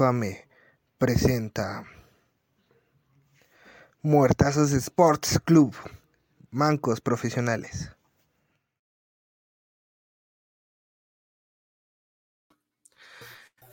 Infame 0.00 0.46
presenta 0.96 1.84
Muertazos 4.00 4.72
Sports 4.72 5.38
Club, 5.44 5.74
Mancos 6.50 7.02
Profesionales. 7.02 7.94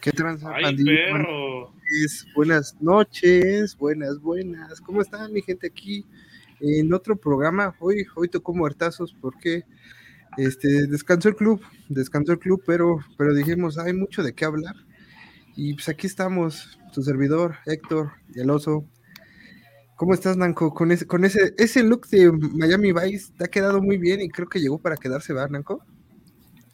¿Qué 0.01 0.11
tranza, 0.11 0.51
Ay, 0.53 0.63
pandilla? 0.63 0.91
perro. 1.13 1.71
Buenas, 1.71 2.25
buenas 2.35 2.81
noches, 2.81 3.77
buenas, 3.77 4.19
buenas. 4.19 4.81
¿Cómo 4.81 5.01
están 5.01 5.31
mi 5.31 5.41
gente 5.41 5.67
aquí? 5.67 6.05
En 6.59 6.93
otro 6.93 7.15
programa, 7.15 7.73
hoy, 7.79 8.05
hoy 8.17 8.27
tocó 8.27 8.53
muertazos 8.53 9.15
porque 9.21 9.63
este, 10.35 10.87
descansó 10.87 11.29
el 11.29 11.37
club, 11.37 11.61
descansó 11.87 12.33
el 12.33 12.39
club, 12.39 12.61
pero, 12.65 12.99
pero 13.17 13.33
dijimos, 13.33 13.77
hay 13.77 13.93
mucho 13.93 14.23
de 14.23 14.33
qué 14.33 14.43
hablar. 14.43 14.75
Y 15.57 15.73
pues 15.73 15.89
aquí 15.89 16.05
estamos, 16.05 16.79
tu 16.93 17.01
servidor, 17.01 17.55
Héctor, 17.65 18.11
y 18.33 18.39
el 18.39 18.49
oso. 18.51 18.85
¿Cómo 19.95 20.13
estás, 20.13 20.37
Nanco? 20.37 20.71
Con 20.73 20.91
ese, 20.91 21.07
con 21.07 21.25
ese, 21.25 21.55
ese 21.57 21.81
look 21.81 22.07
de 22.09 22.31
Miami 22.31 22.93
Vice 22.93 23.33
te 23.35 23.45
ha 23.45 23.47
quedado 23.47 23.81
muy 23.81 23.97
bien 23.97 24.21
y 24.21 24.29
creo 24.29 24.47
que 24.47 24.59
llegó 24.59 24.77
para 24.77 24.95
quedarse, 24.95 25.33
¿verdad, 25.33 25.49
Nanco? 25.49 25.83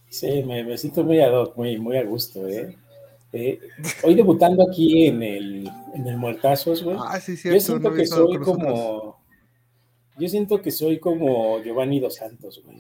Sí, 0.10 0.44
me, 0.46 0.66
me 0.66 0.78
siento 0.78 1.04
muy 1.06 1.22
ad 1.22 1.32
hoc, 1.34 1.56
muy, 1.56 1.80
muy 1.80 1.96
a 1.96 2.04
gusto, 2.04 2.46
¿eh? 2.48 2.78
Eh, 3.32 3.60
hoy 4.04 4.14
debutando 4.16 4.68
aquí 4.70 5.08
en 5.08 5.24
el, 5.24 5.72
en 5.96 6.06
el 6.06 6.18
Muertazos, 6.18 6.84
güey. 6.84 6.98
Ah, 7.00 7.20
sí, 7.22 7.32
yo 7.32 7.38
cierto. 7.38 7.60
siento 7.62 7.80
no 7.84 7.90
había 7.94 8.04
que 8.04 8.08
soy 8.08 8.38
como. 8.40 9.24
Yo 10.20 10.28
siento 10.30 10.62
que 10.62 10.70
soy 10.72 11.00
como 11.00 11.60
Giovanni 11.64 12.00
Dos 12.00 12.16
Santos, 12.18 12.62
güey. 12.64 12.78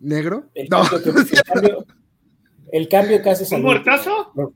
¿Negro? 0.00 0.50
El, 0.54 0.68
No, 0.68 0.82
cambio 0.82 1.14
que, 1.14 1.20
el, 1.36 1.42
cambio, 1.42 1.86
el 2.72 2.88
cambio 2.88 3.22
que 3.22 3.30
haces 3.30 3.50
¿Un 3.52 3.62
muertazo? 3.62 4.26
último. 4.34 4.52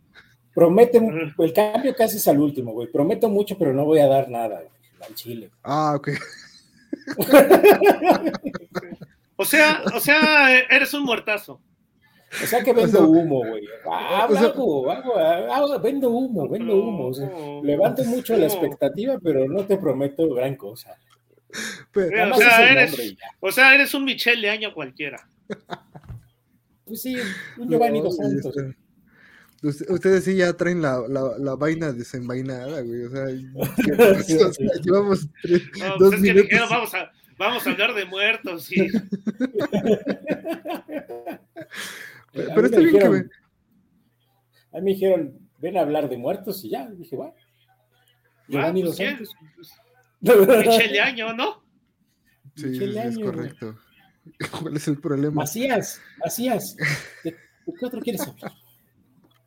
Pro- 0.57 0.67
Promete, 0.69 0.99
el 1.39 1.53
cambio 1.53 1.95
que 1.95 2.03
haces 2.03 2.27
al 2.29 2.39
último, 2.41 2.73
güey. 2.73 2.89
Prometo 2.91 3.29
mucho, 3.29 3.59
pero 3.59 3.73
no 3.75 3.85
voy 3.85 3.99
a 4.01 4.07
dar 4.07 4.31
nada, 4.31 4.57
güey, 4.63 4.71
al 5.07 5.15
chile. 5.15 5.51
Ah, 5.63 5.95
ok. 5.97 6.09
O 9.39 9.45
sea, 9.45 9.83
o 9.95 10.01
sea, 10.01 10.59
eres 10.71 10.95
un 10.95 11.03
muertazo. 11.05 11.61
O 12.43 12.47
sea 12.47 12.65
que 12.65 12.73
vendo 12.73 12.91
sea, 12.99 13.07
humo, 13.07 13.45
güey. 13.47 13.65
Ah, 13.85 14.27
o 14.29 14.33
sea- 14.33 14.47
hago, 14.49 14.91
hago, 14.91 15.15
hago- 15.19 15.79
vendo 15.81 16.09
humo, 16.11 16.49
vendo 16.49 16.75
humo. 16.75 17.09
o 17.09 17.15
sea, 17.15 17.29
No, 17.29 17.63
levanto 17.63 18.03
mucho 18.05 18.35
la 18.37 18.47
expectativa, 18.47 19.19
pero 19.23 19.47
no 19.47 19.65
te 19.67 19.77
prometo 19.77 20.27
gran 20.35 20.57
cosa. 20.57 20.97
Pero- 21.93 22.35
o 22.35 22.39
sea, 22.39 22.83
es 22.83 22.99
eres-. 22.99 23.17
O 23.41 23.53
sea, 23.53 23.95
un 23.95 24.05
Michelle 24.05 24.41
de 24.41 24.51
año 24.51 24.73
cualquiera. 24.73 25.29
Pues 26.87 27.03
sí, 27.03 27.17
un 27.59 27.69
Giovanni 27.69 28.01
No, 28.01 28.11
Santos. 28.11 28.57
Usted- 28.57 28.75
Ustedes 29.69 30.25
sí 30.25 30.37
ya 30.37 30.53
traen 30.55 30.83
la, 30.83 31.01
la, 31.09 31.37
la 31.39 31.55
vaina 31.57 31.93
desenvainada, 31.93 32.81
güey. 32.83 33.05
O 33.05 33.11
sea, 33.11 33.27
llevamos 34.85 35.29
tres- 35.43 35.63
No, 35.79 35.89
dos 35.99 35.99
pues 35.99 36.13
es 36.13 36.21
que 36.21 36.21
minutos. 36.33 36.43
dijeron, 36.51 36.69
vamos 36.71 36.95
a, 36.95 37.13
vamos 37.39 37.67
a 37.67 37.71
hablar 37.71 37.95
de 37.95 38.05
muertos. 38.05 38.73
Y, 38.73 38.89
Pero, 42.33 42.67
está 42.67 42.79
bien 42.79 42.91
que 42.91 42.97
dijeron- 42.99 43.13
me- 43.13 43.29
A 44.73 44.81
mí 44.81 44.85
me 44.85 44.91
dijeron, 44.93 45.39
ven 45.59 45.77
a 45.77 45.81
hablar 45.81 46.09
de 46.09 46.19
muertos 46.19 46.65
y 46.65 46.71
ya. 46.71 46.89
Dije, 46.91 47.17
bueno. 47.17 47.35
Giovanni 48.49 48.83
Ah, 48.83 48.85
Dos 48.87 48.97
pues, 48.97 49.09
Santos. 49.09 49.31
Michelle 50.67 50.93
de 50.93 51.01
año, 51.01 51.33
¿no? 51.33 51.63
Sí, 52.57 52.67
es 52.83 52.97
Año, 52.97 53.13
güey. 53.17 53.25
correcto. 53.27 53.79
¿Cuál 54.61 54.77
es 54.77 54.89
el 54.89 54.99
problema? 55.01 55.35
Macías, 55.37 56.01
Macías. 56.19 56.77
¿De, 57.23 57.31
de 57.33 57.37
qué 57.79 57.87
otro 57.87 58.01
quieres 58.01 58.23
hablar? 58.27 58.53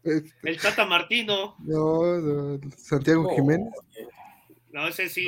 Eh, 0.03 0.21
El 0.43 0.57
Tata 0.59 0.85
Martino. 0.85 1.55
No, 1.59 2.17
no, 2.19 2.59
Santiago 2.77 3.27
Oh, 3.29 3.35
Jiménez. 3.35 3.73
No, 4.71 4.87
ese 4.87 5.09
sí, 5.09 5.25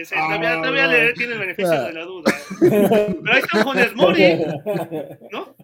ese 0.00 0.14
Ah, 0.16 0.26
todavía, 0.28 0.56
todavía 0.60 0.86
no. 0.86 0.92
le 0.92 1.12
tiene 1.14 1.32
el 1.34 1.38
beneficio 1.40 1.72
Ah. 1.72 1.82
de 1.88 1.92
la 1.92 2.04
duda. 2.04 2.32
Pero 2.60 3.32
ahí 3.32 3.40
está 3.40 3.64
Funes 3.64 3.94
Mori, 3.96 4.22
¿no? 5.32 5.56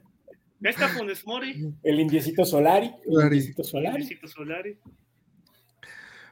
Ahí 0.65 0.71
está 0.71 0.89
Funes 0.89 1.25
Mori, 1.27 1.73
El 1.85 2.01
indiecito 2.01 2.45
Solari. 2.45 2.87
El 2.87 3.13
Solari. 3.13 3.37
indiecito 3.37 3.65
Solari. 3.65 3.97
Luisito 3.99 4.27
Solari, 4.27 4.79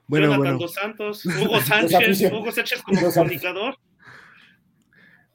Bueno, 0.06 0.26
Jonathan 0.26 0.38
bueno. 0.44 0.58
Dos 0.58 0.74
Santos, 0.74 1.24
Hugo 1.26 1.60
Sánchez, 1.60 2.32
Hugo 2.32 2.50
Sánchez 2.52 2.82
como 2.82 3.00
los 3.00 3.14
comunicador. 3.14 3.76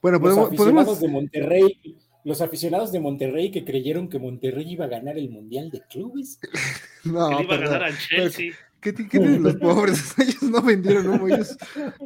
Bueno, 0.02 0.18
Los 0.18 0.22
podemos, 0.22 0.48
aficionados 0.48 0.98
podemos, 0.98 1.00
de 1.02 1.08
Monterrey, 1.08 1.98
los 2.26 2.42
aficionados 2.42 2.92
de 2.92 3.00
Monterrey 3.00 3.52
que 3.52 3.64
creyeron 3.66 4.10
que 4.10 4.20
Monterrey 4.20 4.72
iba 4.72 4.86
a 4.86 4.90
ganar 4.90 5.18
el 5.18 5.30
Mundial 5.30 5.70
de 5.72 5.82
Clubes. 5.90 6.40
no, 7.06 7.38
que 7.38 7.44
iba 7.44 7.56
a 7.56 7.60
ganar 7.60 7.84
al 7.84 7.98
Chelsea. 7.98 8.54
¿Qué, 8.82 8.94
ti- 8.94 9.08
qué 9.10 9.20
tienen 9.20 9.44
los 9.44 9.56
pobres? 9.58 10.16
Ellos 10.20 10.44
no 10.44 10.62
vendieron 10.62 11.10
humo, 11.10 11.28
ellos 11.28 11.58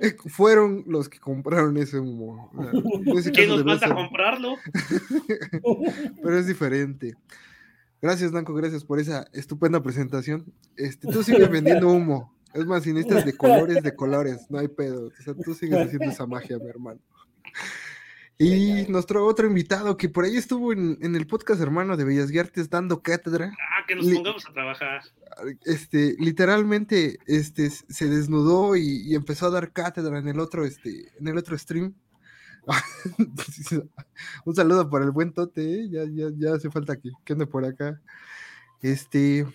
eh, 0.02 0.16
fueron 0.26 0.84
los 0.88 1.08
que 1.08 1.20
compraron 1.20 1.78
ese 1.78 2.00
humo. 2.00 2.52
Ese 3.16 3.32
¿Quién 3.32 3.50
caso 3.50 3.58
nos 3.58 3.66
manda 3.66 3.88
a 3.88 3.94
comprarlo? 3.94 4.56
pero 6.24 6.38
es 6.40 6.48
diferente. 6.48 7.14
Gracias, 8.02 8.32
Nanco, 8.32 8.54
gracias 8.54 8.84
por 8.84 9.00
esa 9.00 9.28
estupenda 9.34 9.82
presentación. 9.84 10.46
Este, 10.76 11.08
tú 11.08 11.24
sigues 11.24 11.50
vendiendo 11.50 11.90
humo. 11.90 12.34
Es 12.54 12.66
más, 12.66 12.84
si 12.84 12.92
necesitas 12.92 13.26
de 13.26 13.34
colores, 13.38 13.82
de 13.82 13.96
colores, 13.96 14.46
no 14.50 14.60
hay 14.60 14.68
pedo. 14.68 15.08
O 15.08 15.24
sea, 15.24 15.34
tú 15.36 15.54
sigues 15.54 15.80
haciendo 15.80 16.06
esa 16.12 16.26
magia, 16.26 16.58
mi 16.58 16.70
hermano. 16.70 17.00
Y 18.40 18.86
nuestro 18.90 19.26
otro 19.26 19.48
invitado 19.48 19.96
que 19.96 20.10
por 20.10 20.26
ahí 20.26 20.36
estuvo 20.38 20.74
en, 20.74 20.98
en 21.02 21.16
el 21.16 21.28
podcast 21.28 21.62
hermano 21.62 21.96
de 21.96 22.04
Bellas 22.04 22.36
Artes 22.36 22.70
dando 22.70 23.02
cátedra, 23.02 23.52
Ah, 23.54 23.86
que 23.88 23.96
nos 23.96 24.06
pongamos 24.08 24.46
a 24.50 24.54
trabajar. 24.54 25.02
este, 25.66 26.16
literalmente, 26.20 27.20
este, 27.28 27.70
se 27.70 28.10
desnudó 28.10 28.76
y, 28.76 29.04
y 29.06 29.16
empezó 29.16 29.48
a 29.48 29.52
dar 29.52 29.72
cátedra 29.72 30.18
en 30.20 30.28
el 30.28 30.40
otro, 30.40 30.66
este, 30.66 31.12
en 31.20 31.28
el 31.28 31.38
otro 31.38 31.58
stream. 31.58 31.94
Un 34.46 34.56
saludo 34.56 34.90
para 34.90 35.06
el 35.06 35.12
buen 35.12 35.34
Tote, 35.34 35.62
¿eh? 35.82 35.90
ya, 35.90 36.04
ya, 36.06 36.30
ya 36.36 36.56
hace 36.56 36.72
falta 36.72 36.96
que, 37.00 37.12
que 37.24 37.34
ande 37.34 37.46
por 37.46 37.66
acá. 37.66 38.02
Este, 38.82 39.46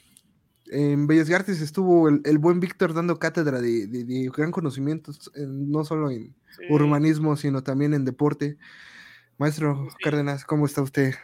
en 0.70 1.06
Bellas 1.06 1.30
Artes 1.30 1.60
estuvo 1.60 2.08
el, 2.08 2.20
el 2.24 2.38
buen 2.38 2.60
Víctor 2.60 2.94
dando 2.94 3.18
cátedra 3.18 3.60
de, 3.60 3.86
de- 3.86 4.04
de 4.04 4.30
gran 4.36 4.50
conocimiento, 4.50 5.12
en- 5.34 5.70
no 5.70 5.84
solo 5.84 6.10
en 6.10 6.34
Sí. 6.56 6.64
urbanismo, 6.70 7.36
sino 7.36 7.62
también 7.62 7.94
en 7.94 8.04
deporte. 8.04 8.56
Maestro 9.38 9.88
Sí. 9.90 9.96
Cárdenas, 10.02 10.44
¿cómo 10.44 10.66
está 10.66 10.82
usted? 10.82 11.14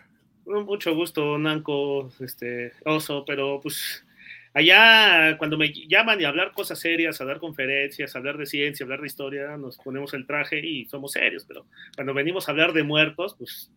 Mucho 0.47 0.94
gusto, 0.94 1.38
Nanco, 1.38 2.12
este, 2.21 2.72
oso, 2.84 3.25
pero 3.27 3.60
pues 3.62 4.04
allá 4.53 5.37
cuando 5.38 5.56
me 5.59 5.72
llaman 5.88 6.21
y 6.21 6.25
a 6.25 6.28
hablar 6.28 6.53
cosas 6.53 6.78
serias, 6.78 7.21
a 7.21 7.25
dar 7.25 7.41
conferencias, 7.41 8.15
a 8.15 8.19
hablar 8.19 8.37
de 8.38 8.47
ciencia, 8.47 8.84
a 8.84 8.87
hablar 8.87 9.00
de 9.00 9.06
historia, 9.06 9.56
nos 9.56 9.78
ponemos 9.78 10.12
el 10.15 10.27
traje 10.27 10.60
y 10.65 10.84
somos 10.84 11.12
serios, 11.12 11.44
pero 11.47 11.66
cuando 11.97 12.15
venimos 12.15 12.47
a 12.47 12.53
hablar 12.53 12.72
de 12.72 12.83
muertos, 12.84 13.34
pues 13.38 13.72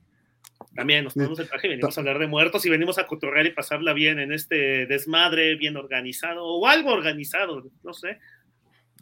también 0.75 1.03
nos 1.03 1.13
ponemos 1.13 1.39
el 1.39 1.47
traje 1.47 1.67
y 1.67 1.69
venimos 1.71 1.97
a 1.97 2.01
hablar 2.01 2.19
de 2.19 2.27
muertos 2.27 2.65
y 2.65 2.69
venimos 2.69 2.97
a 2.97 3.07
cotorrear 3.07 3.45
y 3.45 3.51
pasarla 3.51 3.93
bien 3.93 4.19
en 4.19 4.31
este 4.31 4.85
desmadre 4.85 5.55
bien 5.55 5.75
organizado 5.77 6.45
o 6.45 6.67
algo 6.67 6.91
organizado, 6.91 7.69
no 7.83 7.93
sé. 7.93 8.19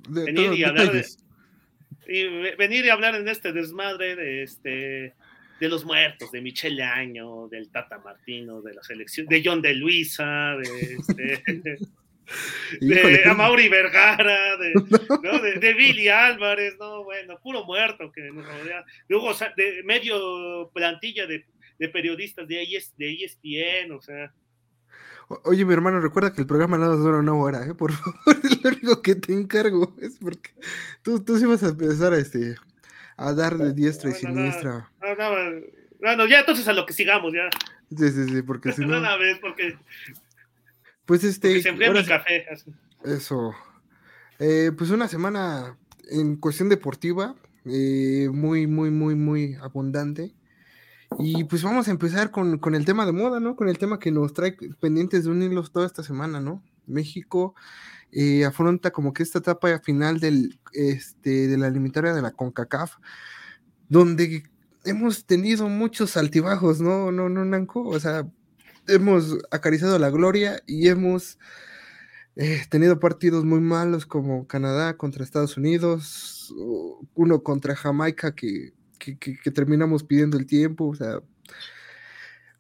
De, 0.10 0.26
Venir 0.26 0.54
y 0.54 0.64
hablar 0.64 0.92
de, 0.92 1.06
y 2.08 2.24
ve- 2.24 2.56
venir 2.58 2.86
y 2.86 2.90
hablar 2.90 3.16
en 3.16 3.28
este 3.28 3.52
desmadre 3.52 4.16
de 4.16 4.44
este 4.44 5.16
de 5.60 5.70
los 5.70 5.86
muertos, 5.86 6.32
de 6.32 6.42
Michelle 6.42 6.84
Año, 6.84 7.48
del 7.48 7.72
Tata 7.72 7.98
Martino, 8.00 8.62
de 8.62 8.74
la 8.74 8.84
selección, 8.84 9.26
de 9.28 9.42
John 9.44 9.62
de 9.62 9.74
Luisa, 9.74 10.56
de, 10.58 10.96
este, 10.96 11.78
Híjole, 12.82 13.18
de 13.20 13.30
Amaury 13.30 13.70
Vergara, 13.70 14.58
de, 14.58 14.74
¿no? 15.22 15.40
de, 15.40 15.60
de 15.60 15.74
Billy 15.74 16.08
Álvarez, 16.10 16.76
no, 16.80 17.04
bueno, 17.04 17.40
puro 17.42 17.64
muerto 17.66 18.12
que 18.12 18.22
nos 18.32 18.46
rodea, 18.46 18.84
de, 19.08 19.16
Hugo 19.16 19.34
Sa- 19.34 19.54
de 19.56 19.84
medio 19.84 20.70
plantilla 20.74 21.26
de, 21.28 21.46
de 21.78 21.90
periodistas 21.90 22.48
de, 22.48 22.64
ES 22.64 22.94
de 22.98 23.12
E 23.12 23.26
ESPN, 23.26 23.92
o 23.92 24.02
sea, 24.02 24.34
O- 25.28 25.42
Oye, 25.46 25.66
mi 25.66 25.74
hermano, 25.74 26.00
recuerda 26.00 26.34
que 26.34 26.42
el 26.42 26.48
programa 26.48 26.78
nada 26.78 26.96
dura 26.96 27.18
una 27.18 27.34
hora, 27.34 27.66
¿eh? 27.66 27.74
Por 27.74 27.92
favor, 27.94 28.16
es 28.44 28.64
lo 28.64 28.70
único 28.70 29.02
que 29.02 29.16
te 29.16 29.34
encargo. 29.34 29.96
Es 30.00 30.18
porque 30.20 30.52
tú, 31.02 31.24
tú 31.24 31.38
sí 31.40 31.46
vas 31.46 31.64
a 31.64 31.70
empezar 31.70 32.14
a, 32.14 32.18
este, 32.18 32.56
a 33.18 33.34
dar 33.34 33.58
de 33.58 33.74
diestra 33.74 34.10
y 34.10 34.14
No, 34.14 34.20
siniestra. 34.20 34.92
no, 35.02 35.16
no, 35.16 35.62
bueno, 36.00 36.28
ya 36.28 36.42
entonces 36.42 36.68
a 36.68 36.74
lo 36.74 36.86
que 36.86 36.94
sigamos, 36.94 37.34
ya, 37.34 37.50
Sí, 37.96 38.10
sí, 38.10 38.26
sí, 38.26 38.42
porque 38.42 38.72
si 38.72 38.82
de 38.82 38.88
no, 38.88 38.98
una 39.00 39.16
vez, 39.18 39.38
porque, 39.40 39.78
pues 41.06 41.24
este, 41.24 41.50
porque 41.50 41.62
se 41.62 41.70
enfría 41.70 41.92
mi 41.92 42.06
café. 42.06 42.46
así. 42.52 42.72
eso. 43.04 43.54
Eh, 44.40 44.72
pues 44.78 44.90
una 44.90 45.08
semana 45.08 45.78
en 46.10 46.36
cuestión 46.36 46.70
deportiva, 46.70 47.36
eh, 47.66 48.30
muy, 48.32 48.68
muy, 48.68 48.92
muy, 48.92 49.16
muy 49.16 49.56
abundante. 49.56 50.34
Y 51.20 51.46
pues 51.46 51.64
vamos 51.64 51.88
a 51.88 51.92
empezar 51.92 52.32
con, 52.32 52.58
con 52.58 52.76
el 52.76 52.84
tema 52.84 53.06
de 53.06 53.12
moda, 53.12 53.40
¿no? 53.40 53.56
Con 53.56 53.70
el 53.70 53.78
tema 53.78 54.00
que 54.00 54.12
nos 54.12 54.34
trae 54.34 54.58
pendientes 54.80 55.24
de 55.24 55.30
unirlos 55.30 55.72
toda 55.72 55.86
esta 55.86 56.04
semana, 56.04 56.40
¿no? 56.42 56.62
México 56.88 57.56
eh, 58.12 58.46
afronta 58.46 58.92
como 58.92 59.14
que 59.14 59.24
esta 59.24 59.40
etapa 59.40 59.80
final 59.80 60.20
del, 60.20 60.60
este, 60.74 61.48
de 61.48 61.58
la 61.58 61.68
eliminatoria 61.68 62.14
de 62.14 62.22
la 62.22 62.32
CONCACAF, 62.32 62.96
donde 63.90 64.44
hemos 64.84 65.26
tenido 65.26 65.70
muchos 65.70 66.18
altibajos, 66.18 66.82
¿no? 66.82 67.12
No, 67.12 67.30
no, 67.30 67.46
Nanco, 67.46 67.84
o 67.88 68.00
sea, 68.00 68.28
hemos 68.88 69.38
acariciado 69.52 69.98
la 70.00 70.10
gloria 70.10 70.62
y 70.66 70.88
hemos 70.88 71.38
He 72.38 72.66
tenido 72.68 73.00
partidos 73.00 73.46
muy 73.46 73.62
malos 73.62 74.06
como 74.06 74.46
Canadá 74.46 74.98
contra 74.98 75.24
Estados 75.24 75.56
Unidos, 75.56 76.54
uno 77.14 77.44
contra 77.44 77.78
Jamaica 77.78 78.36
que, 78.36 78.74
que, 79.00 79.52
terminamos 79.52 80.04
pidiendo 80.04 80.38
el 80.38 80.46
tiempo, 80.46 80.88
o 80.88 80.96
sea, 80.96 81.22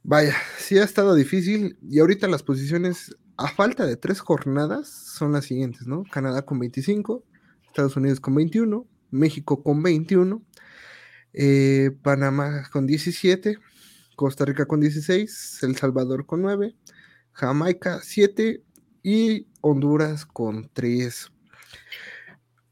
vaya, 0.01 0.33
sí 0.57 0.77
ha 0.77 0.83
estado 0.83 1.13
difícil 1.13 1.77
y 1.81 1.99
ahorita 1.99 2.29
las 2.29 2.41
posiciones 2.41 3.17
a 3.35 3.49
falta 3.49 3.85
de 3.85 3.97
tres 3.97 4.21
jornadas 4.21 4.87
son 4.87 5.33
las 5.33 5.43
siguientes, 5.43 5.87
¿no? 5.87 6.05
Canadá 6.09 6.43
con 6.43 6.57
25, 6.57 7.25
Estados 7.67 7.97
Unidos 7.97 8.21
con 8.21 8.33
21, 8.35 8.87
México 9.11 9.61
con 9.61 9.83
21, 9.83 10.41
eh, 11.33 11.91
Panamá 12.01 12.69
con 12.71 12.87
17, 12.87 13.57
Costa 14.15 14.45
Rica 14.45 14.65
con 14.65 14.79
16, 14.79 15.59
El 15.63 15.75
Salvador 15.75 16.25
con 16.25 16.41
9, 16.41 16.75
Jamaica 17.33 17.99
7 18.01 18.63
y 19.03 19.47
Honduras 19.61 20.25
con 20.25 20.69
3. 20.73 21.31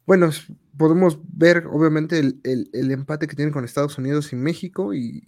Bueno, 0.05 0.29
podemos 0.77 1.19
ver 1.27 1.67
obviamente 1.67 2.19
el, 2.19 2.91
empate 2.91 3.27
que 3.27 3.35
tiene 3.35 3.51
con 3.51 3.63
Estados 3.63 3.97
Unidos 3.97 4.33
y 4.33 4.35
México 4.35 4.93
y, 4.93 5.21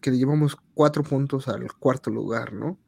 que 0.00 0.10
le 0.10 0.18
llevamos 0.18 0.56
cuatro 0.74 1.02
puntos 1.02 1.48
al 1.48 1.72
cuarto 1.74 2.10
lugar, 2.10 2.52
¿no? 2.52 2.78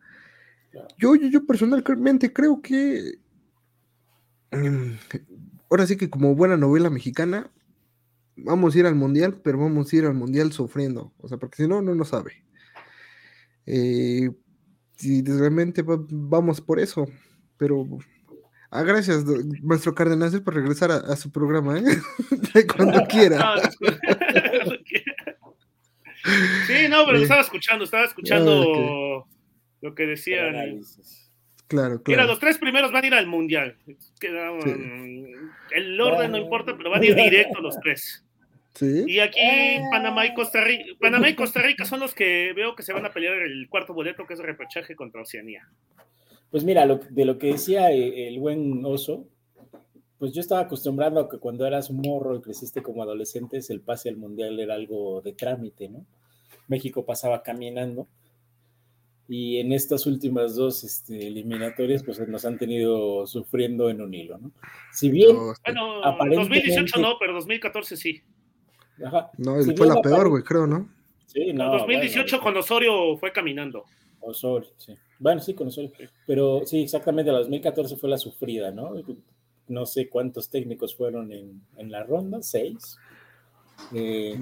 Yo, 0.99 1.15
yo, 1.15 1.47
personalmente 1.47 2.33
creo 2.33 2.63
que 2.63 3.19
em, 4.51 4.97
ahora 5.71 5.87
sí 5.87 5.97
que 5.97 6.09
como 6.09 6.35
buena 6.35 6.57
novela 6.57 6.89
mexicana, 6.89 7.51
vamos 8.37 8.75
a 8.75 8.79
ir 8.79 8.87
al 8.87 8.95
mundial, 8.95 9.41
pero 9.43 9.59
vamos 9.59 9.93
a 9.93 9.97
ir 9.97 10.07
al 10.07 10.15
mundial 10.15 10.53
sufriendo, 10.53 11.13
o 11.19 11.29
sea, 11.29 11.39
porque 11.39 11.63
si 11.63 11.69
no, 11.69 11.83
no 11.83 11.95
lo 11.95 12.05
sabe. 12.05 12.45
Eh, 13.67 14.31
y 15.01 15.23
realmente 15.25 15.83
vamos 15.85 16.61
por 16.61 16.79
eso, 16.79 17.07
pero 17.57 17.87
ah, 18.71 18.83
gracias, 18.83 19.25
nuestro 19.63 19.95
Cardenal, 19.95 20.43
por 20.43 20.55
regresar 20.55 20.91
a, 20.93 21.17
su 21.17 21.31
programa, 21.31 21.79
¿eh? 21.79 21.83
cuando 22.77 23.05
quiera. 23.07 23.61
sí, 26.67 26.89
no, 26.89 27.05
pero 27.05 27.13
lo 27.13 27.19
eh, 27.19 27.23
estaba 27.23 27.41
escuchando, 27.41 27.85
estaba 27.85 28.05
escuchando 28.05 29.25
ah, 29.25 29.31
lo 29.81 29.95
que 29.95 30.07
decían. 30.07 30.53
Claro, 31.69 32.03
claro. 32.03 32.03
Mira, 32.07 32.25
los 32.27 32.39
tres 32.39 32.59
primeros 32.59 32.93
van 32.93 33.05
a 33.05 33.07
ir 33.07 33.15
al 33.15 33.27
mundial. 33.27 33.79
El 35.71 36.01
orden 36.01 36.31
no 36.31 36.39
importa, 36.39 36.77
pero 36.77 36.91
van 36.91 37.03
a 37.03 37.07
ir 37.07 37.15
directo 37.15 37.61
los 37.61 37.81
tres. 37.81 38.25
Y 38.81 39.19
aquí 39.19 39.41
Panamá 39.91 40.27
y 40.27 40.35
Costa 40.35 40.63
Rica, 40.63 40.85
Panamá 41.01 41.29
y 41.29 41.35
Costa 41.35 41.61
Rica 41.61 41.85
son 41.85 42.01
los 42.01 42.15
que 42.15 42.53
veo 42.55 42.75
que 42.75 42.83
se 42.83 42.93
van 42.93 43.05
a 43.05 43.13
pelear 43.13 43.35
el 43.35 43.69
cuarto 43.69 43.93
boleto, 43.93 44.27
que 44.27 44.35
es 44.35 44.41
el 44.41 44.47
repechaje 44.47 44.97
contra 44.97 45.23
Oceanía. 45.23 45.69
Pues 46.51 46.65
mira, 46.65 46.87
de 46.87 47.25
lo 47.25 47.39
que 47.39 47.49
decía 47.49 47.91
eh, 47.93 48.29
el 48.29 48.39
buen 48.39 48.85
oso, 48.85 49.29
pues 50.19 50.33
yo 50.33 50.41
estaba 50.41 50.63
acostumbrado 50.63 51.21
a 51.21 51.29
que 51.29 51.39
cuando 51.39 51.67
eras 51.67 51.91
morro 51.91 52.37
y 52.37 52.43
creciste 52.43 52.83
como 52.83 53.03
adolescentes, 53.03 53.71
el 53.71 53.81
pase 53.81 54.09
al 54.09 54.17
mundial 54.17 54.59
era 54.61 54.75
algo 54.75 55.21
de 55.21 55.33
trámite, 55.33 55.89
¿no? 55.89 56.07
México 56.69 57.05
pasaba 57.05 57.43
caminando 57.43 58.07
y 59.29 59.59
en 59.59 59.73
estas 59.73 60.07
últimas 60.07 60.57
dos 60.57 60.85
este, 60.85 61.27
eliminatorias 61.27 62.03
pues 62.03 62.21
nos 62.29 62.45
han 62.45 62.59
tenido 62.59 63.27
sufriendo 63.27 63.89
en 63.89 64.03
un 64.03 64.13
hilo, 64.13 64.39
¿no? 64.39 64.53
Si 64.93 65.11
bien... 65.11 65.37
Bueno, 65.65 66.01
2018 66.03 67.01
no, 67.01 67.19
pero 67.19 67.33
2014 67.35 67.97
sí. 67.97 68.23
No, 69.39 69.57
fue 69.77 69.87
la 69.87 70.01
peor, 70.01 70.29
güey, 70.29 70.43
creo, 70.43 70.67
¿no? 70.67 70.89
Sí, 71.27 71.53
no. 71.53 71.79
2018 71.79 72.41
con 72.41 72.57
Osorio 72.57 73.17
fue 73.17 73.33
caminando. 73.33 73.85
Osorio, 74.21 74.71
sí. 74.77 74.95
Bueno, 75.19 75.41
sí, 75.41 75.55
con 75.55 75.69
Osorio. 75.69 75.91
Pero 76.27 76.63
sí, 76.65 76.83
exactamente, 76.83 77.33
la 77.33 77.39
2014 77.39 77.97
fue 77.97 78.11
la 78.11 78.19
sufrida, 78.19 78.71
¿no? 78.71 78.93
No 79.69 79.87
sé 79.87 80.09
cuántos 80.09 80.51
técnicos 80.51 80.95
fueron 80.95 81.33
en, 81.33 81.63
en 81.77 81.91
la 81.91 82.05
ronda, 82.05 82.43
seis. 82.43 82.99
Eh, 83.95 84.39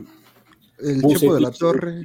el 0.78 1.02
tipo 1.02 1.34
de 1.34 1.40
la 1.40 1.50
torre. 1.50 2.04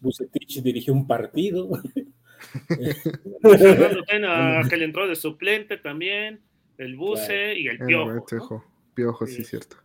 Bucetich. 0.00 0.62
dirigió 0.62 0.92
un 0.92 1.06
partido. 1.06 1.68
Fernando 3.42 4.02
Tena, 4.04 4.62
que 4.70 4.76
le 4.76 4.84
entró 4.84 5.08
de 5.08 5.16
suplente 5.16 5.76
también. 5.76 6.40
El 6.78 6.96
Buce 6.96 7.58
y 7.58 7.68
el 7.68 7.78
Piojo. 7.78 8.64
Piojo, 8.94 9.26
sí, 9.26 9.44
cierto. 9.44 9.76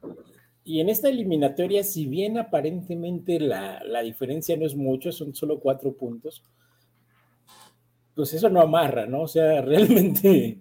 Y 0.64 0.80
en 0.80 0.90
esta 0.90 1.10
eliminatoria, 1.10 1.84
si 1.84 2.06
bien 2.06 2.38
aparentemente 2.38 3.40
la, 3.40 4.02
diferencia 4.04 4.56
no 4.58 4.66
es 4.66 4.76
mucho, 4.76 5.12
son 5.12 5.34
solo 5.34 5.60
cuatro 5.60 5.94
puntos, 5.94 6.44
pues 8.16 8.34
eso 8.34 8.50
no 8.50 8.62
amarra, 8.62 9.06
¿no? 9.06 9.22
O 9.22 9.28
sea, 9.28 9.62
realmente, 9.62 10.60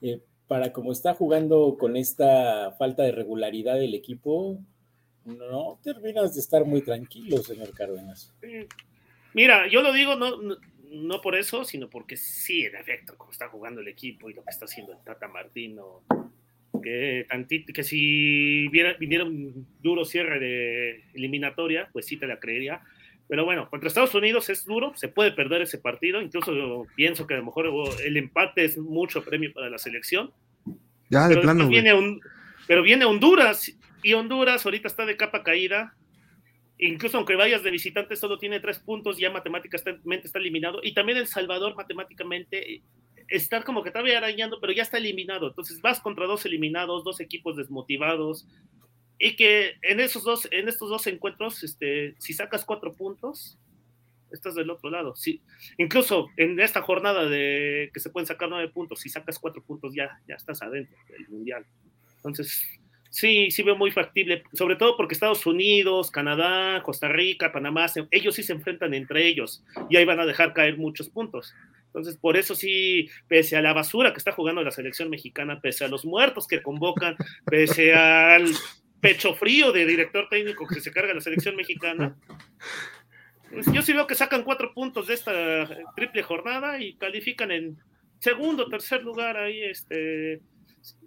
eh, 0.00 0.20
para 0.46 0.72
como 0.72 0.92
está 0.92 1.14
jugando 1.14 1.76
con 1.78 1.96
esta 1.96 2.72
falta 2.78 3.02
de 3.02 3.12
regularidad 3.12 3.74
del 3.74 3.94
equipo, 3.94 4.58
no 5.24 5.78
terminas 5.82 6.34
de 6.34 6.40
estar 6.40 6.64
muy 6.64 6.82
tranquilo, 6.82 7.38
señor 7.38 7.72
Cárdenas. 7.72 8.32
Mira, 9.32 9.66
yo 9.68 9.82
lo 9.82 9.92
digo 9.92 10.16
no, 10.16 10.36
no, 10.90 11.20
por 11.20 11.34
eso, 11.34 11.64
sino 11.64 11.90
porque 11.90 12.16
sí, 12.16 12.64
en 12.64 12.76
efecto, 12.76 13.16
como 13.16 13.32
está 13.32 13.48
jugando 13.48 13.80
el 13.80 13.88
equipo 13.88 14.30
y 14.30 14.34
lo 14.34 14.44
que 14.44 14.50
está 14.50 14.66
haciendo 14.66 14.92
el 14.92 14.98
Tata 15.02 15.28
Martino, 15.28 16.02
que, 16.82 17.26
que 17.72 17.82
si 17.82 18.68
viniera 18.68 19.24
un 19.24 19.66
duro 19.80 20.04
cierre 20.04 20.38
de 20.38 21.04
eliminatoria, 21.14 21.88
pues 21.92 22.06
sí 22.06 22.16
te 22.16 22.26
la 22.26 22.38
creería. 22.38 22.82
Pero 23.28 23.44
bueno, 23.44 23.70
contra 23.70 23.88
Estados 23.88 24.14
Unidos 24.14 24.50
es 24.50 24.64
duro, 24.64 24.92
se 24.96 25.08
puede 25.08 25.32
perder 25.32 25.62
ese 25.62 25.78
partido. 25.78 26.20
Incluso 26.20 26.86
pienso 26.94 27.26
que 27.26 27.34
a 27.34 27.38
lo 27.38 27.46
mejor 27.46 27.70
el 28.04 28.16
empate 28.16 28.64
es 28.64 28.76
mucho 28.76 29.24
premio 29.24 29.52
para 29.52 29.70
la 29.70 29.78
selección. 29.78 30.30
Ya, 31.08 31.28
de 31.28 31.38
plano. 31.38 31.68
Viene 31.68 31.94
un, 31.94 32.20
pero 32.66 32.82
viene 32.82 33.04
Honduras 33.04 33.76
y 34.02 34.12
Honduras 34.12 34.64
ahorita 34.64 34.88
está 34.88 35.06
de 35.06 35.16
capa 35.16 35.42
caída. 35.42 35.94
Incluso 36.78 37.16
aunque 37.16 37.36
vayas 37.36 37.62
de 37.62 37.70
visitante, 37.70 38.16
solo 38.16 38.38
tiene 38.38 38.60
tres 38.60 38.78
puntos, 38.78 39.16
ya 39.16 39.30
matemáticamente 39.30 40.26
está 40.26 40.38
eliminado. 40.38 40.80
Y 40.82 40.92
también 40.92 41.18
El 41.18 41.26
Salvador 41.26 41.74
matemáticamente 41.76 42.82
está 43.28 43.62
como 43.62 43.82
que 43.82 43.88
está 43.88 44.00
arañando, 44.00 44.60
pero 44.60 44.72
ya 44.72 44.82
está 44.82 44.98
eliminado. 44.98 45.48
Entonces 45.48 45.80
vas 45.80 46.00
contra 46.00 46.26
dos 46.26 46.44
eliminados, 46.46 47.04
dos 47.04 47.20
equipos 47.20 47.56
desmotivados. 47.56 48.46
Y 49.18 49.36
que 49.36 49.74
en 49.82 50.00
esos 50.00 50.24
dos, 50.24 50.48
en 50.50 50.68
estos 50.68 50.90
dos 50.90 51.06
encuentros, 51.06 51.62
este, 51.62 52.14
si 52.18 52.32
sacas 52.32 52.64
cuatro 52.64 52.92
puntos, 52.94 53.58
estás 54.30 54.54
del 54.54 54.70
otro 54.70 54.90
lado. 54.90 55.14
Si, 55.14 55.40
incluso 55.78 56.28
en 56.36 56.58
esta 56.60 56.82
jornada 56.82 57.26
de 57.26 57.90
que 57.94 58.00
se 58.00 58.10
pueden 58.10 58.26
sacar 58.26 58.48
nueve 58.48 58.68
puntos, 58.68 59.00
si 59.00 59.08
sacas 59.08 59.38
cuatro 59.38 59.62
puntos, 59.62 59.94
ya, 59.94 60.20
ya 60.28 60.34
estás 60.34 60.62
adentro 60.62 60.96
del 61.08 61.28
mundial. 61.28 61.64
Entonces, 62.16 62.66
sí, 63.10 63.50
sí 63.50 63.62
veo 63.62 63.76
muy 63.76 63.92
factible, 63.92 64.42
sobre 64.52 64.76
todo 64.76 64.96
porque 64.96 65.14
Estados 65.14 65.46
Unidos, 65.46 66.10
Canadá, 66.10 66.82
Costa 66.82 67.08
Rica, 67.08 67.52
Panamá, 67.52 67.86
ellos 68.10 68.34
sí 68.34 68.42
se 68.42 68.52
enfrentan 68.52 68.92
entre 68.94 69.26
ellos 69.26 69.62
y 69.88 69.96
ahí 69.96 70.04
van 70.04 70.20
a 70.20 70.26
dejar 70.26 70.52
caer 70.52 70.76
muchos 70.76 71.08
puntos. 71.08 71.54
Entonces, 71.94 72.16
por 72.16 72.36
eso 72.36 72.56
sí, 72.56 73.08
pese 73.28 73.56
a 73.56 73.62
la 73.62 73.72
basura 73.72 74.12
que 74.12 74.18
está 74.18 74.32
jugando 74.32 74.64
la 74.64 74.72
selección 74.72 75.08
mexicana, 75.10 75.60
pese 75.60 75.84
a 75.84 75.88
los 75.88 76.04
muertos 76.04 76.48
que 76.48 76.60
convocan, 76.60 77.16
pese 77.46 77.94
al 77.94 78.46
pecho 79.00 79.34
frío 79.34 79.70
de 79.70 79.86
director 79.86 80.28
técnico 80.28 80.66
que 80.66 80.80
se 80.80 80.90
carga 80.90 81.14
la 81.14 81.20
selección 81.20 81.54
mexicana, 81.54 82.16
pues 83.48 83.66
yo 83.72 83.80
sí 83.82 83.92
veo 83.92 84.08
que 84.08 84.16
sacan 84.16 84.42
cuatro 84.42 84.74
puntos 84.74 85.06
de 85.06 85.14
esta 85.14 85.68
triple 85.94 86.24
jornada 86.24 86.80
y 86.82 86.94
califican 86.94 87.52
en 87.52 87.78
segundo, 88.18 88.68
tercer 88.68 89.04
lugar 89.04 89.36
ahí, 89.36 89.62
este, 89.62 90.40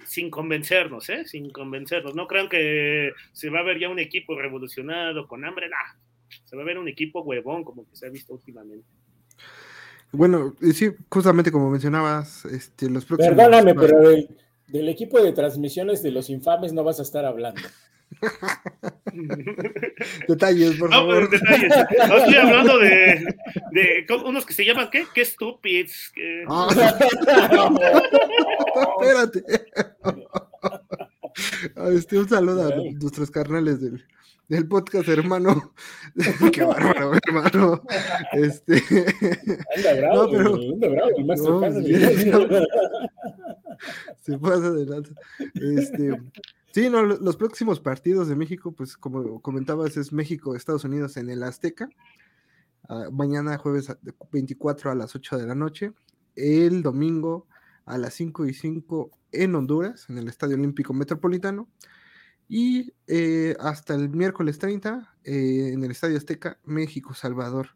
sin 0.06 0.30
convencernos, 0.30 1.10
¿eh? 1.10 1.26
Sin 1.26 1.50
convencernos. 1.50 2.16
No 2.16 2.28
crean 2.28 2.48
que 2.48 3.12
se 3.34 3.50
va 3.50 3.60
a 3.60 3.64
ver 3.64 3.78
ya 3.78 3.90
un 3.90 4.00
equipo 4.00 4.40
revolucionado 4.40 5.28
con 5.28 5.44
hambre, 5.44 5.68
nada. 5.68 6.00
Se 6.46 6.56
va 6.56 6.62
a 6.62 6.66
ver 6.66 6.78
un 6.78 6.88
equipo 6.88 7.24
huevón 7.24 7.66
como 7.66 7.86
que 7.90 7.96
se 7.98 8.08
ha 8.08 8.10
visto 8.10 8.34
últimamente. 8.34 8.88
Bueno, 10.12 10.56
sí, 10.74 10.92
justamente 11.10 11.52
como 11.52 11.70
mencionabas, 11.70 12.46
este, 12.46 12.90
los 12.90 13.06
próximos. 13.06 13.36
Perdóname, 13.36 13.76
pero 13.76 14.00
del, 14.00 14.90
equipo 14.90 15.22
de 15.22 15.34
transmisiones 15.34 16.02
de 16.02 16.12
los 16.12 16.30
infames 16.30 16.74
no 16.74 16.84
vas 16.84 17.00
a 17.00 17.04
estar 17.04 17.26
hablando. 17.26 17.62
detalles, 20.28 20.78
por 20.78 20.90
favor. 20.90 21.24
No, 21.24 21.30
detalles. 21.30 21.74
No 22.08 22.18
estoy 22.18 22.36
hablando 22.36 22.80
de, 22.80 23.36
de, 23.72 24.08
unos 24.26 24.46
que 24.46 24.54
se 24.54 24.66
llaman, 24.66 24.90
¿qué? 24.90 25.06
¿Qué 25.14 25.26
stupids? 25.26 26.14
Ah. 26.48 26.70
Espérate. 29.02 29.44
Este, 31.94 32.18
un 32.18 32.28
saludo 32.28 32.68
a 32.68 32.76
nuestros 33.00 33.30
carnales 33.30 33.80
del, 33.80 34.04
del 34.48 34.68
podcast, 34.68 35.08
hermano. 35.10 35.74
Qué 36.54 36.64
bárbaro, 36.64 37.14
hermano. 37.14 37.82
Este. 38.34 38.76
Anda 39.76 39.94
bravo, 39.96 40.24
no, 40.24 40.30
pero... 40.32 40.54
anda 40.56 40.88
bravo, 40.90 41.10
el 41.18 41.26
más 41.26 41.42
no, 41.42 41.62
Se 44.22 44.38
pasa 44.38 44.68
adelante. 44.68 45.12
Este. 45.56 46.22
Sí, 46.74 46.90
no, 46.90 47.04
los 47.04 47.38
próximos 47.38 47.80
partidos 47.80 48.28
de 48.28 48.36
México, 48.36 48.72
pues 48.72 48.98
como 48.98 49.42
comentabas, 49.42 49.98
es 49.98 50.14
México, 50.14 50.56
Estados 50.56 50.84
Unidos 50.84 51.18
en 51.18 51.30
el 51.30 51.44
Azteca. 51.44 51.90
Uh, 52.90 53.12
mañana 53.12 53.58
jueves 53.58 53.92
24 54.32 54.92
a 54.92 54.96
las 54.96 55.16
8 55.16 55.38
de 55.40 55.48
la 55.48 55.56
noche. 55.56 55.94
El 56.36 56.84
domingo 56.84 57.48
a 57.86 57.98
las 57.98 58.14
5 58.14 58.46
y 58.46 58.54
5 58.54 59.12
en 59.32 59.56
Honduras, 59.56 60.08
en 60.10 60.20
el 60.20 60.28
Estadio 60.28 60.56
Olímpico 60.56 60.94
Metropolitano. 60.94 61.68
Y 62.48 62.94
eh, 63.08 63.56
hasta 63.60 63.96
el 63.96 64.10
miércoles 64.10 64.58
30 64.60 65.16
eh, 65.24 65.72
en 65.74 65.84
el 65.84 65.92
Estadio 65.92 66.18
Azteca, 66.18 66.60
México, 66.64 67.14
Salvador. 67.14 67.70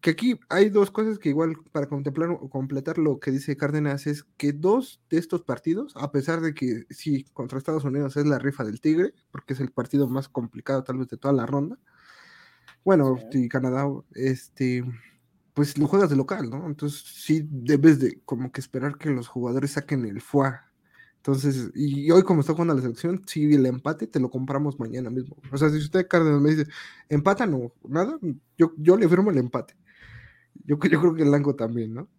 Que 0.00 0.10
aquí 0.10 0.38
hay 0.50 0.68
dos 0.68 0.90
cosas 0.90 1.18
que 1.18 1.30
igual 1.30 1.56
para 1.72 1.88
contemplar 1.88 2.28
o 2.30 2.50
completar 2.50 2.98
lo 2.98 3.18
que 3.20 3.30
dice 3.30 3.56
Cárdenas 3.56 4.06
es 4.06 4.24
que 4.36 4.52
dos 4.52 5.00
de 5.08 5.16
estos 5.16 5.42
partidos, 5.42 5.94
a 5.96 6.12
pesar 6.12 6.42
de 6.42 6.52
que 6.52 6.84
sí, 6.90 7.24
contra 7.32 7.56
Estados 7.56 7.84
Unidos 7.84 8.16
es 8.18 8.26
la 8.26 8.38
rifa 8.38 8.64
del 8.64 8.82
Tigre, 8.82 9.14
porque 9.30 9.54
es 9.54 9.60
el 9.60 9.70
partido 9.72 10.06
más 10.06 10.28
complicado 10.28 10.84
tal 10.84 10.98
vez 10.98 11.08
de 11.08 11.16
toda 11.16 11.32
la 11.32 11.46
ronda. 11.46 11.78
Bueno, 12.84 13.18
y 13.32 13.48
Canadá, 13.48 13.86
este, 14.14 14.84
pues 15.54 15.78
lo 15.78 15.86
juegas 15.86 16.10
de 16.10 16.16
local, 16.16 16.50
¿no? 16.50 16.66
Entonces 16.66 17.02
sí 17.02 17.46
debes 17.50 17.98
de 17.98 18.20
como 18.26 18.52
que 18.52 18.60
esperar 18.60 18.98
que 18.98 19.08
los 19.08 19.28
jugadores 19.28 19.72
saquen 19.72 20.04
el 20.04 20.20
FUA 20.20 20.70
entonces, 21.26 21.70
y 21.74 22.10
hoy 22.10 22.22
como 22.22 22.42
está 22.42 22.52
jugando 22.52 22.74
la 22.74 22.82
selección, 22.82 23.22
si 23.26 23.54
el 23.54 23.64
empate 23.64 24.06
te 24.06 24.20
lo 24.20 24.28
compramos 24.28 24.78
mañana 24.78 25.08
mismo. 25.08 25.38
O 25.50 25.56
sea, 25.56 25.70
si 25.70 25.78
usted, 25.78 26.06
Cárdenas, 26.06 26.42
me 26.42 26.50
dice, 26.50 26.70
empata 27.08 27.46
no, 27.46 27.72
nada, 27.88 28.18
yo, 28.58 28.74
yo 28.76 28.98
le 28.98 29.08
firmo 29.08 29.30
el 29.30 29.38
empate. 29.38 29.74
Yo, 30.66 30.76
yo 30.78 31.00
creo 31.00 31.14
que 31.14 31.22
el 31.22 31.30
Lango 31.30 31.56
también, 31.56 31.94
¿no? 31.94 32.10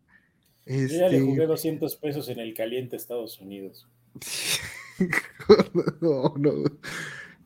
Este... 0.66 0.96
Yo 0.96 1.00
ya 1.02 1.10
le 1.10 1.18
este 1.18 1.30
jugué 1.30 1.46
200 1.46 1.96
pesos 1.98 2.30
en 2.30 2.40
el 2.40 2.56
caliente 2.56 2.96
Estados 2.96 3.40
Unidos. 3.40 3.88
no, 6.02 6.34
no. 6.36 6.54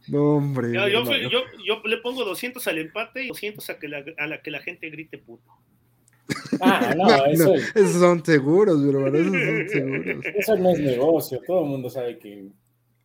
No, 0.08 0.36
hombre. 0.38 0.72
yo, 0.72 0.88
yo, 0.88 1.44
yo, 1.66 1.82
le 1.84 1.98
pongo 1.98 2.24
200 2.24 2.66
al 2.68 2.78
empate 2.78 3.26
y 3.26 3.28
200 3.28 3.70
a, 3.70 3.80
que 3.80 3.90
la, 3.90 4.06
a 4.18 4.28
la 4.28 4.42
que 4.42 4.50
la 4.50 4.62
gente 4.62 4.90
grite 4.90 5.18
puto. 5.18 5.52
Ah, 6.62 6.94
no, 6.98 7.26
eso 7.26 7.54
esos 7.54 8.00
son 8.00 8.24
seguros, 8.24 8.82
pero 8.86 9.08
esos 9.08 9.26
son 9.26 9.70
seguros. 9.70 10.26
Eso 10.36 10.56
no 10.58 10.70
es 10.72 10.80
negocio, 10.80 11.42
todo 11.46 11.64
el 11.64 11.70
mundo 11.70 11.90
sabe 11.90 12.18
que. 12.18 12.48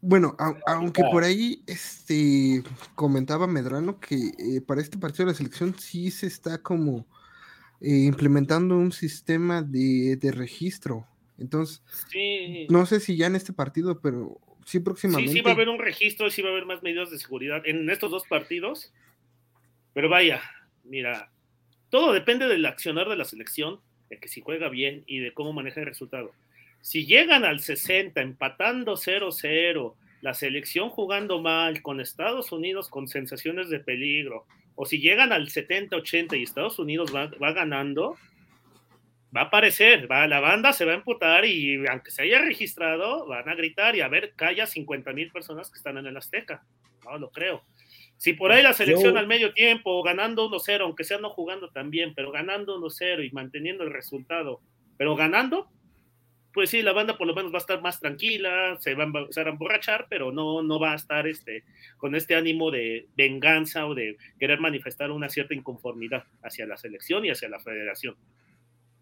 Bueno, 0.00 0.36
aunque 0.66 1.02
por 1.10 1.24
ahí 1.24 1.62
este, 1.66 2.62
comentaba 2.94 3.46
Medrano 3.46 3.98
que 4.00 4.16
eh, 4.38 4.60
para 4.60 4.82
este 4.82 4.98
partido 4.98 5.24
de 5.24 5.32
la 5.32 5.36
selección 5.36 5.74
sí 5.78 6.10
se 6.10 6.26
está 6.26 6.58
como 6.58 7.06
eh, 7.80 8.04
implementando 8.04 8.76
un 8.76 8.92
sistema 8.92 9.62
de, 9.62 10.16
de 10.16 10.30
registro. 10.30 11.06
Entonces, 11.38 11.82
no 12.68 12.84
sé 12.86 13.00
si 13.00 13.16
ya 13.16 13.26
en 13.26 13.36
este 13.36 13.52
partido, 13.52 14.00
pero 14.00 14.38
sí 14.64 14.80
próximamente. 14.80 15.32
Sí, 15.32 15.38
sí 15.38 15.42
va 15.42 15.50
a 15.50 15.54
haber 15.54 15.68
un 15.68 15.78
registro, 15.78 16.30
sí 16.30 16.42
va 16.42 16.50
a 16.50 16.52
haber 16.52 16.66
más 16.66 16.82
medidas 16.82 17.10
de 17.10 17.18
seguridad 17.18 17.62
en 17.64 17.88
estos 17.90 18.10
dos 18.10 18.24
partidos. 18.28 18.92
Pero 19.92 20.08
vaya, 20.08 20.42
mira, 20.84 21.30
todo 21.94 22.12
depende 22.12 22.48
del 22.48 22.66
accionar 22.66 23.08
de 23.08 23.14
la 23.14 23.24
selección, 23.24 23.78
de 24.10 24.18
que 24.18 24.26
si 24.26 24.40
juega 24.40 24.68
bien 24.68 25.04
y 25.06 25.20
de 25.20 25.32
cómo 25.32 25.52
maneja 25.52 25.78
el 25.78 25.86
resultado. 25.86 26.32
Si 26.80 27.06
llegan 27.06 27.44
al 27.44 27.60
60 27.60 28.20
empatando 28.20 28.94
0-0, 28.94 29.94
la 30.20 30.34
selección 30.34 30.90
jugando 30.90 31.40
mal, 31.40 31.82
con 31.82 32.00
Estados 32.00 32.50
Unidos 32.50 32.88
con 32.88 33.06
sensaciones 33.06 33.68
de 33.68 33.78
peligro, 33.78 34.44
o 34.74 34.86
si 34.86 34.98
llegan 34.98 35.30
al 35.30 35.46
70-80 35.46 36.36
y 36.36 36.42
Estados 36.42 36.80
Unidos 36.80 37.14
va, 37.14 37.52
ganando, 37.52 38.16
va 39.32 39.42
a 39.42 39.44
aparecer, 39.44 40.10
va, 40.10 40.26
la 40.26 40.40
banda 40.40 40.72
se 40.72 40.84
va 40.84 40.94
a 40.94 40.96
emputar 40.96 41.44
y 41.44 41.86
aunque 41.86 42.10
se 42.10 42.22
haya 42.22 42.40
registrado, 42.40 43.24
van 43.28 43.48
a 43.48 43.54
gritar 43.54 43.94
y 43.94 44.00
a 44.00 44.08
ver, 44.08 44.32
calla 44.34 44.66
50 44.66 45.12
mil 45.12 45.30
personas 45.30 45.70
que 45.70 45.76
están 45.76 45.96
en 45.98 46.06
el 46.06 46.16
Azteca. 46.16 46.64
No 47.04 47.18
lo 47.18 47.30
creo. 47.30 47.62
Si 48.24 48.32
por 48.32 48.52
ahí 48.52 48.62
la 48.62 48.72
selección 48.72 49.18
al 49.18 49.26
medio 49.26 49.52
tiempo, 49.52 50.02
ganando 50.02 50.48
1-0, 50.48 50.80
aunque 50.80 51.04
sea 51.04 51.18
no 51.18 51.28
jugando 51.28 51.68
tan 51.68 51.90
bien, 51.90 52.14
pero 52.14 52.32
ganando 52.32 52.80
1-0 52.80 53.22
y 53.22 53.30
manteniendo 53.32 53.84
el 53.84 53.92
resultado, 53.92 54.62
pero 54.96 55.14
ganando, 55.14 55.68
pues 56.54 56.70
sí, 56.70 56.80
la 56.80 56.94
banda 56.94 57.18
por 57.18 57.26
lo 57.26 57.34
menos 57.34 57.52
va 57.52 57.58
a 57.58 57.60
estar 57.60 57.82
más 57.82 58.00
tranquila, 58.00 58.78
se 58.80 58.94
va 58.94 59.04
a 59.04 59.06
empezar 59.08 59.46
a 59.46 59.50
emborrachar, 59.50 60.06
pero 60.08 60.32
no, 60.32 60.62
no 60.62 60.80
va 60.80 60.92
a 60.92 60.96
estar 60.96 61.26
este, 61.26 61.64
con 61.98 62.14
este 62.14 62.34
ánimo 62.34 62.70
de 62.70 63.08
venganza 63.14 63.86
o 63.86 63.94
de 63.94 64.16
querer 64.40 64.58
manifestar 64.58 65.10
una 65.10 65.28
cierta 65.28 65.52
inconformidad 65.52 66.24
hacia 66.42 66.64
la 66.64 66.78
selección 66.78 67.26
y 67.26 67.28
hacia 67.28 67.50
la 67.50 67.60
federación. 67.60 68.16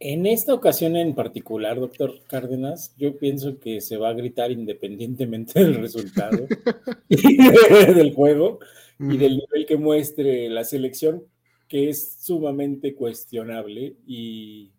En 0.01 0.27
esta 0.27 0.53
ocasión 0.53 0.97
en 0.97 1.15
particular, 1.15 1.79
doctor 1.79 2.25
Cárdenas, 2.27 2.93
yo 2.99 3.17
pienso 3.17 3.61
que 3.61 3.81
se 3.81 3.97
va 3.99 4.09
a 4.09 4.15
gritar 4.15 4.51
independientemente 4.51 5.63
del 5.63 5.77
resultado 5.77 6.49
del 7.09 8.13
juego 8.15 8.59
y 8.99 9.17
del 9.17 9.37
nivel 9.37 9.67
que 9.67 9.77
muestre 9.77 10.49
la 10.49 10.65
selección, 10.65 11.25
que 11.69 11.89
es 11.89 12.19
sumamente 12.21 12.95
cuestionable 12.95 13.95
y, 14.07 14.71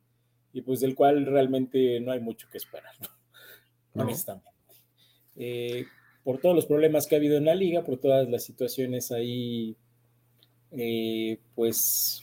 pues 0.65 0.79
del 0.79 0.96
cual 0.96 1.25
realmente 1.25 2.00
no 2.00 2.12
hay 2.12 2.20
mucho 2.20 2.48
que 2.51 2.58
esperar, 2.58 2.93
honestamente. 3.93 4.50
Eh, 5.36 5.86
por 6.24 6.39
todos 6.39 6.55
los 6.55 6.65
problemas 6.65 7.08
que 7.08 7.15
ha 7.15 7.17
habido 7.17 7.38
en 7.38 7.46
la 7.46 7.55
liga, 7.55 7.84
por 7.84 7.98
todas 7.98 8.29
las 8.29 8.43
situaciones 8.43 9.12
ahí, 9.12 9.75
eh, 10.72 11.38
pues, 11.55 12.22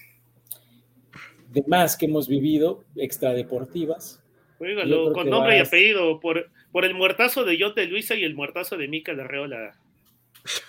de 1.52 1.62
más 1.66 1.96
que 1.96 2.06
hemos 2.06 2.28
vivido, 2.28 2.84
extradeportivas. 2.96 4.22
con 4.58 5.28
nombre 5.28 5.58
y 5.58 5.60
apellido, 5.60 6.20
por, 6.20 6.50
por 6.72 6.84
el 6.84 6.94
muertazo 6.94 7.44
de 7.44 7.58
Yote 7.58 7.86
Luisa 7.86 8.14
y 8.14 8.24
el 8.24 8.34
muertazo 8.34 8.76
de 8.76 8.88
Mica 8.88 9.14
de 9.14 9.22
Arreola. 9.22 9.78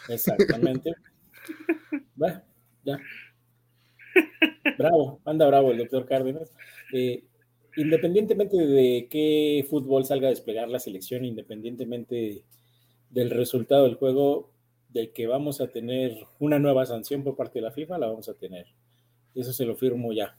Exactamente. 0.09 0.93
Bueno, 2.15 2.41
ya. 2.83 2.99
Bravo, 4.77 5.21
anda 5.25 5.47
bravo 5.47 5.71
el 5.71 5.77
doctor 5.77 6.05
Cárdenas. 6.05 6.51
Eh, 6.93 7.23
independientemente 7.77 8.57
de 8.57 9.07
qué 9.09 9.65
fútbol 9.69 10.05
salga 10.05 10.27
a 10.27 10.31
desplegar 10.31 10.69
la 10.69 10.79
selección, 10.79 11.25
independientemente 11.25 12.43
del 13.09 13.29
resultado 13.29 13.85
del 13.85 13.95
juego, 13.95 14.51
de 14.89 15.11
que 15.11 15.27
vamos 15.27 15.61
a 15.61 15.67
tener 15.67 16.17
una 16.39 16.59
nueva 16.59 16.85
sanción 16.85 17.23
por 17.23 17.35
parte 17.35 17.59
de 17.59 17.63
la 17.63 17.71
FIFA, 17.71 17.97
la 17.97 18.07
vamos 18.07 18.27
a 18.29 18.33
tener. 18.33 18.67
Eso 19.33 19.53
se 19.53 19.65
lo 19.65 19.75
firmo 19.75 20.11
ya. 20.11 20.35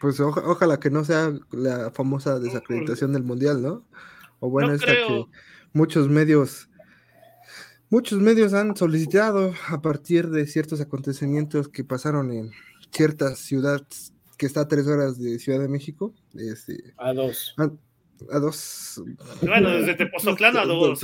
Pues 0.00 0.18
ojalá 0.20 0.80
que 0.80 0.90
no 0.90 1.04
sea 1.04 1.32
la 1.52 1.90
famosa 1.92 2.38
desacreditación 2.40 3.12
del 3.12 3.22
mundial, 3.22 3.62
¿no? 3.62 3.86
O 4.40 4.50
bueno, 4.50 4.72
esta 4.72 4.92
que 4.92 5.24
muchos 5.72 6.08
medios 6.08 6.68
Muchos 7.90 8.20
medios 8.20 8.52
han 8.52 8.76
solicitado 8.76 9.54
a 9.68 9.80
partir 9.80 10.28
de 10.28 10.46
ciertos 10.46 10.80
acontecimientos 10.82 11.68
que 11.68 11.84
pasaron 11.84 12.30
en 12.32 12.50
ciertas 12.90 13.38
ciudades 13.38 14.12
que 14.36 14.44
está 14.44 14.62
a 14.62 14.68
tres 14.68 14.86
horas 14.86 15.18
de 15.18 15.38
Ciudad 15.38 15.58
de 15.58 15.68
México. 15.68 16.14
Este, 16.34 16.94
a 16.98 17.14
dos. 17.14 17.54
A, 17.58 18.38
dos. 18.38 19.02
Bueno, 19.40 19.70
desde 19.70 19.94
Tepoztlán 19.94 20.58
a 20.58 20.66
dos. 20.66 21.02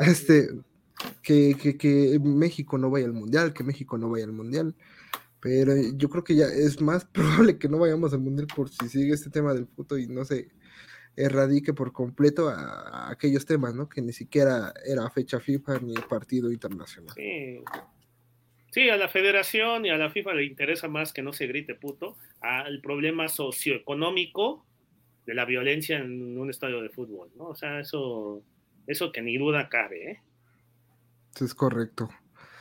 este, 0.00 0.48
que, 1.22 1.56
que, 1.60 1.76
que 1.76 2.18
México 2.20 2.76
no 2.76 2.90
vaya 2.90 3.06
al 3.06 3.12
mundial, 3.12 3.52
que 3.52 3.62
México 3.62 3.96
no 3.96 4.10
vaya 4.10 4.24
al 4.24 4.32
mundial. 4.32 4.74
Pero 5.38 5.72
yo 5.94 6.08
creo 6.10 6.24
que 6.24 6.34
ya 6.34 6.46
es 6.46 6.80
más 6.80 7.04
probable 7.12 7.58
que 7.58 7.68
no 7.68 7.78
vayamos 7.78 8.12
al 8.12 8.20
mundial 8.20 8.48
por 8.54 8.68
si 8.68 8.88
sigue 8.88 9.14
este 9.14 9.30
tema 9.30 9.54
del 9.54 9.66
puto 9.66 9.96
y 9.96 10.08
no 10.08 10.24
sé 10.24 10.48
erradique 11.16 11.72
por 11.72 11.92
completo 11.92 12.48
a, 12.48 13.10
aquellos 13.10 13.46
temas, 13.46 13.74
¿no? 13.74 13.88
Que 13.88 14.02
ni 14.02 14.12
siquiera 14.12 14.72
era 14.84 15.08
fecha 15.10 15.40
FIFA 15.40 15.80
ni 15.80 15.94
partido 15.94 16.52
internacional. 16.52 17.14
Sí. 17.14 17.60
sí. 18.70 18.90
a 18.90 18.96
la 18.96 19.08
federación 19.08 19.86
y 19.86 19.90
a 19.90 19.96
la 19.96 20.10
FIFA 20.10 20.34
le 20.34 20.44
interesa 20.44 20.88
más 20.88 21.12
que 21.12 21.22
no 21.22 21.32
se 21.32 21.46
grite 21.46 21.74
puto 21.74 22.16
al 22.40 22.80
problema 22.80 23.28
socioeconómico 23.28 24.64
de 25.24 25.34
la 25.34 25.44
violencia 25.44 25.98
en 25.98 26.38
un 26.38 26.50
estadio 26.50 26.82
de 26.82 26.90
fútbol, 26.90 27.30
¿no? 27.36 27.46
O 27.48 27.54
sea, 27.56 27.80
eso, 27.80 28.42
eso 28.86 29.10
que 29.10 29.22
ni 29.22 29.38
duda 29.38 29.68
cabe, 29.68 30.10
¿eh? 30.10 30.20
Es 31.40 31.54
correcto. 31.54 32.08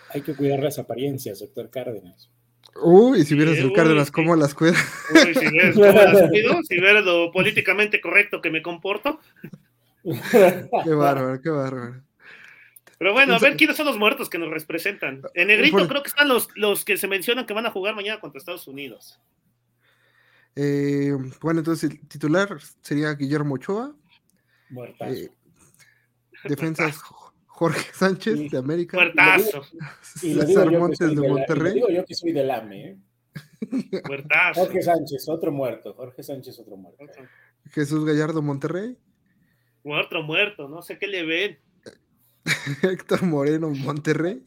Hay 0.09 0.21
que 0.21 0.35
cuidar 0.35 0.59
las 0.59 0.79
apariencias, 0.79 1.39
doctor 1.39 1.69
Cárdenas. 1.69 2.29
Uy, 2.82 3.24
si 3.24 3.36
vieras 3.36 3.58
el 3.58 3.72
Cárdenas, 3.72 4.12
¿cómo 4.12 4.36
las 4.36 4.53
cuida? 4.53 4.74
Uy, 5.13 5.34
si 5.34 5.48
vieras 5.50 5.75
cómo 5.75 5.91
las 5.91 6.29
cuido, 6.29 6.63
si 6.63 6.75
vieras 6.75 7.05
lo 7.05 7.32
políticamente 7.32 8.01
correcto 8.01 8.41
que 8.41 8.51
me 8.51 8.62
comporto. 8.62 9.20
qué 10.03 10.94
bárbaro, 10.94 11.41
qué 11.41 11.50
bárbaro. 11.50 12.01
Pero 12.98 13.13
bueno, 13.13 13.36
a 13.36 13.39
ver 13.39 13.58
quiénes 13.58 13.75
son 13.75 13.88
los 13.88 13.98
muertos 13.98 14.29
que 14.29 14.38
nos 14.38 14.50
representan. 14.50 15.22
En 15.34 15.48
negrito 15.48 15.88
creo 15.88 16.01
que 16.01 16.10
están 16.10 16.27
los, 16.27 16.50
los 16.55 16.86
que 16.86 16.98
se 16.98 17.08
mencionan 17.08 17.46
que 17.46 17.53
van 17.53 17.65
a 17.65 17.72
jugar 17.72 17.96
mañana 17.96 18.20
contra 18.20 18.39
Estados 18.39 18.67
Unidos. 18.67 19.20
Eh, 20.55 21.13
bueno, 21.41 21.60
entonces 21.60 21.91
el 21.91 22.08
titular 22.08 22.58
sería 22.82 23.13
Guillermo 23.13 23.55
Ochoa. 23.55 23.94
Eh, 25.01 25.29
defensas 26.46 27.01
Jorge 27.55 27.93
Sánchez 27.93 28.51
de 28.51 28.57
América. 28.57 28.97
Puertazo. 28.97 29.63
Y 30.21 30.33
César 30.33 30.69
Montes 30.77 31.15
de 31.15 31.29
Monterrey. 31.29 31.74
digo 31.75 31.89
yo 31.89 32.05
que 32.05 32.13
soy 32.13 32.33
del 32.33 32.51
AME. 32.51 32.83
¿eh? 32.83 32.97
Jorge 34.55 34.81
Sánchez, 34.81 35.29
otro 35.29 35.53
muerto. 35.53 35.93
Jorge 35.93 36.21
Sánchez, 36.21 36.59
otro 36.59 36.75
muerto. 36.75 37.05
Jesús 37.71 38.03
Gallardo, 38.05 38.41
Monterrey. 38.41 38.97
Otro 39.83 40.24
muerto, 40.24 40.67
no 40.67 40.81
sé 40.81 40.97
qué 40.97 41.07
le 41.07 41.25
ven. 41.25 41.59
Héctor 42.83 43.24
Moreno, 43.24 43.69
Monterrey. 43.69 44.43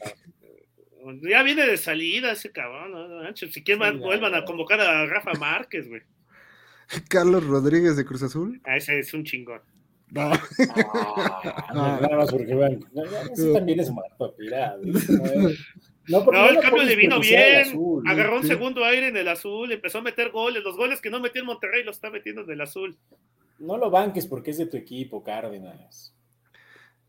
Ya 1.22 1.42
viene 1.42 1.64
de 1.66 1.78
salida 1.78 2.32
ese 2.32 2.52
cabrón, 2.52 2.92
¿no? 2.92 3.34
Si 3.34 3.64
quieren, 3.64 4.00
vuelvan 4.00 4.34
a 4.34 4.44
convocar 4.44 4.80
a 4.80 5.06
Rafa 5.06 5.32
Márquez, 5.32 5.88
güey. 5.88 6.02
Carlos 7.08 7.46
Rodríguez 7.46 7.96
de 7.96 8.04
Cruz 8.04 8.22
Azul. 8.22 8.60
Ah, 8.64 8.76
ese 8.76 8.98
es 8.98 9.14
un 9.14 9.24
chingón. 9.24 9.62
No. 10.10 10.32
Ah, 10.32 11.98
nada 12.00 12.16
más 12.16 12.30
porque 12.30 12.78
ese 13.32 13.52
también 13.52 13.80
es 13.80 13.90
martopirado. 13.92 14.82
No, 16.08 16.24
no, 16.24 16.48
el 16.48 16.60
cambio 16.60 16.82
le 16.82 16.96
vino 16.96 17.20
bien. 17.20 17.78
Agarró 18.06 18.38
un 18.38 18.46
segundo 18.46 18.84
aire 18.84 19.08
en 19.08 19.16
el 19.16 19.28
azul, 19.28 19.70
empezó 19.70 19.98
a 19.98 20.02
meter 20.02 20.30
goles. 20.30 20.62
Los 20.64 20.76
goles 20.76 21.00
que 21.00 21.10
no 21.10 21.20
metió 21.20 21.40
en 21.40 21.46
Monterrey 21.46 21.84
los 21.84 21.96
está 21.96 22.10
metiendo 22.10 22.42
en 22.42 22.50
el 22.50 22.60
azul. 22.60 22.96
No 23.58 23.76
lo 23.76 23.90
banques 23.90 24.26
porque 24.26 24.52
es 24.52 24.58
de 24.58 24.66
tu 24.66 24.76
equipo, 24.76 25.22
Cárdenas. 25.22 26.14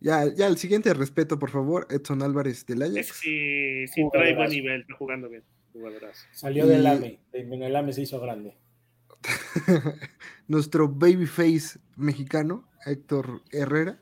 Ya, 0.01 0.25
ya, 0.34 0.48
el 0.48 0.58
siguiente 0.58 0.94
respeto, 0.94 1.39
por 1.39 1.50
favor, 1.50 1.88
Edson 1.89 2.22
Álvarez 2.22 2.65
del 2.65 2.84
Ajax. 2.84 3.08
Sí, 3.15 3.88
sí, 3.88 4.03
trae 4.12 4.36
buen 4.36 4.50
nivel, 4.50 4.82
está 4.82 4.96
jugando 4.96 5.29
bien. 5.29 5.44
Salió 6.32 6.65
del 6.68 6.86
AME, 6.86 7.20
el 7.34 7.75
AME 7.75 7.94
se 7.94 8.01
hizo 8.01 8.20
grande. 8.20 8.58
Nuestro 10.48 10.88
babyface 10.88 11.79
mexicano, 11.96 12.69
Héctor 12.86 13.41
Herrera. 13.51 14.00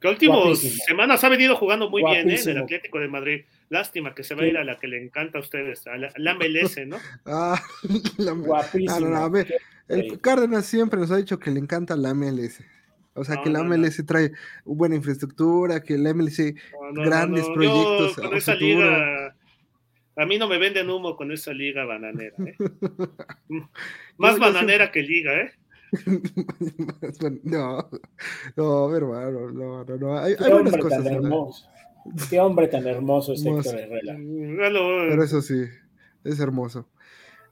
Que 0.00 0.08
últimos 0.08 0.60
semanas 0.60 1.22
ha 1.24 1.28
venido 1.28 1.56
jugando 1.56 1.90
muy 1.90 2.02
bien 2.02 2.30
¿eh? 2.30 2.40
en 2.42 2.48
el 2.50 2.58
Atlético 2.58 2.98
de 3.00 3.08
Madrid. 3.08 3.44
Lástima 3.68 4.14
que 4.14 4.24
se 4.24 4.34
va 4.34 4.42
a 4.42 4.46
ir 4.46 4.56
a 4.56 4.64
la 4.64 4.78
que 4.78 4.88
le 4.88 5.02
encanta 5.02 5.38
a 5.38 5.42
ustedes, 5.42 5.86
a 5.86 5.96
la, 5.96 6.34
MLS, 6.34 6.86
¿no? 6.86 6.96
Ah, 7.26 7.60
la, 8.16 8.32
Guapísimo. 8.32 9.14
Ah, 9.14 9.30
el 9.88 10.20
Cárdenas 10.20 10.64
siempre 10.66 10.98
nos 10.98 11.10
ha 11.10 11.16
dicho 11.16 11.38
que 11.38 11.50
le 11.50 11.60
encanta 11.60 11.96
la 11.96 12.14
MLS. 12.14 12.62
O 13.14 13.24
sea, 13.24 13.42
que 13.42 13.50
la 13.50 13.62
MLS 13.62 14.04
trae 14.06 14.32
buena 14.64 14.94
infraestructura, 14.94 15.82
que 15.82 15.98
la 15.98 16.14
MLS 16.14 16.54
grandes 16.94 17.44
proyectos. 17.50 18.14
con 18.14 18.34
esa 18.34 18.54
liga, 18.54 19.34
a 20.16 20.26
mí 20.26 20.38
no 20.38 20.48
me 20.48 20.58
venden 20.58 20.90
humo 20.90 21.16
con 21.16 21.32
esa 21.32 21.52
liga 21.52 21.84
bananera. 21.84 22.36
¿eh? 22.44 22.56
Más 24.18 24.38
bananera 24.38 24.90
que 24.92 25.02
liga, 25.02 25.40
¿eh? 25.40 25.52
no, 27.44 27.88
no, 28.56 28.96
hermano, 28.96 29.50
no, 29.50 29.84
no, 29.84 29.96
no. 29.96 30.18
Hay, 30.18 30.34
hay 30.38 30.52
buenas 30.52 30.76
cosas. 30.76 31.04
Tan 31.04 31.14
hermoso. 31.14 31.66
Qué 32.28 32.40
hombre 32.40 32.68
tan 32.68 32.86
hermoso 32.86 33.32
es 33.32 33.44
Héctor 33.44 33.78
Herrera. 33.78 34.16
Pero 34.16 35.22
eso 35.22 35.42
sí, 35.42 35.64
es 36.24 36.40
hermoso. 36.40 36.88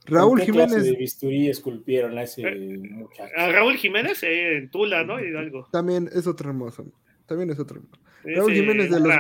Raúl 0.07 0.41
Jiménez. 0.41 0.85
de 0.85 0.93
bisturí 0.93 1.49
esculpieron 1.51 2.17
a 2.17 2.23
ese 2.23 2.43
eh, 2.43 2.79
muchacho? 2.79 3.31
A 3.37 3.53
Raúl 3.53 3.77
Jiménez 3.77 4.23
eh, 4.23 4.57
en 4.57 4.71
Tula, 4.71 5.05
¿no? 5.05 5.21
Hidalgo. 5.21 5.69
También 5.71 6.09
es 6.13 6.27
otro 6.27 6.49
hermoso. 6.49 6.87
También 7.27 7.51
es 7.51 7.59
otro 7.59 7.79
hermoso. 7.79 8.01
Raúl 8.25 8.53
Jiménez 8.53 8.91
de 8.91 9.01
los, 9.01 9.17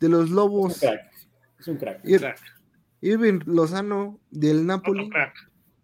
de 0.00 0.08
los 0.08 0.30
Lobos. 0.30 0.82
Es 1.58 1.68
un 1.68 1.76
crack. 1.76 2.00
Irving 3.02 3.40
Lozano 3.46 4.20
del 4.30 4.66
Napoli. 4.66 5.00
Otro 5.00 5.10
crack. 5.10 5.34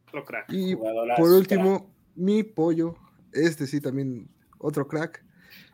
Otro 0.08 0.24
crack. 0.24 0.46
Y 0.50 0.76
por 0.76 1.30
último, 1.30 1.94
mi 2.16 2.42
pollo. 2.42 2.96
Este 3.32 3.66
sí, 3.66 3.80
también 3.80 4.28
otro 4.58 4.88
crack. 4.88 5.24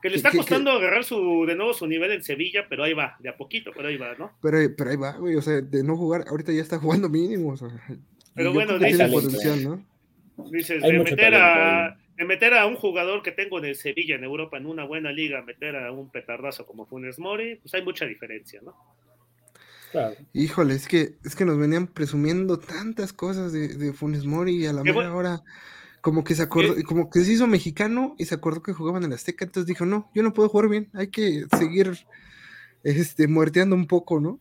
Que 0.02 0.10
le 0.10 0.16
está 0.16 0.30
costando 0.30 0.70
agarrar 0.72 1.04
su, 1.04 1.44
de 1.46 1.54
nuevo 1.54 1.72
su 1.72 1.86
nivel 1.86 2.10
en 2.12 2.22
Sevilla, 2.22 2.66
pero 2.68 2.84
ahí 2.84 2.92
va, 2.92 3.16
de 3.20 3.28
a 3.28 3.36
poquito, 3.36 3.70
pero 3.74 3.88
ahí 3.88 3.96
va, 3.96 4.14
¿no? 4.16 4.32
Pero, 4.42 4.58
pero 4.76 4.90
ahí 4.90 4.96
va, 4.96 5.16
güey, 5.16 5.36
o 5.36 5.42
sea, 5.42 5.60
de 5.60 5.84
no 5.84 5.96
jugar, 5.96 6.24
ahorita 6.28 6.52
ya 6.52 6.60
está 6.60 6.78
jugando 6.78 7.08
mínimo, 7.08 7.50
o 7.50 7.56
sea, 7.56 7.68
pero 8.34 8.52
bueno, 8.52 8.78
dices, 8.78 9.10
potencial, 9.10 9.62
¿no? 9.62 9.86
dices 10.50 10.82
de 10.82 10.92
meter, 10.98 11.34
a, 11.34 11.96
de 12.16 12.24
meter 12.24 12.54
a 12.54 12.66
un 12.66 12.76
jugador 12.76 13.22
que 13.22 13.32
tengo 13.32 13.58
en 13.58 13.66
el 13.66 13.76
Sevilla, 13.76 14.16
en 14.16 14.24
Europa, 14.24 14.56
en 14.56 14.66
una 14.66 14.84
buena 14.84 15.12
liga, 15.12 15.42
meter 15.42 15.76
a 15.76 15.92
un 15.92 16.10
petardazo 16.10 16.66
como 16.66 16.86
Funes 16.86 17.18
Mori, 17.18 17.56
pues 17.56 17.74
hay 17.74 17.82
mucha 17.82 18.06
diferencia, 18.06 18.60
¿no? 18.62 18.74
Claro. 19.92 20.16
Híjole, 20.32 20.74
es 20.74 20.88
que, 20.88 21.16
es 21.22 21.36
que 21.36 21.44
nos 21.44 21.58
venían 21.58 21.86
presumiendo 21.86 22.58
tantas 22.58 23.12
cosas 23.12 23.52
de, 23.52 23.68
de 23.68 23.92
Funes 23.92 24.24
Mori 24.24 24.56
y 24.56 24.66
a 24.66 24.72
la 24.72 24.82
mera 24.82 25.14
hora 25.14 25.42
como 26.02 26.24
que 26.24 26.34
se 26.34 26.42
acordó, 26.42 26.74
como 26.84 27.08
que 27.08 27.20
se 27.20 27.32
hizo 27.32 27.46
mexicano 27.46 28.16
y 28.18 28.24
se 28.24 28.34
acordó 28.34 28.60
que 28.60 28.72
jugaban 28.72 29.04
en 29.04 29.10
la 29.10 29.16
Azteca, 29.16 29.44
entonces 29.44 29.68
dijo, 29.68 29.86
no, 29.86 30.10
yo 30.14 30.24
no 30.24 30.34
puedo 30.34 30.48
jugar 30.48 30.68
bien, 30.68 30.90
hay 30.94 31.06
que 31.08 31.44
seguir 31.56 31.92
este, 32.82 33.28
muerteando 33.28 33.76
un 33.76 33.86
poco, 33.86 34.20
¿no? 34.20 34.40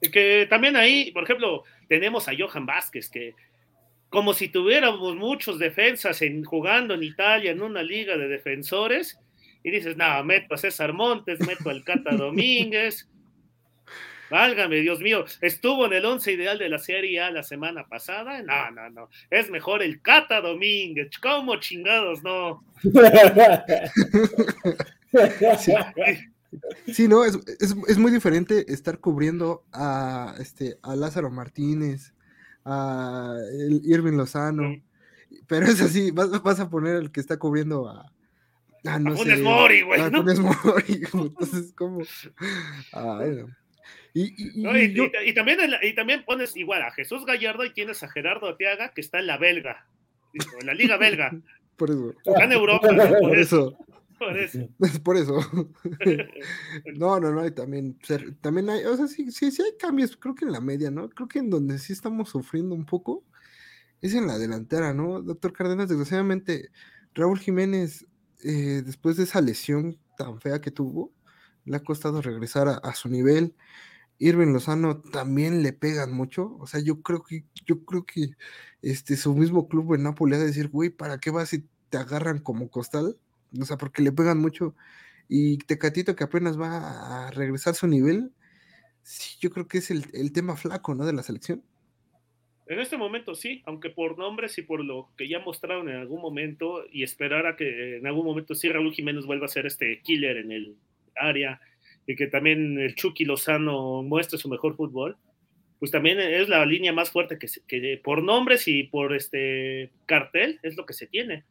Que 0.00 0.46
también 0.50 0.74
ahí, 0.74 1.12
por 1.12 1.22
ejemplo, 1.22 1.62
tenemos 1.88 2.28
a 2.28 2.32
Johan 2.36 2.66
Vázquez, 2.66 3.08
que 3.08 3.34
como 4.08 4.34
si 4.34 4.48
tuviéramos 4.48 5.14
muchos 5.14 5.60
defensas 5.60 6.20
en, 6.22 6.44
jugando 6.44 6.94
en 6.94 7.04
Italia 7.04 7.52
en 7.52 7.62
una 7.62 7.82
liga 7.82 8.16
de 8.16 8.26
defensores, 8.26 9.18
y 9.62 9.70
dices, 9.70 9.96
no, 9.96 10.24
meto 10.24 10.56
a 10.56 10.58
César 10.58 10.92
Montes, 10.92 11.38
meto 11.46 11.70
al 11.70 11.84
Cata 11.84 12.10
Domínguez, 12.16 13.08
Válgame, 14.34 14.80
Dios 14.80 14.98
mío, 14.98 15.24
estuvo 15.40 15.86
en 15.86 15.92
el 15.92 16.04
once 16.04 16.32
ideal 16.32 16.58
de 16.58 16.68
la 16.68 16.80
Serie 16.80 17.20
A 17.20 17.30
la 17.30 17.44
semana 17.44 17.86
pasada. 17.86 18.42
No, 18.42 18.68
no, 18.72 18.90
no. 18.90 19.08
Es 19.30 19.48
mejor 19.48 19.80
el 19.80 20.02
Cata 20.02 20.40
Domínguez. 20.40 21.10
¿Cómo 21.22 21.54
chingados 21.60 22.20
no? 22.24 22.64
Sí. 26.86 27.06
no, 27.06 27.24
es, 27.24 27.38
es, 27.60 27.98
muy 27.98 28.10
diferente 28.10 28.72
estar 28.72 28.98
cubriendo 28.98 29.64
a, 29.72 30.34
este, 30.40 30.76
a 30.82 30.96
Lázaro 30.96 31.30
Martínez, 31.30 32.14
a 32.64 33.36
Irving 33.84 34.16
Lozano, 34.16 34.82
pero 35.46 35.66
es 35.66 35.80
así, 35.80 36.10
vas, 36.10 36.42
vas, 36.42 36.58
a 36.58 36.68
poner 36.68 36.96
el 36.96 37.12
que 37.12 37.20
está 37.20 37.38
cubriendo 37.38 37.88
a, 37.88 38.10
Ah, 38.84 38.98
no 38.98 39.14
a 39.14 39.16
sé, 39.16 39.36
Mori, 39.36 39.82
güey. 39.82 40.00
A 40.00 40.10
Mori, 40.10 41.02
entonces, 41.12 41.72
¿cómo? 41.76 42.00
No. 44.14 44.78
Y, 44.78 45.34
también 45.34 45.58
y 45.82 45.94
también 45.94 46.24
pones 46.24 46.56
igual 46.56 46.82
a 46.82 46.92
Jesús 46.92 47.26
Gallardo 47.26 47.64
y 47.64 47.72
tienes 47.72 48.02
a 48.04 48.08
Gerardo 48.08 48.48
Atiaga 48.48 48.92
que 48.94 49.00
está 49.00 49.18
en 49.18 49.26
la 49.26 49.38
belga, 49.38 49.86
en 50.60 50.66
la 50.66 50.74
liga 50.74 50.96
belga. 50.96 51.32
Por 51.76 51.90
eso. 51.90 52.14
Está 52.24 52.44
en 52.44 52.52
Europa. 52.52 52.88
Por, 53.20 53.36
eso. 53.36 53.76
Por 54.16 54.38
eso. 54.38 54.68
Por 55.04 55.16
eso. 55.16 55.40
no, 56.94 57.18
no, 57.18 57.32
no, 57.32 57.44
y 57.44 57.50
también, 57.50 57.98
también 58.40 58.70
hay, 58.70 58.84
o 58.84 58.96
sea, 58.96 59.08
sí, 59.08 59.32
sí, 59.32 59.50
sí 59.50 59.62
hay 59.62 59.76
cambios, 59.76 60.16
creo 60.16 60.36
que 60.36 60.44
en 60.44 60.52
la 60.52 60.60
media, 60.60 60.92
¿no? 60.92 61.08
Creo 61.10 61.26
que 61.26 61.40
en 61.40 61.50
donde 61.50 61.80
sí 61.80 61.92
estamos 61.92 62.28
sufriendo 62.28 62.76
un 62.76 62.86
poco 62.86 63.24
es 64.00 64.14
en 64.14 64.28
la 64.28 64.38
delantera, 64.38 64.94
¿no? 64.94 65.22
Doctor 65.22 65.52
Cárdenas, 65.52 65.88
desgraciadamente, 65.88 66.70
Raúl 67.14 67.40
Jiménez, 67.40 68.06
eh, 68.44 68.82
después 68.84 69.16
de 69.16 69.24
esa 69.24 69.40
lesión 69.40 69.98
tan 70.16 70.40
fea 70.40 70.60
que 70.60 70.70
tuvo, 70.70 71.10
le 71.64 71.76
ha 71.76 71.80
costado 71.80 72.22
regresar 72.22 72.80
a 72.82 72.94
su 72.94 73.08
nivel. 73.08 73.56
Irving 74.18 74.52
Lozano 74.52 75.00
también 75.00 75.62
le 75.62 75.72
pegan 75.72 76.12
mucho. 76.12 76.56
O 76.58 76.66
sea, 76.66 76.80
yo 76.80 77.02
creo 77.02 77.22
que, 77.22 77.44
yo 77.66 77.84
creo 77.84 78.04
que 78.04 78.30
este, 78.82 79.16
su 79.16 79.34
mismo 79.34 79.68
club 79.68 79.94
en 79.94 80.04
Napoli 80.04 80.34
ha 80.34 80.38
de 80.38 80.46
decir, 80.46 80.68
güey, 80.68 80.90
¿para 80.90 81.18
qué 81.18 81.30
vas 81.30 81.50
si 81.50 81.66
te 81.90 81.98
agarran 81.98 82.38
como 82.38 82.70
costal? 82.70 83.16
O 83.60 83.64
sea, 83.64 83.76
porque 83.76 84.02
le 84.02 84.12
pegan 84.12 84.38
mucho. 84.38 84.74
Y 85.28 85.58
Tecatito 85.58 86.16
que 86.16 86.24
apenas 86.24 86.60
va 86.60 87.26
a 87.26 87.30
regresar 87.30 87.74
su 87.74 87.86
nivel, 87.86 88.30
sí, 89.02 89.36
yo 89.40 89.50
creo 89.50 89.68
que 89.68 89.78
es 89.78 89.90
el, 89.90 90.32
tema 90.32 90.56
flaco, 90.56 90.94
¿no? 90.94 91.06
De 91.06 91.12
la 91.12 91.22
selección. 91.22 91.62
En 92.66 92.80
este 92.80 92.96
momento 92.96 93.34
sí, 93.34 93.62
aunque 93.66 93.90
por 93.90 94.16
nombres 94.18 94.56
y 94.56 94.62
por 94.62 94.82
lo 94.82 95.10
que 95.18 95.28
ya 95.28 95.38
mostraron 95.40 95.88
en 95.90 95.96
algún 95.96 96.22
momento 96.22 96.84
y 96.90 97.02
esperar 97.02 97.46
a 97.46 97.56
que 97.56 97.98
en 97.98 98.06
algún 98.06 98.24
momento 98.24 98.54
sí 98.54 98.70
Raúl 98.70 98.94
Jiménez 98.94 99.26
vuelva 99.26 99.44
a 99.44 99.50
ser 99.50 99.66
este 99.66 100.00
killer 100.00 100.38
en 100.38 100.50
el 100.50 100.76
área 101.14 101.60
y 102.06 102.16
que 102.16 102.26
también 102.26 102.78
el 102.78 102.94
Chucky 102.94 103.24
Lozano 103.24 104.02
muestre 104.02 104.38
su 104.38 104.48
mejor 104.48 104.76
fútbol, 104.76 105.16
pues 105.78 105.90
también 105.90 106.20
es 106.20 106.48
la 106.48 106.64
línea 106.64 106.92
más 106.92 107.10
fuerte 107.10 107.38
que, 107.38 107.48
que 107.66 108.00
por 108.02 108.22
nombres 108.22 108.68
y 108.68 108.84
por 108.84 109.14
este 109.14 109.90
cartel 110.06 110.60
es 110.62 110.76
lo 110.76 110.86
que 110.86 110.94
se 110.94 111.06
tiene. 111.06 111.44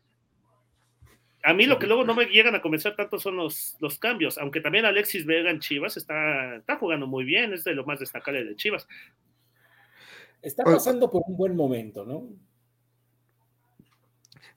A 1.43 1.53
mí 1.53 1.65
lo 1.65 1.77
que 1.77 1.87
luego 1.87 2.05
no 2.05 2.15
me 2.15 2.25
llegan 2.27 2.55
a 2.55 2.61
convencer 2.61 2.95
tanto 2.95 3.19
son 3.19 3.35
los, 3.35 3.75
los 3.79 3.99
cambios, 3.99 4.37
aunque 4.37 4.61
también 4.61 4.85
Alexis 4.85 5.25
Vega 5.25 5.51
en 5.51 5.59
Chivas 5.59 5.97
está, 5.97 6.55
está 6.55 6.77
jugando 6.77 7.05
muy 7.05 7.25
bien, 7.25 7.53
es 7.53 7.65
de 7.65 7.75
lo 7.75 7.85
más 7.85 7.99
destacable 7.99 8.45
de 8.45 8.55
Chivas. 8.55 8.87
Está 10.41 10.63
pasando 10.63 11.11
por 11.11 11.23
un 11.27 11.35
buen 11.35 11.55
momento, 11.55 12.05
¿no? 12.05 12.29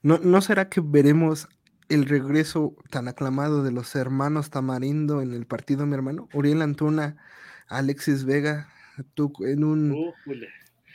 ¿No, 0.01 0.17
¿No 0.19 0.41
será 0.41 0.69
que 0.69 0.81
veremos 0.81 1.49
el 1.89 2.05
regreso 2.05 2.75
tan 2.89 3.07
aclamado 3.07 3.63
de 3.63 3.71
los 3.71 3.95
hermanos 3.95 4.49
Tamarindo 4.49 5.21
en 5.21 5.33
el 5.33 5.45
partido, 5.45 5.85
mi 5.85 5.93
hermano. 5.93 6.27
Uriel 6.33 6.61
Antuna, 6.61 7.17
Alexis 7.67 8.25
Vega, 8.25 8.69
tú 9.13 9.31
en 9.45 9.63
un... 9.63 10.13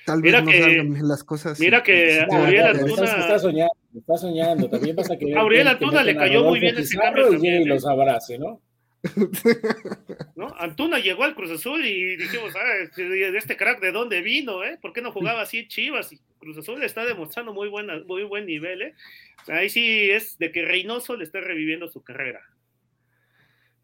Tal 0.04 0.20
vez 0.20 0.32
no 0.44 0.50
salgan 0.50 1.08
las 1.08 1.22
cosas. 1.22 1.60
Mira 1.60 1.82
que 1.82 2.26
Uriel 2.28 2.66
Antuna... 2.66 3.04
Está 3.04 3.38
soñando, 3.38 3.74
está 3.94 4.16
soñando. 4.16 4.68
También 4.68 4.96
pasa 4.96 5.16
que... 5.16 5.34
A 5.34 5.44
Uriel 5.44 5.68
Antuna 5.68 6.02
le 6.02 6.16
cayó 6.16 6.44
muy 6.44 6.60
bien 6.60 6.76
ese 6.76 6.96
cambio. 6.96 7.32
Y 7.32 7.46
¿eh? 7.46 7.64
los 7.64 7.86
abrace, 7.86 8.38
¿no? 8.38 8.60
¿No? 10.36 10.54
Antuna 10.58 10.98
llegó 10.98 11.24
al 11.24 11.34
Cruz 11.34 11.50
Azul 11.50 11.84
y 11.84 12.16
dijimos, 12.16 12.52
ah, 12.56 12.90
de 12.96 13.36
este 13.36 13.56
crack, 13.56 13.80
¿de 13.80 13.92
dónde 13.92 14.22
vino? 14.22 14.62
Eh? 14.64 14.78
¿Por 14.80 14.92
qué 14.92 15.02
no 15.02 15.12
jugaba 15.12 15.42
así 15.42 15.66
Chivas? 15.66 16.12
Y 16.12 16.20
Cruz 16.42 16.58
Azul 16.58 16.80
le 16.80 16.86
está 16.86 17.06
demostrando 17.06 17.54
muy, 17.54 17.68
buena, 17.68 18.02
muy 18.04 18.24
buen 18.24 18.46
nivel. 18.46 18.82
¿eh? 18.82 18.94
Ahí 19.46 19.70
sí 19.70 20.10
es 20.10 20.36
de 20.38 20.50
que 20.50 20.64
Reynoso 20.64 21.16
le 21.16 21.22
está 21.22 21.40
reviviendo 21.40 21.86
su 21.88 22.02
carrera. 22.02 22.40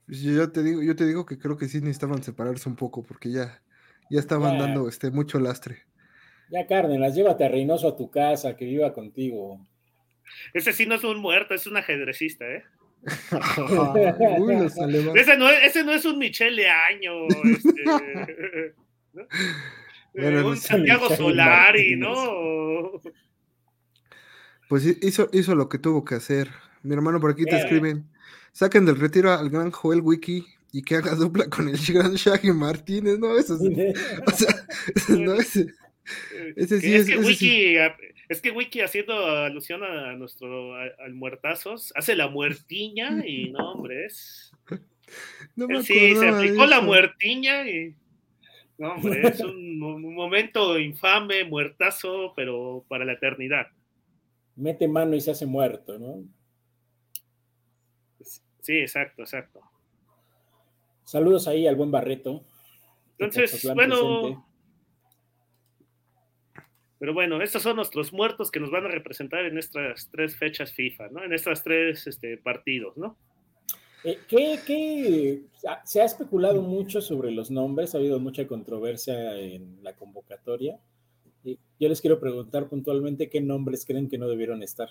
Pues 0.06 0.22
yo 0.22 0.50
te 0.50 0.64
digo, 0.64 0.82
yo 0.82 0.96
te 0.96 1.06
digo 1.06 1.24
que 1.24 1.38
creo 1.38 1.56
que 1.56 1.68
sí 1.68 1.78
necesitaban 1.78 2.20
separarse 2.20 2.68
un 2.68 2.74
poco 2.74 3.04
porque 3.04 3.30
ya, 3.30 3.62
Ya 4.10 4.18
estaban 4.18 4.58
dando 4.58 4.88
este, 4.88 5.12
mucho 5.12 5.38
lastre. 5.38 5.84
Ya, 6.50 6.66
Cárdenas, 6.66 7.14
llévate 7.14 7.44
a 7.44 7.48
Reynoso 7.48 7.86
a 7.86 7.96
tu 7.96 8.10
casa, 8.10 8.56
que 8.56 8.64
viva 8.64 8.92
contigo. 8.92 9.64
Ese 10.52 10.72
sí 10.72 10.84
no 10.84 10.96
es 10.96 11.04
un 11.04 11.18
muerto, 11.18 11.54
es 11.54 11.66
un 11.68 11.76
ajedrecista, 11.76 12.44
¿eh? 12.44 12.64
Uy, 14.40 14.54
ese, 15.14 15.36
no 15.36 15.48
es, 15.48 15.62
ese 15.62 15.84
no 15.84 15.92
es 15.92 16.04
un 16.04 16.18
Michele 16.18 16.68
Año, 16.68 17.28
este, 17.28 18.74
un 20.14 20.56
Santiago 20.56 21.14
Solari, 21.14 21.96
¿no? 21.96 23.00
Pues 24.68 24.84
hizo, 25.02 25.30
hizo 25.32 25.54
lo 25.54 25.68
que 25.68 25.78
tuvo 25.78 26.04
que 26.04 26.16
hacer. 26.16 26.50
Mi 26.82 26.94
hermano 26.94 27.20
por 27.20 27.30
aquí 27.30 27.44
te 27.44 27.56
escriben. 27.56 28.08
Saquen 28.52 28.84
del 28.84 28.98
retiro 28.98 29.32
al 29.32 29.50
gran 29.50 29.70
Joel 29.70 30.00
Wiki 30.00 30.44
y 30.72 30.82
que 30.82 30.96
haga 30.96 31.14
dupla 31.14 31.48
con 31.48 31.68
el 31.68 31.78
gran 31.78 32.14
Shaggy 32.14 32.52
Martínez, 32.52 33.18
¿no? 33.18 33.36
Eso 33.36 33.56
sí. 33.58 33.74
o 34.26 34.30
sea, 34.30 34.66
no, 35.08 35.34
ese, 35.34 35.66
ese 36.56 36.80
sí 36.80 36.94
es, 36.94 37.06
que 37.06 37.18
Wiki, 37.18 37.76
es 38.28 38.40
que 38.40 38.50
Wiki 38.50 38.80
haciendo 38.80 39.26
alusión 39.26 39.82
a 39.82 40.14
nuestro 40.14 40.74
al 40.74 41.14
muertazos, 41.14 41.92
hace 41.96 42.14
la 42.14 42.28
muertiña 42.28 43.26
y 43.26 43.50
no, 43.50 43.72
hombre, 43.72 44.06
es. 44.06 44.52
No 45.56 45.66
me 45.66 45.82
sí, 45.82 46.14
se 46.14 46.28
aplicó 46.28 46.66
la 46.66 46.82
muertiña 46.82 47.66
y. 47.66 47.94
No, 48.78 48.94
hombre, 48.94 49.28
es 49.28 49.40
un, 49.40 49.78
momento 49.78 50.78
infame, 50.78 51.44
muertazo, 51.44 52.32
pero 52.36 52.84
para 52.88 53.04
la 53.04 53.14
eternidad. 53.14 53.66
Mete 54.54 54.86
mano 54.86 55.16
y 55.16 55.20
se 55.20 55.32
hace 55.32 55.46
muerto, 55.46 55.98
¿no? 55.98 56.24
Sí, 58.60 58.78
exacto, 58.78 59.22
exacto. 59.22 59.60
Saludos 61.04 61.48
ahí 61.48 61.66
al 61.66 61.76
buen 61.76 61.90
Barreto. 61.90 62.44
Entonces, 63.18 63.64
bueno. 63.74 64.44
Pero 66.98 67.14
bueno, 67.14 67.40
estos 67.40 67.62
son 67.62 67.76
nuestros 67.76 68.12
muertos 68.12 68.50
que 68.50 68.58
nos 68.60 68.70
van 68.70 68.84
a 68.84 68.88
representar 68.88 69.44
en 69.44 69.56
estas 69.56 70.10
tres 70.10 70.36
fechas 70.36 70.72
FIFA, 70.72 71.08
¿no? 71.10 71.24
En 71.24 71.32
estas 71.32 71.62
tres 71.62 72.06
este, 72.06 72.36
partidos, 72.36 72.96
¿no? 72.96 73.16
Eh, 74.04 74.18
¿qué, 74.28 75.42
se 75.84 76.00
ha 76.00 76.04
especulado 76.04 76.62
mucho 76.62 77.00
sobre 77.00 77.30
los 77.30 77.50
nombres, 77.50 77.94
ha 77.94 77.98
habido 77.98 78.20
mucha 78.20 78.46
controversia 78.46 79.36
en 79.36 79.82
la 79.82 79.94
convocatoria. 79.94 80.78
Y 81.44 81.58
yo 81.80 81.88
les 81.88 82.00
quiero 82.00 82.20
preguntar 82.20 82.68
puntualmente 82.68 83.28
qué 83.28 83.40
nombres 83.40 83.84
creen 83.84 84.08
que 84.08 84.18
no 84.18 84.28
debieron 84.28 84.62
estar. 84.62 84.90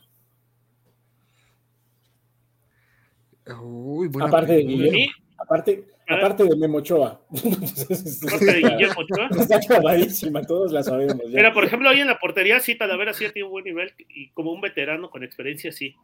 Uy, 3.61 4.09
Aparte 4.21 4.53
de 4.53 4.63
Guillermo. 4.63 4.99
Aparte, 5.37 5.85
aparte 6.07 6.43
de 6.43 6.55
Memochoa. 6.57 7.21
aparte 7.29 8.45
de 8.45 8.61
Guillermo 8.61 9.01
Ochoa. 9.01 9.29
Está 9.39 9.59
clavadísima, 9.59 10.41
todos 10.41 10.71
la 10.71 10.83
sabemos. 10.83 11.21
Pero, 11.31 11.53
por 11.53 11.63
ejemplo, 11.63 11.89
ahí 11.89 12.01
en 12.01 12.07
la 12.07 12.19
portería, 12.19 12.59
sí, 12.59 12.75
Talavera 12.75 13.13
sí 13.13 13.25
tiene 13.31 13.45
un 13.45 13.51
buen 13.51 13.63
nivel 13.63 13.93
y 14.09 14.29
como 14.31 14.51
un 14.51 14.59
veterano 14.59 15.09
con 15.09 15.23
experiencia, 15.23 15.71
sí. 15.71 15.95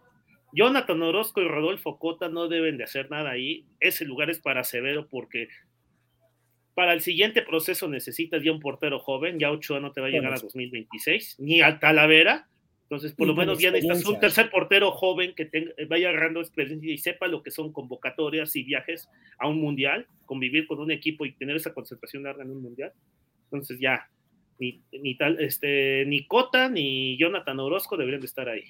Jonathan 0.54 1.02
Orozco 1.02 1.42
y 1.42 1.48
Rodolfo 1.48 1.98
Cota 1.98 2.30
no 2.30 2.48
deben 2.48 2.78
de 2.78 2.84
hacer 2.84 3.10
nada 3.10 3.32
ahí. 3.32 3.66
Ese 3.80 4.06
lugar 4.06 4.30
es 4.30 4.40
para 4.40 4.64
Severo 4.64 5.08
porque 5.10 5.50
para 6.76 6.94
el 6.94 7.02
siguiente 7.02 7.42
proceso 7.42 7.88
necesitas 7.88 8.44
ya 8.44 8.52
un 8.52 8.60
portero 8.60 9.00
joven. 9.00 9.40
Ya 9.40 9.52
Ochoa 9.52 9.80
no 9.80 9.92
te 9.92 10.02
va 10.02 10.08
a 10.08 10.10
llegar 10.12 10.34
a 10.34 10.38
2026, 10.38 11.38
ni 11.40 11.62
a 11.62 11.80
Talavera. 11.80 12.48
Entonces, 12.84 13.14
por 13.14 13.26
lo 13.26 13.34
menos 13.34 13.60
ya 13.60 13.72
necesitas 13.72 14.06
un 14.06 14.20
tercer 14.20 14.52
portero 14.52 14.92
joven 14.92 15.34
que 15.34 15.46
tenga, 15.46 15.72
vaya 15.88 16.10
agarrando 16.10 16.42
experiencia 16.42 16.94
y 16.94 17.00
sepa 17.00 17.28
lo 17.28 17.42
que 17.42 17.50
son 17.50 17.74
convocatorias 17.74 18.56
y 18.56 18.64
viajes 18.64 19.10
a 19.40 19.48
un 19.48 19.60
mundial, 19.60 20.06
convivir 20.28 20.68
con 20.68 20.80
un 20.80 20.92
equipo 20.92 21.26
y 21.26 21.34
tener 21.34 21.56
esa 21.56 21.74
concentración 21.74 22.22
larga 22.22 22.44
en 22.44 22.52
un 22.52 22.62
mundial. 22.62 22.94
Entonces, 23.46 23.80
ya, 23.80 24.08
ni, 24.60 24.84
ni, 24.92 25.16
tal, 25.16 25.40
este, 25.40 26.06
ni 26.06 26.28
Cota 26.28 26.70
ni 26.70 27.18
Jonathan 27.18 27.60
Orozco 27.60 27.98
deberían 27.98 28.22
de 28.22 28.28
estar 28.28 28.48
ahí. 28.48 28.66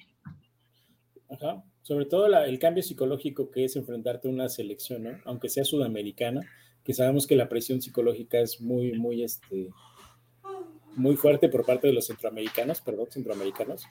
Ajá. 1.28 1.62
Sobre 1.84 2.06
todo 2.06 2.26
el 2.26 2.58
cambio 2.58 2.82
psicológico 2.82 3.50
que 3.50 3.66
es 3.66 3.76
enfrentarte 3.76 4.26
a 4.26 4.30
una 4.30 4.48
selección, 4.48 5.02
¿no? 5.02 5.10
Aunque 5.26 5.50
sea 5.50 5.64
sudamericana, 5.64 6.40
que 6.82 6.94
sabemos 6.94 7.26
que 7.26 7.36
la 7.36 7.50
presión 7.50 7.82
psicológica 7.82 8.40
es 8.40 8.58
muy, 8.62 8.92
muy, 8.98 9.22
este, 9.22 9.68
muy 10.96 11.16
fuerte 11.16 11.50
por 11.50 11.66
parte 11.66 11.88
de 11.88 11.92
los 11.92 12.06
centroamericanos, 12.06 12.80
perdón, 12.80 13.08
centroamericanos. 13.10 13.84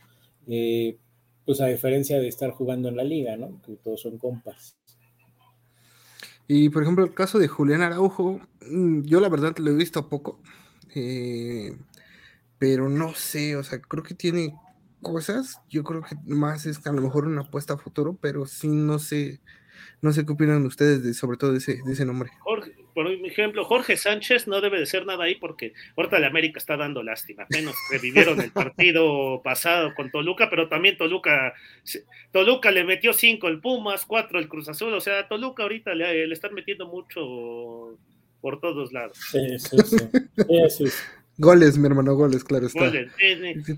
Eh, 0.48 0.98
pues 1.46 1.62
a 1.62 1.68
diferencia 1.68 2.20
de 2.20 2.28
estar 2.28 2.50
jugando 2.50 2.90
en 2.90 2.98
la 2.98 3.04
liga, 3.04 3.38
¿no? 3.38 3.62
Que 3.62 3.76
todos 3.76 4.02
son 4.02 4.18
compas. 4.18 4.76
Y 6.48 6.70
por 6.70 6.82
ejemplo, 6.82 7.06
el 7.06 7.14
caso 7.14 7.38
de 7.38 7.48
Julián 7.48 7.84
Araujo, 7.84 8.42
mm, 8.68 9.04
yo 9.04 9.20
la 9.20 9.30
verdad 9.30 9.56
lo 9.60 9.70
he 9.70 9.76
visto 9.76 10.10
poco, 10.10 10.42
eh, 10.96 11.78
pero 12.58 12.90
no 12.90 13.14
sé, 13.14 13.56
o 13.56 13.64
sea, 13.64 13.80
creo 13.80 14.02
que 14.02 14.16
tiene 14.16 14.56
cosas, 15.04 15.62
yo 15.70 15.84
creo 15.84 16.02
que 16.02 16.16
más 16.26 16.66
es 16.66 16.86
a 16.88 16.92
lo 16.92 17.02
mejor 17.02 17.28
una 17.28 17.42
apuesta 17.42 17.76
a 17.76 17.78
futuro, 17.78 18.18
pero 18.20 18.48
sí 18.48 18.70
no 18.70 18.98
sé, 18.98 19.40
no 20.02 20.12
sé 20.12 20.26
qué 20.26 20.34
opinan 20.34 20.66
ustedes 20.66 21.04
de, 21.04 21.14
sobre 21.14 21.38
todo 21.38 21.52
de 21.52 21.60
ese, 21.60 21.80
de 21.86 21.94
ese 21.94 22.06
nombre. 22.06 22.32
Jorge, 22.40 22.74
por 22.94 23.08
ejemplo, 23.08 23.66
Jorge 23.66 23.98
Sánchez 23.98 24.48
no 24.48 24.62
debe 24.62 24.80
de 24.80 24.86
ser 24.86 25.06
nada 25.06 25.24
ahí 25.26 25.36
porque 25.36 25.74
ahorita 25.98 26.20
la 26.20 26.28
América 26.28 26.60
está 26.60 26.78
dando 26.78 27.04
lástima. 27.04 27.46
Menos 27.50 27.76
revivieron 27.92 28.40
el 28.42 28.52
partido 28.52 29.42
pasado 29.44 29.94
con 29.96 30.12
Toluca, 30.12 30.50
pero 30.50 30.70
también 30.70 30.98
Toluca, 30.98 31.54
Toluca 32.32 32.72
le 32.72 32.84
metió 32.84 33.14
cinco 33.14 33.48
el 33.48 33.60
Pumas, 33.60 34.06
cuatro 34.06 34.40
el 34.40 34.48
Cruz 34.48 34.70
Azul. 34.70 34.94
O 34.94 35.02
sea, 35.02 35.28
Toluca 35.28 35.64
ahorita 35.64 35.96
le, 35.96 36.32
están 36.32 36.54
metiendo 36.54 36.88
mucho 36.88 37.98
por 38.42 38.60
todos 38.60 38.94
lados. 38.94 39.18
Sí, 39.32 39.60
sí, 39.60 39.78
sí. 40.70 40.86
Goles, 41.38 41.78
mi 41.78 41.88
hermano, 41.88 42.16
goles, 42.16 42.44
claro 42.44 42.68
está. 42.68 42.92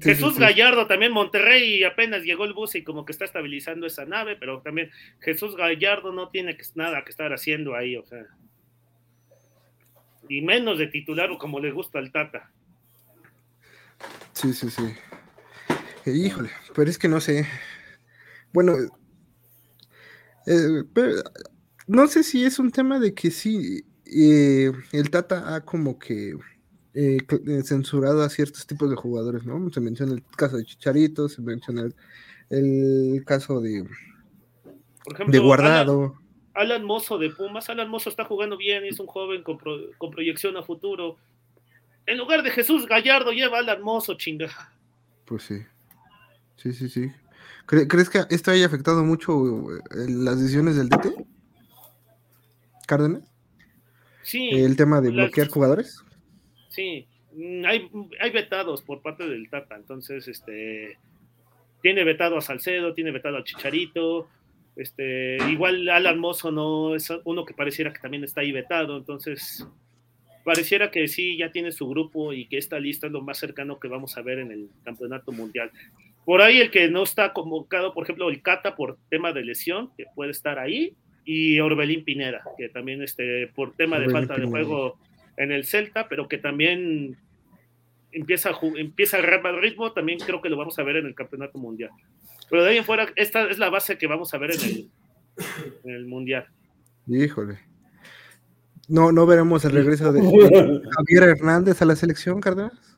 Jesús 0.01 0.37
Gallardo 0.37 0.87
también, 0.87 1.13
Monterrey, 1.13 1.83
apenas 1.83 2.23
llegó 2.23 2.43
el 2.43 2.53
bus 2.53 2.75
y 2.75 2.83
como 2.83 3.05
que 3.05 3.13
está 3.13 3.25
estabilizando 3.25 3.87
esa 3.87 4.05
nave, 4.05 4.35
pero 4.35 4.61
también 4.61 4.91
Jesús 5.21 5.55
Gallardo 5.55 6.11
no 6.11 6.29
tiene 6.29 6.57
nada 6.75 7.03
que 7.03 7.11
estar 7.11 7.31
haciendo 7.31 7.75
ahí, 7.75 7.95
o 7.95 8.05
sea 8.05 8.25
y 10.29 10.41
menos 10.41 10.77
de 10.77 10.87
titular 10.87 11.31
o 11.31 11.37
como 11.37 11.59
le 11.59 11.71
gusta 11.71 11.99
al 11.99 12.11
Tata. 12.11 12.51
Sí, 14.33 14.53
sí, 14.53 14.69
sí. 14.69 14.83
híjole, 16.05 16.49
pero 16.73 16.89
es 16.89 16.97
que 16.97 17.07
no 17.07 17.21
sé. 17.21 17.47
Bueno, 18.51 18.75
eh, 20.47 20.83
no 21.87 22.07
sé 22.07 22.23
si 22.23 22.45
es 22.45 22.59
un 22.59 22.71
tema 22.71 22.99
de 22.99 23.13
que 23.13 23.31
sí, 23.31 23.85
eh, 24.05 24.71
el 24.91 25.09
Tata 25.09 25.55
ha 25.55 25.61
como 25.61 25.97
que 25.99 26.35
eh, 26.95 27.17
censurado 27.63 28.23
a 28.23 28.29
ciertos 28.29 28.65
tipos 28.65 28.89
de 28.89 28.95
jugadores, 28.95 29.45
¿no? 29.45 29.69
Se 29.69 29.81
menciona 29.81 30.13
el 30.13 30.23
caso 30.37 30.55
de 30.55 30.63
Chicharito, 30.63 31.27
se 31.27 31.41
menciona 31.41 31.89
el, 32.49 33.23
caso 33.25 33.59
de, 33.59 33.83
Por 35.03 35.13
ejemplo, 35.13 35.33
de 35.33 35.39
Guardado. 35.39 36.15
Alan 36.53 36.85
Mozo 36.85 37.17
de 37.17 37.31
Pumas, 37.31 37.69
Alan 37.69 37.89
Mozo 37.89 38.09
está 38.09 38.23
jugando 38.23 38.55
bien, 38.55 38.85
es 38.85 38.97
un 39.01 39.07
joven 39.07 39.43
con, 39.43 39.57
proyección 40.09 40.55
a 40.55 40.63
futuro. 40.63 41.17
En 42.05 42.17
lugar 42.17 42.43
de 42.43 42.51
Jesús 42.51 42.87
Gallardo, 42.87 43.31
lleva 43.31 43.59
Alan 43.59 43.81
Mozo, 43.81 44.13
chinga. 44.13 44.71
Pues 45.25 45.43
sí. 45.43 45.63
Sí, 46.55 46.71
sí, 46.71 46.87
sí. 46.87 47.11
¿Crees 47.65 48.09
que 48.09 48.23
esto 48.29 48.51
haya 48.51 48.67
afectado 48.67 49.03
mucho 49.03 49.69
eh, 49.69 50.05
las 50.07 50.39
decisiones 50.39 50.77
del 50.77 50.87
DT? 50.87 51.25
Cárdenas. 52.87 53.23
Sí. 54.23 54.49
El 54.51 54.77
tema 54.77 55.01
de 55.01 55.09
bloquear 55.09 55.49
jugadores. 55.49 56.04
Sí. 56.75 57.07
Mm, 57.33 57.65
hay, 57.65 57.89
hay 58.19 58.31
vetados 58.31 58.81
por 58.81 59.01
parte 59.01 59.27
del 59.27 59.49
Tata, 59.49 59.75
entonces, 59.75 60.27
este. 60.27 60.97
Tiene 61.81 62.03
vetado 62.03 62.37
a 62.37 62.41
Salcedo, 62.41 62.93
tiene 62.93 63.11
vetado 63.11 63.37
a 63.37 63.43
Chicharito, 63.43 64.27
este, 64.75 65.37
igual 65.49 65.87
Alan 65.87 66.19
Mozo 66.19 66.51
no 66.51 66.95
es 66.95 67.11
uno 67.23 67.45
que 67.45 67.53
pareciera 67.53 67.93
que 67.93 67.99
también 67.99 68.23
está 68.23 68.41
ahí 68.41 68.51
vetado, 68.51 68.97
entonces 68.97 69.65
pareciera 70.43 70.91
que 70.91 71.07
sí, 71.07 71.37
ya 71.37 71.51
tiene 71.51 71.71
su 71.71 71.87
grupo 71.87 72.33
y 72.33 72.45
que 72.47 72.57
esta 72.57 72.79
lista 72.79 73.07
es 73.07 73.13
lo 73.13 73.21
más 73.21 73.37
cercano 73.37 73.79
que 73.79 73.87
vamos 73.87 74.17
a 74.17 74.21
ver 74.21 74.39
en 74.39 74.51
el 74.51 74.69
campeonato 74.83 75.31
mundial. 75.31 75.71
Por 76.25 76.41
ahí 76.41 76.59
el 76.59 76.71
que 76.71 76.89
no 76.89 77.03
está 77.03 77.33
convocado, 77.33 77.93
por 77.93 78.03
ejemplo, 78.03 78.29
el 78.29 78.41
Cata 78.41 78.75
por 78.75 78.97
tema 79.09 79.31
de 79.31 79.45
lesión, 79.45 79.91
que 79.95 80.05
puede 80.13 80.31
estar 80.31 80.59
ahí, 80.59 80.93
y 81.23 81.59
Orbelín 81.59 82.03
Pineda, 82.03 82.43
que 82.57 82.69
también 82.69 83.01
este, 83.01 83.47
por 83.55 83.73
tema 83.75 83.99
de 83.99 84.09
falta 84.09 84.35
de 84.35 84.45
juego 84.45 84.97
en 85.37 85.51
el 85.51 85.65
Celta, 85.65 86.07
pero 86.07 86.27
que 86.27 86.37
también 86.37 87.17
empieza 88.11 88.49
a, 88.49 88.59
empieza 88.77 89.17
a 89.17 89.19
agarrar 89.19 89.55
ritmo, 89.55 89.91
también 89.91 90.19
creo 90.19 90.41
que 90.41 90.49
lo 90.49 90.57
vamos 90.57 90.79
a 90.79 90.83
ver 90.83 90.97
en 90.97 91.05
el 91.05 91.15
campeonato 91.15 91.57
mundial. 91.57 91.91
Pero 92.49 92.63
de 92.63 92.71
ahí 92.71 92.77
en 92.77 92.85
fuera, 92.85 93.07
esta 93.15 93.49
es 93.49 93.57
la 93.57 93.69
base 93.69 93.97
que 93.97 94.07
vamos 94.07 94.33
a 94.33 94.37
ver 94.37 94.51
en 94.51 94.89
el, 95.83 96.05
Mundial. 96.05 96.47
Híjole. 97.07 97.59
No, 98.87 99.11
no 99.11 99.25
veremos 99.25 99.65
el 99.65 99.71
regreso 99.71 100.13
de 100.13 100.21
Javier 100.91 101.23
Hernández 101.23 101.81
a 101.81 101.85
la 101.85 101.95
selección, 101.95 102.39
Cardenas. 102.39 102.97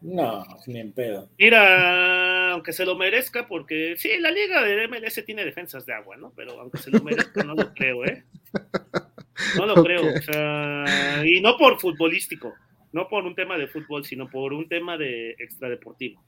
No, 0.00 0.44
ni 0.66 0.80
en 0.80 0.92
pedo. 0.92 1.28
Mira, 1.38 2.52
aunque 2.52 2.72
se 2.72 2.84
lo 2.84 2.96
merezca, 2.96 3.46
porque 3.46 3.94
sí, 3.98 4.10
la 4.20 4.30
liga 4.30 4.62
de 4.62 4.88
MLS 4.88 5.22
tiene 5.24 5.44
defensas 5.44 5.84
de 5.86 5.94
agua, 5.94 6.16
¿no? 6.16 6.32
Pero 6.34 6.60
aunque 6.60 6.78
se 6.78 6.90
lo 6.90 7.02
merezca, 7.02 7.44
no 7.44 7.54
lo 7.54 7.72
creo, 7.74 8.04
¿eh? 8.04 8.24
No 9.56 9.66
lo 9.66 9.74
creo, 9.84 10.02
o 10.14 10.22
sea, 10.22 11.24
y 11.24 11.40
no 11.40 11.56
por 11.56 11.78
futbolístico, 11.78 12.54
no 12.92 13.08
por 13.08 13.24
un 13.24 13.34
tema 13.34 13.58
de 13.58 13.66
fútbol, 13.66 14.04
sino 14.04 14.28
por 14.28 14.52
un 14.52 14.68
tema 14.68 14.96
de 14.96 15.32
extradeportivo. 15.32 16.22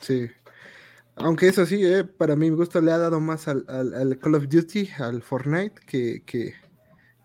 Sí. 0.00 0.28
Aunque 1.14 1.48
eso 1.48 1.66
sí, 1.66 1.84
eh, 1.84 2.04
para 2.04 2.36
mi 2.36 2.50
gusto 2.50 2.80
le 2.80 2.90
ha 2.90 2.98
dado 2.98 3.20
más 3.20 3.46
al, 3.46 3.64
Call 4.20 4.34
of 4.34 4.48
Duty, 4.48 4.88
al 4.98 5.22
Fortnite, 5.22 5.74
que, 5.86 6.22
que, 6.24 6.54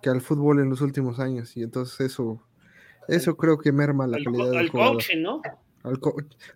al 0.10 0.22
fútbol 0.22 0.60
en 0.60 0.70
los 0.70 0.82
últimos 0.82 1.20
años. 1.20 1.58
Y 1.58 1.64
entonces 1.64 2.00
eso, 2.00 2.42
eso 3.08 3.36
creo 3.36 3.58
que 3.58 3.72
merma 3.72 4.08
la 4.08 4.18
calidad 4.24 4.52
del 4.52 4.72
coaching, 4.72 5.22
¿no? 5.22 5.42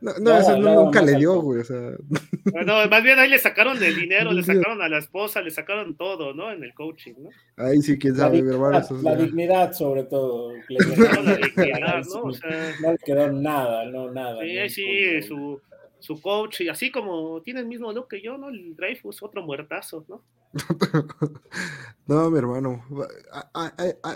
No, 0.01 0.37
eso 0.37 0.57
nunca 0.57 1.01
le 1.01 1.15
dio, 1.15 1.41
güey. 1.41 1.61
O 1.61 1.63
sea. 1.63 1.91
No, 2.65 2.87
más 2.89 3.03
bien 3.03 3.19
ahí 3.19 3.29
le 3.29 3.37
sacaron 3.37 3.81
el 3.81 3.95
dinero, 3.95 4.31
le 4.31 4.43
sacaron 4.43 4.81
a 4.81 4.89
la 4.89 4.97
esposa, 4.97 5.41
le 5.41 5.51
sacaron 5.51 5.95
todo, 5.95 6.33
¿no? 6.33 6.51
En 6.51 6.63
el 6.63 6.73
coaching, 6.73 7.13
¿no? 7.19 7.29
Ahí 7.55 7.81
sí, 7.81 7.97
quién 7.99 8.15
sabe, 8.15 8.41
la, 8.41 8.87
la 9.03 9.15
dignidad, 9.15 9.73
sobre 9.73 10.03
todo. 10.03 10.53
Le 10.69 10.77
la 11.23 11.35
dignidad, 11.35 12.03
¿no? 12.05 12.21
O 12.23 12.33
sea, 12.33 12.73
no 12.81 12.91
le 12.91 12.97
quedó 12.97 13.31
nada, 13.31 13.85
no, 13.85 14.11
nada. 14.11 14.41
Sí, 14.41 14.69
sí, 14.69 15.21
su 15.21 15.61
su 16.01 16.19
coach, 16.19 16.61
y 16.61 16.69
así 16.69 16.91
como 16.91 17.41
tiene 17.41 17.59
el 17.59 17.67
mismo 17.67 17.93
look 17.93 18.09
que 18.09 18.21
yo, 18.21 18.37
¿no? 18.37 18.49
El 18.49 18.75
Dreyfus, 18.75 19.21
otro 19.21 19.43
muertazo, 19.43 20.03
¿no? 20.09 20.23
no, 22.07 22.29
mi 22.29 22.37
hermano, 22.37 22.83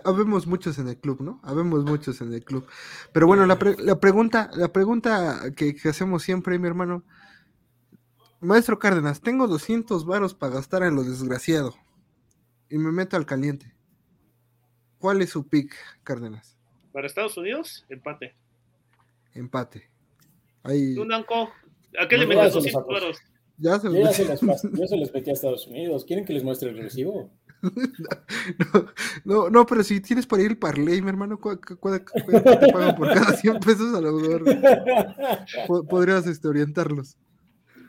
habemos 0.04 0.48
muchos 0.48 0.78
en 0.80 0.90
el 0.90 0.98
club, 0.98 1.22
¿no? 1.22 1.40
Habemos 1.44 1.84
muchos 1.86 2.22
en 2.22 2.34
el 2.34 2.44
club. 2.44 2.68
Pero 3.14 3.28
bueno, 3.28 3.46
la, 3.46 3.58
pregunta, 3.58 4.50
la 4.54 4.72
pregunta 4.72 5.52
que, 5.56 5.76
hacemos 5.88 6.24
siempre, 6.24 6.60
mi 6.60 6.68
hermano, 6.68 7.04
Maestro 8.42 8.80
Cárdenas, 8.80 9.22
tengo 9.22 9.48
200 9.48 10.06
varos 10.06 10.34
para 10.34 10.56
gastar 10.56 10.84
en 10.84 10.96
lo 10.96 11.04
desgraciado 11.04 11.76
y 12.70 12.78
me 12.78 12.92
meto 12.92 13.16
al 13.16 13.26
caliente. 13.26 13.74
¿Cuál 15.00 15.22
es 15.22 15.30
su 15.30 15.48
pick, 15.48 15.76
Cárdenas? 16.04 16.58
Para 16.92 17.08
Estados 17.08 17.38
Unidos, 17.38 17.86
empate. 17.90 18.36
Empate. 19.34 19.90
Ahí... 20.64 20.96
¿A 21.98 22.08
qué 22.08 22.18
le 22.18 22.28
metes 22.28 22.54
200 22.54 22.84
euros? 22.90 23.22
Ya 23.58 23.80
se, 23.80 23.88
yo, 23.88 24.08
se 24.12 24.26
les, 24.26 24.40
se 24.40 24.98
les 24.98 25.14
metí 25.14 25.30
a 25.30 25.34
Estados 25.34 25.68
Unidos. 25.68 26.04
¿Quieren 26.06 26.26
que 26.26 26.34
les 26.34 26.44
muestre 26.44 26.70
el 26.70 26.78
recibo? 26.78 27.30
No, 29.24 29.50
no, 29.50 29.66
pero 29.66 29.84
si 29.84 30.00
tienes 30.02 30.28
para 30.28 30.44
ir 30.44 30.52
el 30.52 30.58
parlay, 30.58 31.02
mi 31.02 31.10
hermano, 31.10 31.40
¿cuánto 31.40 31.76
te 31.76 32.72
pagan 32.72 32.96
por 32.96 33.12
cada 33.12 33.36
100 33.36 33.60
pesos 33.60 33.96
a 33.96 34.02
lo 34.02 34.14
mejor? 34.14 34.44
Podrías 35.90 36.28
este, 36.28 36.48
orientarlos. 36.48 37.18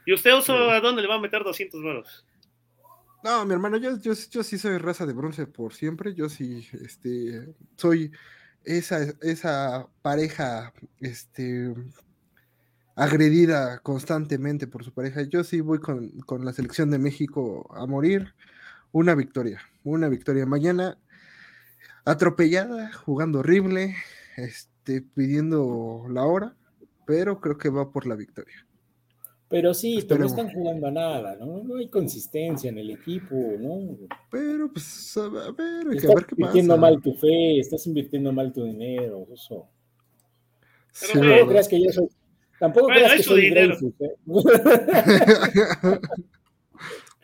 ¿Y 0.07 0.14
usted, 0.14 0.35
Oso, 0.35 0.55
a 0.70 0.81
dónde 0.81 1.02
le 1.02 1.09
va 1.09 1.16
a 1.16 1.20
meter 1.20 1.44
200 1.44 1.83
euros? 1.83 2.24
No, 3.22 3.44
mi 3.44 3.52
hermano, 3.52 3.76
yo, 3.76 3.98
yo, 3.98 4.12
yo, 4.14 4.42
sí 4.42 4.57
soy 4.57 4.79
raza 4.79 5.05
de 5.05 5.12
bronce 5.12 5.46
por 5.46 5.74
siempre. 5.74 6.14
Yo 6.14 6.29
sí, 6.29 6.66
este, 6.81 7.55
soy 7.76 8.12
esa, 8.64 8.98
esa 9.20 9.88
pareja, 10.00 10.72
este, 11.00 11.74
agredida 12.96 13.78
constantemente 13.80 14.66
por 14.66 14.82
su 14.82 14.92
pareja. 14.92 15.22
Yo 15.22 15.44
sí 15.44 15.61
voy 15.61 15.78
con, 15.78 16.11
la 16.44 16.52
selección 16.52 16.90
de 16.90 16.98
México 16.98 17.70
a 17.76 17.87
morir. 17.87 18.35
Una 18.90 19.14
victoria, 19.14 19.61
una 19.85 20.09
victoria. 20.09 20.46
Mañana 20.46 20.98
atropellada, 22.04 22.92
jugando 22.92 23.40
horrible, 23.40 23.94
este, 24.37 25.02
pidiendo 25.02 26.06
la 26.09 26.24
hora, 26.24 26.56
pero 27.04 27.40
creo 27.40 27.59
que 27.59 27.68
va 27.68 27.92
por 27.92 28.06
la 28.06 28.16
victoria. 28.16 28.66
Pero 29.48 29.74
sí, 29.74 30.04
pero 30.09 30.20
no 30.20 30.26
están 30.26 30.50
jugando 30.50 30.88
a 30.88 30.90
nada, 30.90 31.37
¿no? 31.37 31.62
No 31.62 31.76
hay 31.76 31.88
consistencia 31.88 32.70
en 32.70 32.78
el 32.78 32.90
equipo, 32.90 33.37
¿no? 33.61 33.96
Pero, 34.30 34.72
pues, 34.72 35.16
a 35.18 35.28
ver, 35.28 35.87
hay 35.90 35.98
que 35.98 36.06
ver 36.09 36.26
qué 36.26 36.37
pasa. 36.37 36.52
Estás 36.52 36.72
invirtiendo 36.72 36.76
mal 36.78 37.02
tu 37.02 37.14
fe, 37.14 37.61
estás 37.61 37.87
invirtiendo 37.87 38.32
mal 38.32 38.52
tu 38.52 38.64
dinero, 38.64 39.26
eso. 39.32 39.68
Pero 41.12 41.44
no 41.44 41.48
creas 41.48 41.68
que 41.68 41.80
yo 41.80 41.92
soy 41.92 42.09
Tampoco 42.58 42.88
creas 42.88 43.12
que 43.14 43.22
soy 43.22 43.42
dinero. 43.42 43.76
¿eh? 44.00 44.16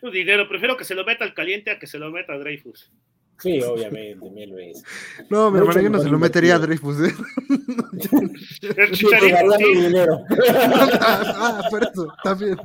su 0.00 0.10
dinero, 0.10 0.48
prefiero 0.48 0.76
que 0.76 0.84
se 0.84 0.94
lo 0.94 1.04
meta 1.04 1.24
al 1.24 1.34
caliente 1.34 1.70
a 1.70 1.78
que 1.78 1.86
se 1.86 1.98
lo 1.98 2.10
meta 2.10 2.34
a 2.34 2.38
Dreyfus. 2.38 2.90
Sí, 3.38 3.60
obviamente, 3.62 4.30
mil 4.30 4.52
veces. 4.52 4.84
No, 5.28 5.50
mi 5.50 5.58
hermano, 5.58 5.80
yo 5.80 5.90
no 5.90 6.00
se 6.00 6.08
lo 6.08 6.18
metería 6.18 6.56
a 6.56 6.58
Dreyfus. 6.58 7.08
¿eh? 7.08 7.14
El 8.62 9.82
dinero. 9.82 10.20
ah, 11.00 11.62
por 11.68 11.82
eso, 11.82 12.14
también. 12.22 12.56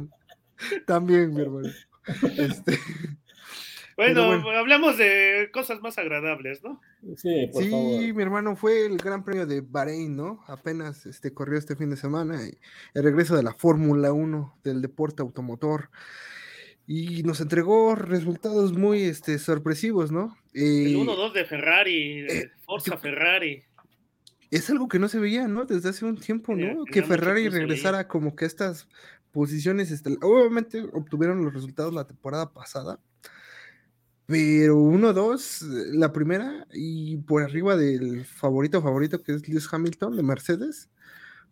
También, 0.86 1.34
mi 1.34 1.42
hermano. 1.42 1.70
Este. 2.38 2.80
Bueno, 3.98 4.22
hablamos 4.56 5.00
de 5.00 5.50
cosas 5.52 5.82
más 5.82 5.98
agradables, 5.98 6.64
¿no? 6.64 6.80
Sí, 7.16 7.50
por 7.52 7.64
sí 7.64 8.14
mi 8.14 8.22
hermano, 8.22 8.56
fue 8.56 8.86
el 8.86 8.98
Gran 8.98 9.26
Premio 9.26 9.48
de 9.48 9.62
Bahrein, 9.62 10.16
¿no? 10.16 10.44
Apenas 10.48 11.08
este, 11.08 11.34
corrió 11.34 11.58
este 11.58 11.76
fin 11.76 11.90
de 11.90 11.98
semana 11.98 12.40
y 12.48 12.56
el 12.94 13.04
regreso 13.04 13.36
de 13.36 13.42
la 13.42 13.56
Fórmula 13.56 14.14
1 14.14 14.60
del 14.64 14.84
deporte 14.84 15.24
automotor 15.24 15.90
y 16.86 17.24
nos 17.24 17.42
entregó 17.42 17.96
resultados 17.96 18.74
muy 18.74 19.02
este, 19.02 19.40
sorpresivos, 19.40 20.12
¿no? 20.12 20.38
el 20.54 20.96
1-2 20.96 21.34
de 21.34 21.46
Ferrari, 21.46 22.20
eh, 22.30 22.52
Forza 22.66 22.98
Ferrari. 22.98 23.64
Es 24.52 24.70
algo 24.70 24.88
que 24.88 25.00
no 25.00 25.10
se 25.10 25.20
veía, 25.20 25.48
¿no? 25.48 25.66
Desde 25.66 25.90
hace 25.90 26.06
un 26.06 26.18
tiempo, 26.18 26.56
¿no? 26.56 26.86
que 26.86 27.02
Ferrari 27.02 27.50
regresara 27.50 28.08
como 28.08 28.36
que 28.36 28.46
estas 28.46 28.88
posiciones, 29.32 29.90
este, 29.90 30.18
obviamente 30.22 30.84
obtuvieron 30.94 31.44
los 31.44 31.54
resultados 31.54 31.94
la 31.94 32.08
temporada 32.08 32.54
pasada, 32.54 33.00
pero 34.28 34.76
1-2, 34.76 35.62
la 35.94 36.12
primera, 36.12 36.68
y 36.74 37.16
por 37.20 37.44
arriba 37.44 37.78
del 37.78 38.26
favorito 38.26 38.82
favorito 38.82 39.24
que 39.24 39.32
es 39.32 39.48
Lewis 39.48 39.70
Hamilton 39.72 40.18
de 40.18 40.24
Mercedes, 40.24 40.90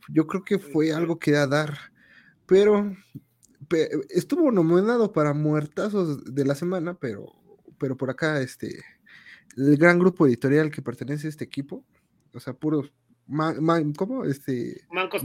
yo 0.09 0.27
creo 0.27 0.43
que 0.43 0.59
fue 0.59 0.91
algo 0.91 1.17
que 1.17 1.37
a 1.37 1.47
dar. 1.47 1.77
Pero 2.45 2.93
estuvo 4.09 4.51
nominado 4.51 5.13
para 5.13 5.33
muertazos 5.33 6.25
de 6.25 6.43
la 6.43 6.53
semana, 6.53 6.95
pero, 6.95 7.27
pero 7.79 7.95
por 7.95 8.09
acá, 8.09 8.41
este, 8.41 8.83
el 9.55 9.77
gran 9.77 9.97
grupo 9.97 10.27
editorial 10.27 10.69
que 10.69 10.81
pertenece 10.81 11.27
a 11.27 11.29
este 11.29 11.45
equipo, 11.45 11.85
o 12.33 12.41
sea, 12.41 12.53
puros, 12.53 12.91
¿cómo? 13.95 14.25
Este, 14.25 14.85
mancos 14.91 15.23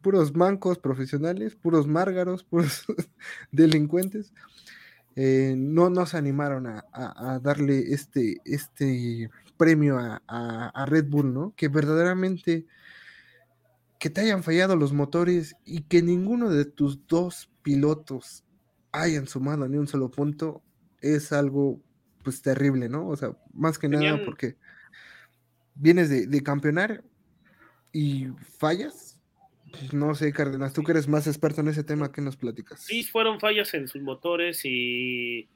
puros 0.00 0.36
mancos 0.36 0.78
profesionales, 0.78 1.56
puros 1.56 1.88
márgaros, 1.88 2.44
puros 2.48 2.84
delincuentes 3.50 4.32
eh, 5.18 5.54
no, 5.56 5.88
nos 5.88 6.14
animaron 6.14 6.66
a, 6.66 7.40
darle 7.42 7.94
este, 7.94 8.36
este 8.44 9.30
premio 9.56 9.98
a, 9.98 10.86
Red 10.86 11.06
Bull, 11.06 11.32
¿no? 11.32 11.54
Que 11.56 11.68
verdaderamente 11.68 12.66
que 13.98 14.10
te 14.10 14.20
hayan 14.20 14.42
fallado 14.42 14.76
los 14.76 14.92
motores 14.92 15.56
y 15.64 15.82
que 15.84 16.02
ninguno 16.02 16.50
de 16.50 16.66
tus 16.66 17.06
dos 17.06 17.50
pilotos 17.62 18.44
hayan 18.92 19.26
sumado 19.26 19.66
ni 19.66 19.78
un 19.78 19.88
solo 19.88 20.10
punto 20.10 20.62
es 21.00 21.32
algo 21.32 21.80
pues 22.22 22.42
terrible, 22.42 22.90
¿no? 22.90 23.08
O 23.08 23.16
sea, 23.16 23.30
más 23.54 23.78
que 23.78 23.88
nada 23.88 24.22
porque 24.22 24.56
vienes 25.74 26.10
de, 26.10 26.26
de 26.26 26.42
campeonar 26.42 27.02
y 27.90 28.26
fallas 28.58 29.15
no 29.92 30.14
sé, 30.14 30.32
Cárdenas, 30.32 30.72
tú 30.72 30.82
que 30.82 30.92
eres 30.92 31.08
más 31.08 31.26
experto 31.26 31.60
en 31.60 31.68
ese 31.68 31.84
tema, 31.84 32.12
¿qué 32.12 32.20
nos 32.20 32.36
platicas? 32.36 32.84
Sí, 32.84 33.02
fueron 33.02 33.40
fallas 33.40 33.72
en 33.74 33.88
sus 33.88 34.02
motores 34.02 34.64
y 34.64 35.48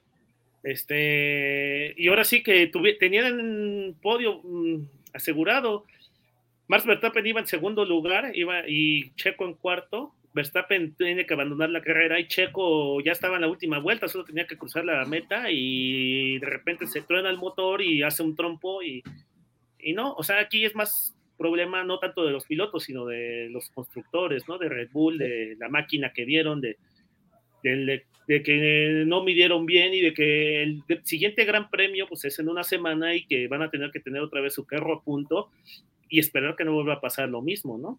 este 0.62 1.94
y 1.96 2.08
ahora 2.08 2.24
sí 2.24 2.42
que 2.42 2.70
tenían 2.98 3.96
podio 4.02 4.40
mm, 4.42 4.86
asegurado. 5.12 5.84
Max 6.68 6.86
Verstappen 6.86 7.26
iba 7.26 7.40
en 7.40 7.46
segundo 7.46 7.84
lugar 7.84 8.32
iba, 8.34 8.68
y 8.68 9.12
Checo 9.14 9.44
en 9.44 9.54
cuarto. 9.54 10.14
Verstappen 10.32 10.94
tiene 10.94 11.26
que 11.26 11.34
abandonar 11.34 11.70
la 11.70 11.82
carrera 11.82 12.20
y 12.20 12.28
Checo 12.28 13.00
ya 13.00 13.12
estaba 13.12 13.34
en 13.34 13.42
la 13.42 13.48
última 13.48 13.80
vuelta, 13.80 14.06
solo 14.06 14.24
tenía 14.24 14.46
que 14.46 14.56
cruzar 14.56 14.84
la 14.84 15.04
meta 15.04 15.50
y 15.50 16.38
de 16.38 16.46
repente 16.46 16.86
se 16.86 17.02
truena 17.02 17.30
el 17.30 17.36
motor 17.36 17.82
y 17.82 18.04
hace 18.04 18.22
un 18.22 18.36
trompo 18.36 18.80
y, 18.80 19.02
y 19.80 19.92
no, 19.92 20.12
o 20.14 20.22
sea, 20.22 20.38
aquí 20.38 20.64
es 20.64 20.76
más 20.76 21.12
problema 21.40 21.82
no 21.84 21.98
tanto 21.98 22.22
de 22.22 22.32
los 22.32 22.44
pilotos, 22.44 22.84
sino 22.84 23.06
de 23.06 23.48
los 23.50 23.70
constructores, 23.70 24.46
¿no? 24.46 24.58
De 24.58 24.68
Red 24.68 24.90
Bull, 24.92 25.16
de 25.16 25.56
la 25.58 25.70
máquina 25.70 26.12
que 26.12 26.26
vieron, 26.26 26.60
de, 26.60 26.76
de, 27.62 28.42
que 28.42 29.04
no 29.06 29.24
midieron 29.24 29.64
bien 29.64 29.94
y 29.94 30.02
de 30.02 30.12
que 30.12 30.62
el 30.62 30.84
siguiente 31.02 31.46
gran 31.46 31.70
premio 31.70 32.06
pues 32.06 32.26
es 32.26 32.38
en 32.38 32.50
una 32.50 32.62
semana 32.62 33.14
y 33.14 33.26
que 33.26 33.48
van 33.48 33.62
a 33.62 33.70
tener 33.70 33.90
que 33.90 34.00
tener 34.00 34.20
otra 34.20 34.42
vez 34.42 34.52
su 34.52 34.66
carro 34.66 34.92
a 34.92 35.02
punto 35.02 35.50
y 36.10 36.18
esperar 36.18 36.56
que 36.56 36.64
no 36.64 36.74
vuelva 36.74 36.94
a 36.94 37.00
pasar 37.00 37.30
lo 37.30 37.40
mismo, 37.40 37.78
¿no? 37.78 37.98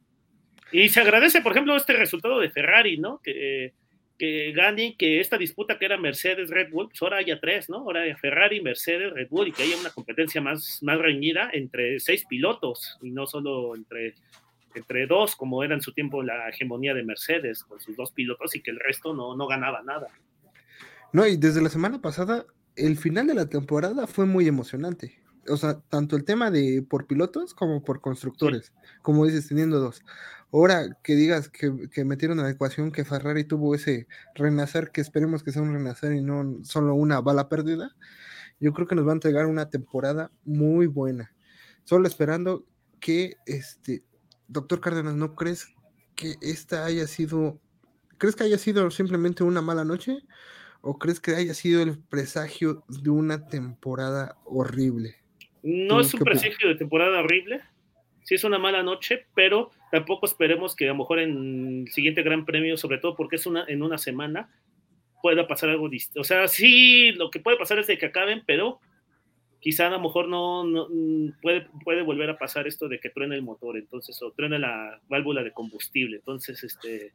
Y 0.71 0.89
se 0.89 1.01
agradece, 1.01 1.41
por 1.41 1.53
ejemplo, 1.53 1.75
este 1.75 1.93
resultado 1.93 2.39
de 2.39 2.51
Ferrari, 2.51 2.97
¿no? 2.97 3.19
Que 3.23 3.73
que 4.21 4.51
gane, 4.51 4.95
que 4.99 5.19
esta 5.19 5.35
disputa 5.35 5.79
que 5.79 5.85
era 5.85 5.97
Mercedes-Red 5.97 6.69
Bull, 6.69 6.89
pues 6.89 7.01
ahora 7.01 7.17
haya 7.17 7.39
tres, 7.39 7.71
¿no? 7.71 7.77
Ahora 7.77 8.03
haya 8.03 8.15
Ferrari, 8.15 8.61
Mercedes, 8.61 9.11
Red 9.11 9.29
Bull 9.31 9.47
y 9.47 9.51
que 9.51 9.63
haya 9.63 9.75
una 9.79 9.89
competencia 9.89 10.39
más, 10.39 10.77
más 10.83 10.99
reñida 10.99 11.49
entre 11.51 11.99
seis 11.99 12.23
pilotos 12.29 12.99
y 13.01 13.09
no 13.09 13.25
solo 13.25 13.75
entre, 13.75 14.13
entre 14.75 15.07
dos, 15.07 15.35
como 15.35 15.63
era 15.63 15.73
en 15.73 15.81
su 15.81 15.91
tiempo 15.91 16.21
la 16.21 16.49
hegemonía 16.49 16.93
de 16.93 17.01
Mercedes 17.01 17.63
con 17.63 17.79
sus 17.79 17.95
dos 17.97 18.11
pilotos 18.11 18.55
y 18.55 18.61
que 18.61 18.69
el 18.69 18.79
resto 18.79 19.15
no, 19.15 19.35
no 19.35 19.47
ganaba 19.47 19.81
nada. 19.81 20.09
No, 21.13 21.25
y 21.25 21.35
desde 21.35 21.63
la 21.63 21.69
semana 21.69 21.99
pasada, 21.99 22.45
el 22.75 22.97
final 22.97 23.25
de 23.25 23.33
la 23.33 23.49
temporada 23.49 24.05
fue 24.05 24.27
muy 24.27 24.47
emocionante. 24.47 25.19
o 25.47 25.57
sea, 25.57 25.79
tanto 25.89 26.15
el 26.15 26.25
tema 26.25 26.51
de 26.51 26.85
por 26.87 27.07
pilotos 27.07 27.55
como 27.55 27.83
por 27.83 28.01
constructores, 28.01 28.71
como 29.01 29.25
dices, 29.25 29.47
teniendo 29.47 29.79
dos. 29.79 30.03
Ahora 30.53 30.97
que 31.03 31.15
digas 31.15 31.49
que, 31.49 31.71
que, 31.93 32.03
metieron 32.03 32.39
a 32.39 32.43
la 32.43 32.49
ecuación 32.49 32.91
que 32.91 33.05
Ferrari 33.05 33.45
tuvo 33.45 33.73
ese 33.73 34.07
renacer, 34.35 34.91
que 34.91 34.99
esperemos 34.99 35.43
que 35.43 35.51
sea 35.51 35.61
un 35.61 35.73
renacer 35.73 36.13
y 36.13 36.21
no 36.21 36.59
solo 36.63 36.93
una 36.93 37.21
bala 37.21 37.47
perdida, 37.47 37.95
yo 38.59 38.73
creo 38.73 38.87
que 38.87 38.95
nos 38.95 39.07
va 39.07 39.11
a 39.11 39.15
entregar 39.15 39.47
una 39.47 39.69
temporada 39.69 40.31
muy 40.43 40.87
buena. 40.87 41.33
Solo 41.83 42.07
esperando 42.07 42.65
que, 42.99 43.37
este, 43.45 44.03
doctor 44.47 44.81
Cárdenas, 44.81 45.15
¿no 45.15 45.35
crees 45.35 45.73
que 46.15 46.35
esta 46.41 46.85
haya 46.85 47.07
sido, 47.07 47.59
crees 48.17 48.35
que 48.35 48.43
haya 48.43 48.57
sido 48.57 48.91
simplemente 48.91 49.43
una 49.43 49.61
mala 49.61 49.83
noche? 49.83 50.19
¿O 50.81 50.97
crees 50.97 51.19
que 51.19 51.35
haya 51.35 51.53
sido 51.53 51.81
el 51.81 51.97
presagio 51.97 52.83
de 52.87 53.09
una 53.09 53.47
temporada 53.47 54.37
horrible? 54.45 55.15
No 55.63 55.99
es 55.99 56.13
un 56.13 56.21
presagio 56.21 56.69
de 56.69 56.75
temporada 56.75 57.19
horrible, 57.19 57.61
sí 58.23 58.35
es 58.35 58.43
una 58.43 58.57
mala 58.57 58.83
noche, 58.83 59.27
pero 59.35 59.71
tampoco 59.91 60.25
esperemos 60.25 60.75
que 60.75 60.85
a 60.85 60.89
lo 60.89 60.99
mejor 60.99 61.19
en 61.19 61.83
el 61.85 61.91
siguiente 61.91 62.23
Gran 62.23 62.45
Premio, 62.45 62.77
sobre 62.77 62.97
todo 62.97 63.15
porque 63.15 63.35
es 63.35 63.45
una, 63.45 63.65
en 63.67 63.83
una 63.83 63.97
semana, 63.97 64.49
pueda 65.21 65.47
pasar 65.47 65.69
algo 65.69 65.89
distinto. 65.89 66.21
O 66.21 66.23
sea, 66.23 66.47
sí, 66.47 67.11
lo 67.11 67.29
que 67.29 67.39
puede 67.39 67.57
pasar 67.57 67.79
es 67.79 67.87
de 67.87 67.97
que 67.97 68.07
acaben, 68.07 68.43
pero 68.45 68.79
quizá 69.59 69.87
a 69.87 69.91
lo 69.91 69.99
mejor 69.99 70.27
no, 70.27 70.63
mm, 70.65 71.41
puede, 71.41 71.67
puede 71.83 72.01
volver 72.01 72.29
a 72.29 72.37
pasar 72.37 72.67
esto 72.67 72.87
de 72.87 72.99
que 72.99 73.09
truene 73.09 73.35
el 73.35 73.43
motor, 73.43 73.77
entonces, 73.77 74.19
o 74.21 74.31
truene 74.31 74.59
la 74.59 74.99
válvula 75.07 75.43
de 75.43 75.51
combustible. 75.51 76.17
Entonces, 76.17 76.63
este, 76.63 77.13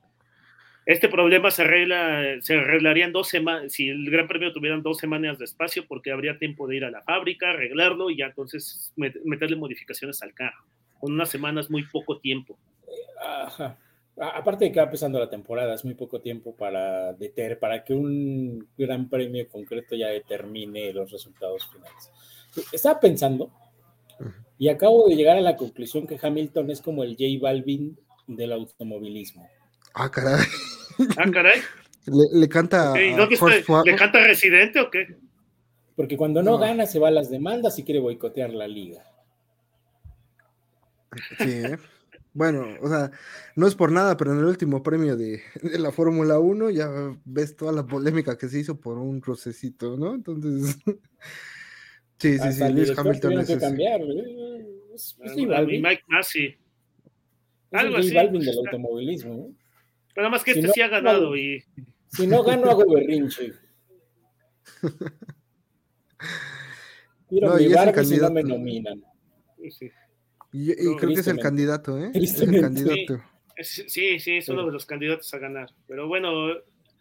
este 0.86 1.08
problema 1.08 1.50
se 1.50 1.62
arregla, 1.62 2.36
se 2.40 2.54
arreglaría 2.54 3.06
en 3.06 3.12
dos 3.12 3.28
semanas, 3.28 3.72
si 3.72 3.88
el 3.88 4.08
Gran 4.10 4.28
Premio 4.28 4.52
tuvieran 4.52 4.82
dos 4.82 4.98
semanas 4.98 5.38
de 5.38 5.44
espacio, 5.44 5.84
porque 5.88 6.12
habría 6.12 6.38
tiempo 6.38 6.68
de 6.68 6.76
ir 6.76 6.84
a 6.84 6.90
la 6.90 7.02
fábrica, 7.02 7.50
arreglarlo 7.50 8.10
y 8.10 8.18
ya 8.18 8.26
entonces 8.26 8.92
meterle 8.96 9.56
modificaciones 9.56 10.22
al 10.22 10.32
carro. 10.32 10.64
Con 11.00 11.12
unas 11.12 11.28
semanas 11.28 11.70
muy 11.70 11.84
poco 11.84 12.18
tiempo. 12.18 12.58
Ajá. 13.20 13.78
Aparte 14.18 14.64
de 14.64 14.72
que 14.72 14.80
va 14.80 14.86
empezando 14.86 15.18
la 15.18 15.28
temporada, 15.28 15.74
es 15.74 15.84
muy 15.84 15.94
poco 15.94 16.20
tiempo 16.20 16.56
para, 16.56 17.12
deter, 17.12 17.58
para 17.58 17.84
que 17.84 17.92
un 17.92 18.66
gran 18.78 19.10
premio 19.10 19.46
concreto 19.46 19.94
ya 19.94 20.08
determine 20.08 20.92
los 20.94 21.10
resultados 21.10 21.68
finales. 21.70 22.10
Estaba 22.72 22.98
pensando 22.98 23.50
y 24.58 24.68
acabo 24.70 25.06
de 25.08 25.16
llegar 25.16 25.36
a 25.36 25.42
la 25.42 25.56
conclusión 25.56 26.06
que 26.06 26.18
Hamilton 26.20 26.70
es 26.70 26.80
como 26.80 27.04
el 27.04 27.10
J 27.10 27.24
Balvin 27.40 27.98
del 28.26 28.52
automovilismo. 28.52 29.46
Ah, 29.94 30.10
caray. 30.10 30.46
Ah, 31.18 31.30
caray. 31.30 31.60
Le, 32.06 32.48
canta. 32.48 32.94
¿Le 32.96 33.96
canta 33.96 34.20
Residente 34.20 34.80
o 34.80 34.90
qué? 34.90 35.18
Porque 35.94 36.16
cuando 36.16 36.42
no, 36.42 36.56
gana 36.58 36.86
se 36.86 36.98
va 36.98 37.08
a 37.08 37.10
las 37.10 37.30
demandas 37.30 37.78
y 37.78 37.82
quiere 37.82 38.00
boicotear 38.00 38.50
la 38.50 38.66
liga. 38.68 39.04
Sí, 41.38 41.50
¿eh? 41.50 41.78
Bueno, 42.36 42.66
o 42.82 42.88
sea, 42.88 43.10
no 43.54 43.66
es 43.66 43.74
por 43.74 43.90
nada, 43.90 44.14
pero 44.18 44.34
en 44.34 44.40
el 44.40 44.44
último 44.44 44.82
premio 44.82 45.16
de, 45.16 45.40
la 45.78 45.90
Fórmula 45.90 46.38
1 46.38 46.68
ya 46.68 46.86
ves 47.24 47.56
toda 47.56 47.72
la 47.72 47.86
polémica 47.86 48.36
que 48.36 48.48
se 48.48 48.60
hizo 48.60 48.78
por 48.78 48.98
un 48.98 49.22
rocecito, 49.22 49.96
¿no? 49.96 50.14
Entonces, 50.14 50.76
sí, 52.18 52.38
sí, 52.38 52.52
sí, 52.52 52.72
Luis 52.72 52.92
Hamilton 52.94 53.40
es 53.40 53.46
que 53.46 53.58
cambiar, 53.58 54.02
¿eh? 54.02 54.66
Es, 54.94 55.16
Mike 55.18 56.02
Massey. 56.08 56.58
Algo 57.70 57.96
así. 57.96 58.12
Balvin 58.12 58.42
del 58.42 58.58
automovilismo, 58.58 59.34
¿eh? 59.34 59.54
Pero 60.14 60.28
nada 60.28 60.30
más 60.30 60.44
que 60.44 60.50
este 60.50 60.68
sí 60.68 60.82
ha 60.82 60.88
ganado 60.88 61.34
y... 61.36 61.64
Si 62.08 62.26
no 62.26 62.42
gano, 62.42 62.70
hago 62.70 62.84
berrinche. 62.92 63.54
Quiero 67.28 67.48
no, 67.48 67.56
mi 67.56 67.68
barco 67.68 68.04
si 68.04 68.18
no 68.18 68.30
me 68.30 68.42
nominan. 68.42 69.02
Sí. 69.70 69.90
Y, 70.52 70.74
creo 70.74 71.14
que 71.14 71.20
es 71.20 71.26
el 71.26 71.38
candidato, 71.38 71.98
¿eh? 71.98 72.10
Es 72.14 72.40
el 72.40 72.60
candidato. 72.60 73.22
Sí, 73.62 74.18
sí, 74.18 74.36
es 74.36 74.48
uno 74.48 74.66
de 74.66 74.72
los 74.72 74.86
candidatos 74.86 75.32
a 75.34 75.38
ganar. 75.38 75.70
Pero 75.86 76.08
bueno, 76.08 76.30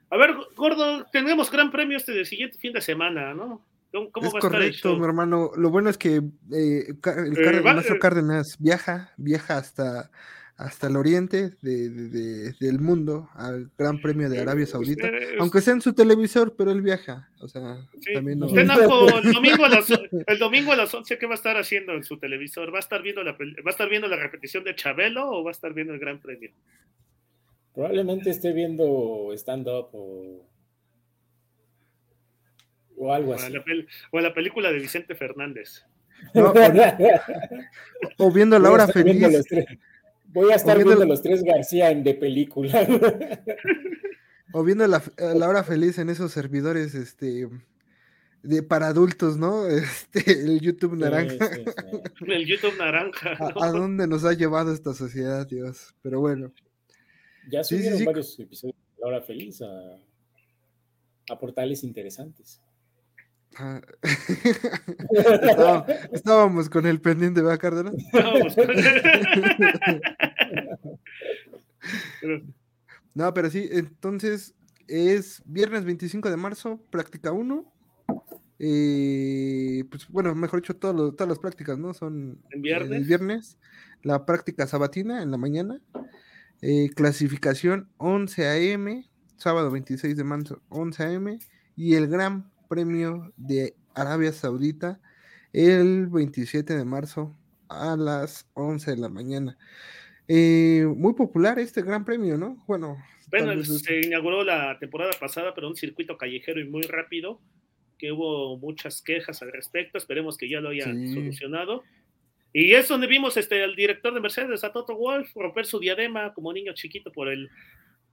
a 0.09 0.17
ver, 0.17 0.35
Gordo, 0.55 1.05
tenemos 1.11 1.51
gran 1.51 1.71
premio 1.71 1.97
este 1.97 2.13
del 2.13 2.25
siguiente 2.25 2.57
fin 2.57 2.73
de 2.73 2.81
semana, 2.81 3.33
¿no? 3.33 3.65
¿Cómo 4.11 4.27
es 4.27 4.33
va 4.35 4.39
correcto, 4.39 4.89
a 4.89 4.91
estar 4.91 4.97
mi 4.97 5.05
hermano. 5.05 5.51
Lo 5.55 5.69
bueno 5.69 5.89
es 5.89 5.97
que 5.97 6.15
eh, 6.15 6.93
el, 7.05 7.37
eh, 7.37 7.61
maestro 7.63 7.97
Cárdenas 7.99 8.57
viaja, 8.59 9.13
viaja 9.17 9.57
hasta 9.57 10.11
hasta 10.57 10.87
el 10.87 10.95
oriente 10.95 11.51
del 11.61 12.79
mundo 12.79 13.29
al 13.33 13.71
Gran 13.77 13.99
Premio 13.99 14.29
de 14.29 14.39
Arabia 14.39 14.65
Saudita, 14.65 15.09
aunque 15.39 15.59
sea 15.59 15.73
en 15.73 15.81
su 15.81 15.93
televisor, 15.93 16.55
pero 16.55 16.71
él 16.71 16.81
viaja, 16.81 17.29
o 17.41 17.47
sea, 17.49 17.85
también 18.13 18.39
no... 18.39 18.47
el, 18.47 18.67
domingo 19.33 19.65
a 19.65 19.69
las, 19.69 19.89
el 20.27 20.39
domingo 20.39 20.71
a 20.71 20.77
las 20.77 20.93
11, 20.93 21.17
¿qué 21.17 21.25
va 21.25 21.33
a 21.33 21.35
estar 21.35 21.57
haciendo 21.57 21.93
en 21.93 22.05
su 22.05 22.17
televisor? 22.17 22.73
¿Va 22.73 22.77
a 22.77 22.79
estar 22.79 23.01
viendo 23.01 23.21
la, 23.21 23.33
va 23.33 23.37
a 23.65 23.69
estar 23.69 23.89
viendo 23.89 24.07
la 24.07 24.15
repetición 24.15 24.63
de 24.63 24.75
Chabelo 24.75 25.29
o 25.29 25.43
va 25.43 25.51
a 25.51 25.53
estar 25.53 25.73
viendo 25.73 25.93
el 25.93 25.99
Gran 25.99 26.21
Premio? 26.21 26.51
Probablemente 27.73 28.29
esté 28.29 28.53
viendo 28.53 29.33
stand-up 29.33 29.89
o, 29.91 30.47
o 32.95 33.13
algo 33.13 33.33
así. 33.33 33.53
o 34.11 34.19
la 34.21 34.33
película 34.33 34.71
de 34.71 34.79
Vicente 34.79 35.15
Fernández. 35.15 35.85
o, 38.17 38.31
viendo 38.31 38.57
la 38.57 38.71
hora 38.71 38.87
feliz. 38.93 39.45
Voy 40.35 40.51
a 40.51 40.55
estar 40.55 40.75
viendo, 40.75 41.05
los 41.05 41.21
tres 41.21 41.43
García 41.43 41.89
en 41.91 42.03
de 42.03 42.13
película. 42.13 42.85
o 44.53 44.63
viendo 44.65 44.85
la, 44.85 45.01
la, 45.17 45.47
hora 45.47 45.63
feliz 45.63 45.97
en 45.97 46.09
esos 46.09 46.33
servidores, 46.33 46.93
este 46.93 47.47
de 48.43 48.61
para 48.61 48.87
adultos, 48.87 49.37
¿no? 49.37 49.65
Este, 49.69 50.31
el 50.41 50.59
YouTube 50.59 50.97
naranja. 50.97 51.37
El 52.27 52.45
YouTube 52.45 52.77
naranja. 52.77 53.37
¿A, 53.39 53.71
dónde 53.71 54.07
nos 54.07 54.25
ha 54.25 54.33
llevado 54.33 54.73
esta 54.73 54.93
sociedad, 54.93 55.47
Dios? 55.47 55.95
Pero 56.01 56.19
bueno. 56.19 56.51
Ya 57.49 57.63
subieron 57.63 58.03
varios 58.03 58.37
episodios 58.37 58.75
de 58.75 59.01
La 59.01 59.07
Hora 59.07 59.21
Feliz 59.21 59.61
a, 59.61 59.99
a 61.29 61.39
portales 61.39 61.83
interesantes. 61.85 62.61
Ah. 63.57 63.81
estábamos, 66.11 66.69
con 66.69 66.85
el 66.85 66.99
pendiente, 66.99 67.41
¿verdad, 67.41 67.59
Cárdenas? 67.59 67.95
no, 73.13 73.33
pero 73.33 73.49
sí, 73.49 73.69
entonces 73.71 74.53
es 74.87 75.41
viernes 75.45 75.85
25 75.85 76.29
de 76.29 76.37
marzo, 76.37 76.81
práctica 76.89 77.31
1. 77.31 77.71
Eh, 78.59 79.83
pues 79.89 80.07
bueno, 80.09 80.35
mejor 80.35 80.61
dicho, 80.61 80.75
todas 80.75 81.27
las 81.27 81.39
prácticas, 81.39 81.77
¿no? 81.77 81.93
Son 81.93 82.39
el 82.51 82.61
viernes. 82.61 83.07
viernes 83.07 83.57
la 84.01 84.25
práctica 84.25 84.67
sabatina 84.67 85.23
en 85.23 85.31
la 85.31 85.37
mañana. 85.37 85.81
Eh, 86.61 86.89
clasificación 86.95 87.89
11 87.97 88.47
a.m., 88.47 89.09
sábado 89.37 89.71
26 89.71 90.15
de 90.15 90.23
marzo 90.23 90.61
11 90.69 91.03
a.m. 91.03 91.39
y 91.75 91.95
el 91.95 92.07
gran 92.07 92.49
Premio 92.67 93.33
de 93.37 93.75
Arabia 93.93 94.31
Saudita 94.31 94.99
el 95.53 96.07
27 96.07 96.75
de 96.75 96.85
marzo 96.85 97.35
a 97.69 97.95
las 97.95 98.49
11 98.53 98.91
de 98.91 98.97
la 98.97 99.09
mañana. 99.09 99.57
Eh, 100.27 100.85
muy 100.95 101.13
popular 101.13 101.59
este 101.59 101.81
Gran 101.81 102.03
Premio, 102.03 102.37
¿no? 102.37 102.63
Bueno, 102.67 102.97
bueno 103.29 103.63
se 103.63 104.01
inauguró 104.01 104.43
la 104.43 104.77
temporada 104.79 105.11
pasada, 105.19 105.53
pero 105.53 105.67
un 105.67 105.75
circuito 105.75 106.17
callejero 106.17 106.59
y 106.59 106.65
muy 106.65 106.81
rápido, 106.83 107.39
que 107.97 108.11
hubo 108.11 108.57
muchas 108.57 109.01
quejas 109.01 109.41
al 109.41 109.51
respecto. 109.51 109.97
Esperemos 109.97 110.37
que 110.37 110.49
ya 110.49 110.59
lo 110.59 110.69
hayan 110.69 111.13
solucionado. 111.13 111.83
Y 112.51 112.73
es 112.73 112.87
donde 112.87 113.07
vimos 113.07 113.37
este, 113.37 113.63
al 113.63 113.75
director 113.75 114.13
de 114.13 114.21
Mercedes, 114.21 114.63
a 114.63 114.71
Toto 114.71 114.95
Wolf, 114.95 115.29
romper 115.35 115.65
su 115.65 115.79
diadema 115.79 116.33
como 116.33 116.53
niño 116.53 116.73
chiquito 116.73 117.11
por 117.11 117.27
el 117.27 117.49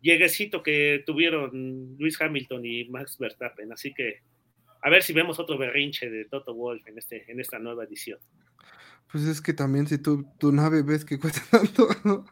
lleguecito 0.01 0.63
que 0.63 1.03
tuvieron 1.07 1.97
Luis 1.99 2.21
Hamilton 2.21 2.67
y 2.67 2.85
Max 2.87 3.17
Verstappen. 3.19 3.73
Así 3.73 3.95
que 3.95 4.21
a 4.83 4.91
ver 4.91 5.03
si 5.03 5.13
vemos 5.13 5.39
otro 5.39 5.57
berrinche 5.57 6.11
de 6.11 6.25
Toto 6.25 6.55
Wolf 6.55 6.87
en, 6.87 6.99
este, 6.99 7.31
en 7.31 7.41
esta 7.41 7.59
nueva 7.59 7.85
edición. 7.85 8.19
Pues 9.11 9.25
es 9.25 9.41
que 9.41 9.53
también 9.53 9.87
si 9.87 9.99
tu, 9.99 10.25
tu 10.39 10.53
nave 10.53 10.83
ves 10.83 11.05
que 11.05 11.19
cuesta 11.19 11.43
tanto, 11.51 11.87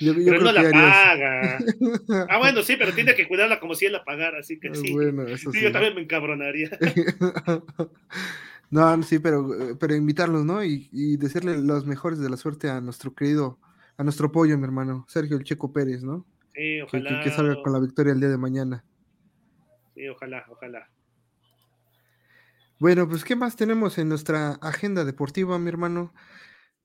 yo, 0.00 0.14
pero 0.14 0.42
no 0.42 0.52
la 0.52 0.70
paga. 0.70 1.58
ah, 2.28 2.38
bueno, 2.38 2.62
sí, 2.62 2.76
pero 2.76 2.92
tiene 2.92 3.14
que 3.14 3.26
cuidarla 3.26 3.58
como 3.58 3.74
si 3.74 3.86
él 3.86 3.92
la 3.92 4.04
pagara, 4.04 4.38
así 4.38 4.60
que 4.60 4.68
ah, 4.68 4.74
sí. 4.74 4.92
Bueno, 4.92 5.22
eso 5.22 5.50
sí, 5.50 5.62
yo 5.62 5.72
también 5.72 5.94
me 5.94 6.02
encabronaría. 6.02 6.70
no, 8.70 9.02
sí, 9.02 9.18
pero, 9.18 9.48
pero 9.80 9.94
invitarlos, 9.94 10.44
¿no? 10.44 10.62
Y, 10.62 10.88
y 10.92 11.16
decirle 11.16 11.56
los 11.62 11.86
mejores 11.86 12.18
de 12.18 12.28
la 12.28 12.36
suerte 12.36 12.68
a 12.68 12.82
nuestro 12.82 13.14
querido, 13.14 13.58
a 13.96 14.04
nuestro 14.04 14.30
pollo, 14.30 14.58
mi 14.58 14.64
hermano, 14.64 15.06
Sergio 15.08 15.38
El 15.38 15.44
Checo 15.44 15.72
Pérez, 15.72 16.04
¿no? 16.04 16.26
Sí, 16.54 16.80
ojalá. 16.82 17.22
que 17.22 17.30
salga 17.30 17.62
con 17.62 17.72
la 17.72 17.80
victoria 17.80 18.12
el 18.12 18.20
día 18.20 18.28
de 18.28 18.38
mañana. 18.38 18.84
Sí, 19.94 20.06
ojalá, 20.08 20.44
ojalá. 20.50 20.90
Bueno, 22.78 23.08
pues, 23.08 23.24
¿qué 23.24 23.36
más 23.36 23.56
tenemos 23.56 23.98
en 23.98 24.08
nuestra 24.08 24.52
agenda 24.60 25.04
deportiva, 25.04 25.58
mi 25.58 25.68
hermano? 25.68 26.12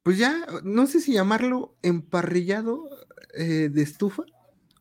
Pues 0.03 0.17
ya, 0.17 0.45
no 0.63 0.87
sé 0.87 0.99
si 0.99 1.13
llamarlo 1.13 1.75
emparrillado 1.83 2.89
eh, 3.37 3.69
de 3.71 3.81
estufa 3.81 4.23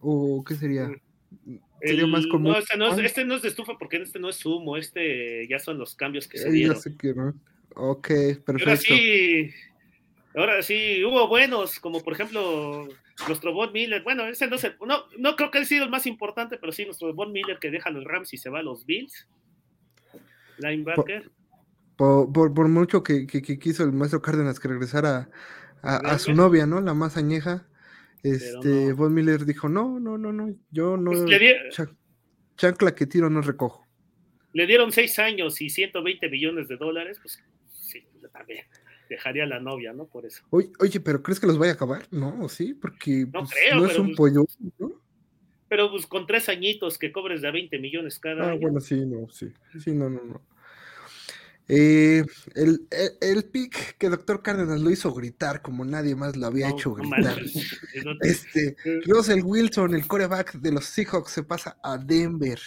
o 0.00 0.44
qué 0.44 0.54
sería. 0.54 0.88
Mm, 1.44 1.56
sería 1.82 2.06
más 2.06 2.26
común. 2.26 2.52
No, 2.52 2.58
este 2.58 2.76
no, 2.76 2.94
es, 2.94 2.98
este 3.04 3.24
no, 3.24 3.34
es, 3.34 3.42
de 3.42 3.48
estufa 3.48 3.76
porque 3.78 3.98
este 3.98 4.18
no 4.18 4.30
es 4.30 4.44
humo, 4.46 4.76
este 4.76 5.46
ya 5.48 5.58
son 5.58 5.78
los 5.78 5.94
cambios 5.94 6.26
que 6.26 6.38
se 6.38 6.50
dieron. 6.50 6.76
Ya 6.76 6.80
sé 6.80 6.96
que 6.96 7.12
no. 7.12 7.34
Ok, 7.74 8.08
perfecto. 8.44 8.64
Ahora 8.64 8.76
sí, 8.76 9.50
ahora 10.34 10.62
sí, 10.62 11.04
hubo 11.04 11.28
buenos, 11.28 11.78
como 11.80 12.02
por 12.02 12.14
ejemplo 12.14 12.88
nuestro 13.26 13.52
Von 13.52 13.72
Miller. 13.72 14.02
Bueno, 14.02 14.26
ese 14.26 14.46
no, 14.46 14.56
no, 14.86 15.04
no 15.18 15.36
creo 15.36 15.50
que 15.50 15.58
haya 15.58 15.66
sido 15.66 15.84
el 15.84 15.90
más 15.90 16.06
importante, 16.06 16.56
pero 16.56 16.72
sí 16.72 16.84
nuestro 16.84 17.12
Von 17.14 17.32
Miller 17.32 17.58
que 17.58 17.70
deja 17.70 17.90
los 17.90 18.04
Rams 18.04 18.32
y 18.32 18.38
se 18.38 18.48
va 18.48 18.60
a 18.60 18.62
los 18.62 18.86
Bills. 18.86 19.28
Linebacker. 20.60 21.30
Por, 21.96 22.32
por, 22.32 22.54
por 22.54 22.68
mucho 22.68 23.02
que, 23.02 23.26
que, 23.26 23.42
que, 23.42 23.58
quiso 23.58 23.84
el 23.84 23.92
maestro 23.92 24.22
Cárdenas 24.22 24.58
que 24.58 24.68
regresara 24.68 25.28
a, 25.82 25.96
a, 25.96 26.18
su 26.18 26.32
novia, 26.32 26.66
¿no? 26.66 26.80
La 26.80 26.94
más 26.94 27.16
añeja. 27.16 27.66
Este, 28.22 28.88
no. 28.88 28.96
Von 28.96 29.14
Miller 29.14 29.44
dijo, 29.44 29.68
no, 29.68 29.98
no, 30.00 30.18
no, 30.18 30.32
no, 30.32 30.54
yo 30.70 30.96
no, 30.96 31.10
pues 31.10 31.24
di... 31.26 31.52
chancla 32.56 32.94
que 32.94 33.06
tiro 33.06 33.30
no 33.30 33.40
recojo. 33.40 33.86
Le 34.52 34.66
dieron 34.66 34.92
seis 34.92 35.18
años 35.18 35.60
y 35.60 35.70
120 35.70 36.28
millones 36.28 36.68
de 36.68 36.76
dólares, 36.76 37.18
pues 37.22 37.42
sí, 37.70 38.04
también 38.32 38.64
dejaría 39.08 39.44
a 39.44 39.46
la 39.46 39.60
novia, 39.60 39.92
¿no? 39.92 40.06
Por 40.06 40.26
eso. 40.26 40.42
Oye, 40.50 40.70
oye, 40.78 41.00
pero 41.00 41.22
¿crees 41.22 41.40
que 41.40 41.46
los 41.46 41.58
vaya 41.58 41.72
a 41.72 41.74
acabar? 41.74 42.06
No, 42.10 42.48
sí, 42.48 42.74
porque 42.74 43.26
no, 43.32 43.40
pues, 43.40 43.50
creo, 43.50 43.76
no 43.76 43.86
es 43.86 43.98
un 43.98 44.14
pues, 44.14 44.16
pollo, 44.16 44.44
¿no? 44.78 44.92
Pero 45.68 45.90
pues 45.90 46.06
con 46.06 46.26
tres 46.26 46.48
añitos 46.48 46.98
que 46.98 47.12
cobres 47.12 47.42
de 47.42 47.50
20 47.50 47.78
millones 47.78 48.18
cada 48.18 48.44
ah, 48.44 48.50
año. 48.52 48.60
bueno, 48.60 48.80
sí, 48.80 49.04
no, 49.06 49.28
sí, 49.30 49.52
sí, 49.78 49.92
no, 49.92 50.10
no, 50.10 50.22
no. 50.24 50.42
Eh, 51.72 52.24
el, 52.56 52.80
el, 52.90 53.10
el, 53.20 53.44
pick 53.44 53.96
que 53.96 54.08
Doctor 54.08 54.42
Cárdenas 54.42 54.80
lo 54.80 54.90
hizo 54.90 55.14
gritar 55.14 55.62
como 55.62 55.84
nadie 55.84 56.16
más 56.16 56.36
lo 56.36 56.46
había 56.46 56.68
no, 56.68 56.74
hecho 56.74 56.94
gritar. 56.94 57.36
No 58.04 58.12
este, 58.22 58.74
Russell 59.06 59.42
Wilson, 59.44 59.94
el 59.94 60.04
coreback 60.08 60.54
de 60.54 60.72
los 60.72 60.86
Seahawks, 60.86 61.30
se 61.30 61.44
pasa 61.44 61.78
a 61.84 61.96
Denver. 61.96 62.58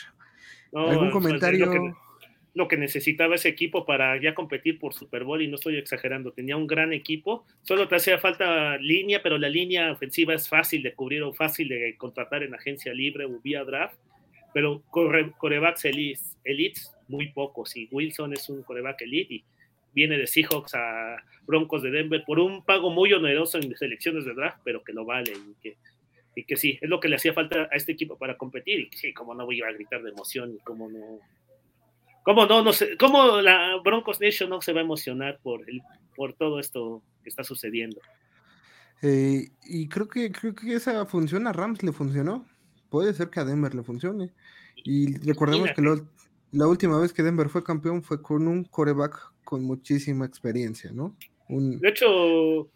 ¿Algún 0.74 1.12
comentario? 1.12 1.66
Pues, 1.66 1.78
lo, 1.78 1.84
que, 1.84 1.93
lo, 2.54 2.68
que, 2.70 2.78
necesitaba 2.78 3.36
ese 3.36 3.49
equipo 3.49 3.86
para 3.86 4.20
ya 4.22 4.34
competir 4.34 4.80
por 4.80 4.93
Super 4.93 5.26
Bowl, 5.26 5.41
y 5.41 5.49
no 5.49 5.56
estoy 5.56 5.76
exagerando, 5.76 6.32
tenía 6.32 6.56
un 6.56 6.66
gran 6.66 6.93
equipo, 6.93 7.45
solo 7.62 7.89
te 7.89 7.97
hacía 7.97 8.20
falta 8.20 8.78
línea, 8.78 9.22
pero 9.22 9.38
la 9.38 9.49
línea 9.49 9.91
ofensiva 9.91 10.34
es 10.34 10.47
fácil 10.47 10.82
de 10.82 10.93
cubrir 10.93 11.24
o 11.24 11.34
fácil 11.34 11.68
de 11.68 11.97
contratar 11.97 12.41
en 12.41 12.56
agencia 12.56 12.93
libre 12.93 13.26
o 13.26 13.41
vía 13.41 13.66
draft, 13.66 13.97
pero 14.54 14.84
corebacks 14.91 15.86
elites, 15.86 16.38
elites 16.43 16.95
muy 17.08 17.32
pocos. 17.32 17.76
Y 17.76 17.88
Wilson 17.91 18.34
es 18.34 18.49
un 18.49 18.64
coreback 18.64 19.01
elite 19.01 19.34
y 19.36 19.43
viene 19.93 20.18
de 20.18 20.28
Seahawks 20.28 20.76
a 20.76 21.18
Broncos 21.45 21.84
de 21.84 21.91
Denver 21.91 22.24
por 22.26 22.39
un 22.39 22.64
pago 22.64 22.89
muy 22.89 23.14
oneroso 23.14 23.58
en 23.58 23.76
selecciones 23.76 24.26
de 24.26 24.34
draft, 24.34 24.60
pero 24.64 24.84
que 24.84 24.93
lo 24.93 25.06
vale 25.06 25.32
y 25.32 25.56
que, 25.62 25.78
y 26.36 26.43
que 26.43 26.58
sí, 26.58 26.78
es 26.82 26.89
lo 26.89 26.99
que 26.99 27.10
le 27.10 27.16
hacía 27.16 27.34
falta 27.34 27.70
a 27.72 27.76
este 27.76 27.91
equipo 27.91 28.18
para 28.18 28.38
competir. 28.38 28.80
Y 28.91 28.97
sí, 28.97 29.14
como 29.14 29.34
no 29.34 29.45
voy 29.45 29.62
a 29.62 29.72
gritar 29.72 30.01
de 30.04 30.12
emoción 30.12 30.54
y 30.54 30.60
cómo 30.60 30.89
no. 30.89 31.20
¿Cómo 32.24 32.45
no, 32.45 32.64
no 32.64 32.72
sé, 32.72 32.95
cómo 32.97 33.41
la 33.41 33.82
Broncos 33.84 34.22
Nation 34.22 34.49
no 34.49 34.62
se 34.62 34.72
va 34.72 34.80
a 34.80 34.84
emocionar 34.84 35.39
por, 35.43 35.70
el, 35.70 35.82
por 36.16 36.34
todo 36.34 36.60
esto 36.60 37.04
que 37.22 37.30
está 37.30 37.43
sucediendo? 37.43 37.99
Eh, 39.01 39.49
y 39.66 39.89
creo 39.89 40.08
que 40.08 40.32
creo 40.32 40.56
que 40.56 40.74
esa 40.74 41.06
función 41.06 41.45
a 41.47 41.51
Rams 41.51 41.84
le 41.84 41.91
funcionó. 41.91 42.47
Puede 42.94 43.16
ser 43.16 43.32
que 43.32 43.39
a 43.39 43.44
Denver 43.44 43.74
le 43.74 43.82
funcione. 43.82 44.30
Y 44.76 45.18
recordemos 45.26 45.72
que 45.72 45.82
la 46.52 46.68
última 46.68 47.00
vez 47.00 47.12
que 47.12 47.24
Denver 47.24 47.50
fue 47.50 47.64
campeón 47.64 48.04
fue 48.04 48.22
con 48.22 48.48
un 48.48 48.66
coreback 48.66 49.34
con 49.44 49.64
muchísima 49.64 50.28
experiencia, 50.28 50.91
¿no? 50.94 51.18
Un... 51.50 51.80
De 51.80 51.89
hecho, 51.89 52.70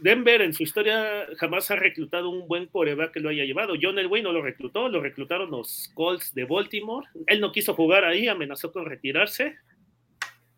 Denver 0.00 0.40
en 0.40 0.54
su 0.54 0.62
historia 0.62 1.26
jamás 1.36 1.70
ha 1.70 1.76
reclutado 1.76 2.30
un 2.30 2.48
buen 2.48 2.64
coreback 2.68 3.12
que 3.12 3.20
lo 3.20 3.28
haya 3.28 3.44
llevado. 3.44 3.74
John 3.78 3.98
Elway 3.98 4.22
no 4.22 4.32
lo 4.32 4.40
reclutó, 4.40 4.88
lo 4.88 5.02
reclutaron 5.02 5.50
los 5.50 5.90
Colts 5.92 6.32
de 6.32 6.46
Baltimore. 6.46 7.06
Él 7.26 7.42
no 7.42 7.52
quiso 7.52 7.74
jugar 7.74 8.06
ahí, 8.06 8.26
amenazó 8.26 8.72
con 8.72 8.86
retirarse. 8.86 9.54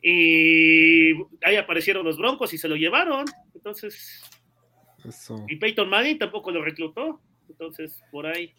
Y 0.01 1.15
ahí 1.43 1.57
aparecieron 1.57 2.05
los 2.05 2.17
Broncos 2.17 2.55
y 2.55 2.59
se 2.59 2.69
lo 2.69 2.77
llevaron. 2.77 3.25
Entonces, 3.57 4.23
Eso. 5.05 5.45
y 5.49 5.57
Peyton 5.57 5.91
Manning 5.91 6.21
tampoco 6.21 6.53
lo 6.53 6.63
reclutó. 6.63 7.21
Entonces, 7.49 8.01
por 8.13 8.27
ahí. 8.27 8.55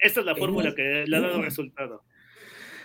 Esta 0.00 0.20
es 0.20 0.26
la 0.26 0.34
fórmula 0.34 0.74
que 0.74 1.04
le 1.06 1.16
ha 1.16 1.20
dado 1.20 1.42
resultado. 1.42 2.02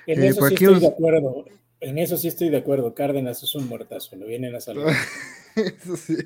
En 0.06 0.24
eh, 0.24 0.28
eso 0.28 0.48
sí 0.48 0.54
estoy 0.54 0.80
de 0.80 0.88
acuerdo. 0.88 1.46
En 1.86 2.00
eso 2.00 2.18
sí 2.18 2.28
estoy 2.28 2.50
de 2.50 2.58
acuerdo. 2.58 2.96
Cárdenas 2.96 3.44
es 3.44 3.54
un 3.54 3.68
muertazo, 3.68 4.16
lo 4.16 4.26
vienen 4.26 4.56
a 4.56 4.60
saludar. 4.60 4.96
eso 5.56 5.96
sí. 5.96 6.18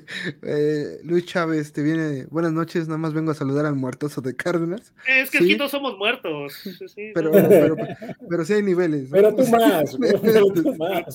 Eh, 0.42 1.00
Luis 1.04 1.26
Chávez 1.26 1.74
te 1.74 1.82
viene. 1.82 2.24
Buenas 2.30 2.54
noches, 2.54 2.88
nada 2.88 2.96
más 2.96 3.12
vengo 3.12 3.32
a 3.32 3.34
saludar 3.34 3.66
al 3.66 3.74
muertazo 3.74 4.22
de 4.22 4.34
Cárdenas. 4.34 4.94
Es 5.06 5.30
que 5.30 5.36
sí. 5.36 5.44
aquí 5.44 5.56
todos 5.58 5.72
somos 5.72 5.98
muertos. 5.98 6.54
Sí, 6.54 7.12
pero, 7.12 7.30
pero, 7.48 7.76
pero, 8.26 8.44
sí 8.46 8.54
hay 8.54 8.62
niveles. 8.62 9.10
¿no? 9.10 9.10
Pero 9.10 9.36
tú 9.36 9.46
más, 9.48 9.98
pero 10.22 10.46
tú 10.46 10.74
más. 10.78 11.14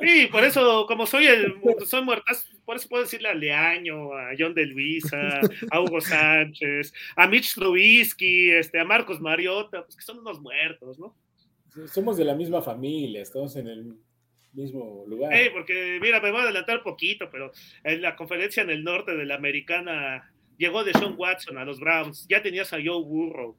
Sí, 0.00 0.26
por 0.32 0.42
eso, 0.42 0.84
como 0.88 1.06
soy 1.06 1.26
el 1.26 1.54
soy 1.86 2.02
muertazo, 2.02 2.48
por 2.64 2.78
eso 2.78 2.88
puedo 2.88 3.04
decirle 3.04 3.28
a 3.28 3.34
Leaño, 3.34 4.12
a 4.12 4.30
John 4.36 4.54
de 4.54 4.66
Luisa, 4.66 5.38
a 5.70 5.80
Hugo 5.80 6.00
Sánchez, 6.00 6.92
a 7.14 7.28
Mitch 7.28 7.54
Trubisky, 7.54 8.50
este, 8.50 8.80
a 8.80 8.84
Marcos 8.84 9.20
Mariota, 9.20 9.84
pues 9.84 9.94
que 9.94 10.02
son 10.02 10.18
unos 10.18 10.40
muertos, 10.40 10.98
¿no? 10.98 11.14
Somos 11.92 12.16
de 12.16 12.24
la 12.24 12.34
misma 12.34 12.62
familia, 12.62 13.22
estamos 13.22 13.56
en 13.56 13.68
el 13.68 13.94
mismo 14.52 15.04
lugar. 15.06 15.32
Porque 15.52 15.98
mira, 16.00 16.20
me 16.20 16.30
voy 16.30 16.40
a 16.40 16.44
adelantar 16.44 16.82
poquito, 16.82 17.28
pero 17.30 17.52
en 17.82 18.02
la 18.02 18.16
conferencia 18.16 18.62
en 18.62 18.70
el 18.70 18.84
norte 18.84 19.16
de 19.16 19.26
la 19.26 19.34
americana 19.34 20.32
llegó 20.56 20.84
de 20.84 20.92
Sean 20.92 21.14
Watson 21.16 21.58
a 21.58 21.64
los 21.64 21.80
Browns, 21.80 22.26
ya 22.28 22.42
tenías 22.42 22.72
a 22.72 22.76
Joe 22.76 23.02
Burrow, 23.02 23.56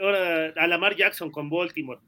ahora 0.00 0.52
a 0.56 0.66
Lamar 0.66 0.96
Jackson 0.96 1.30
con 1.30 1.48
Baltimore. 1.48 2.00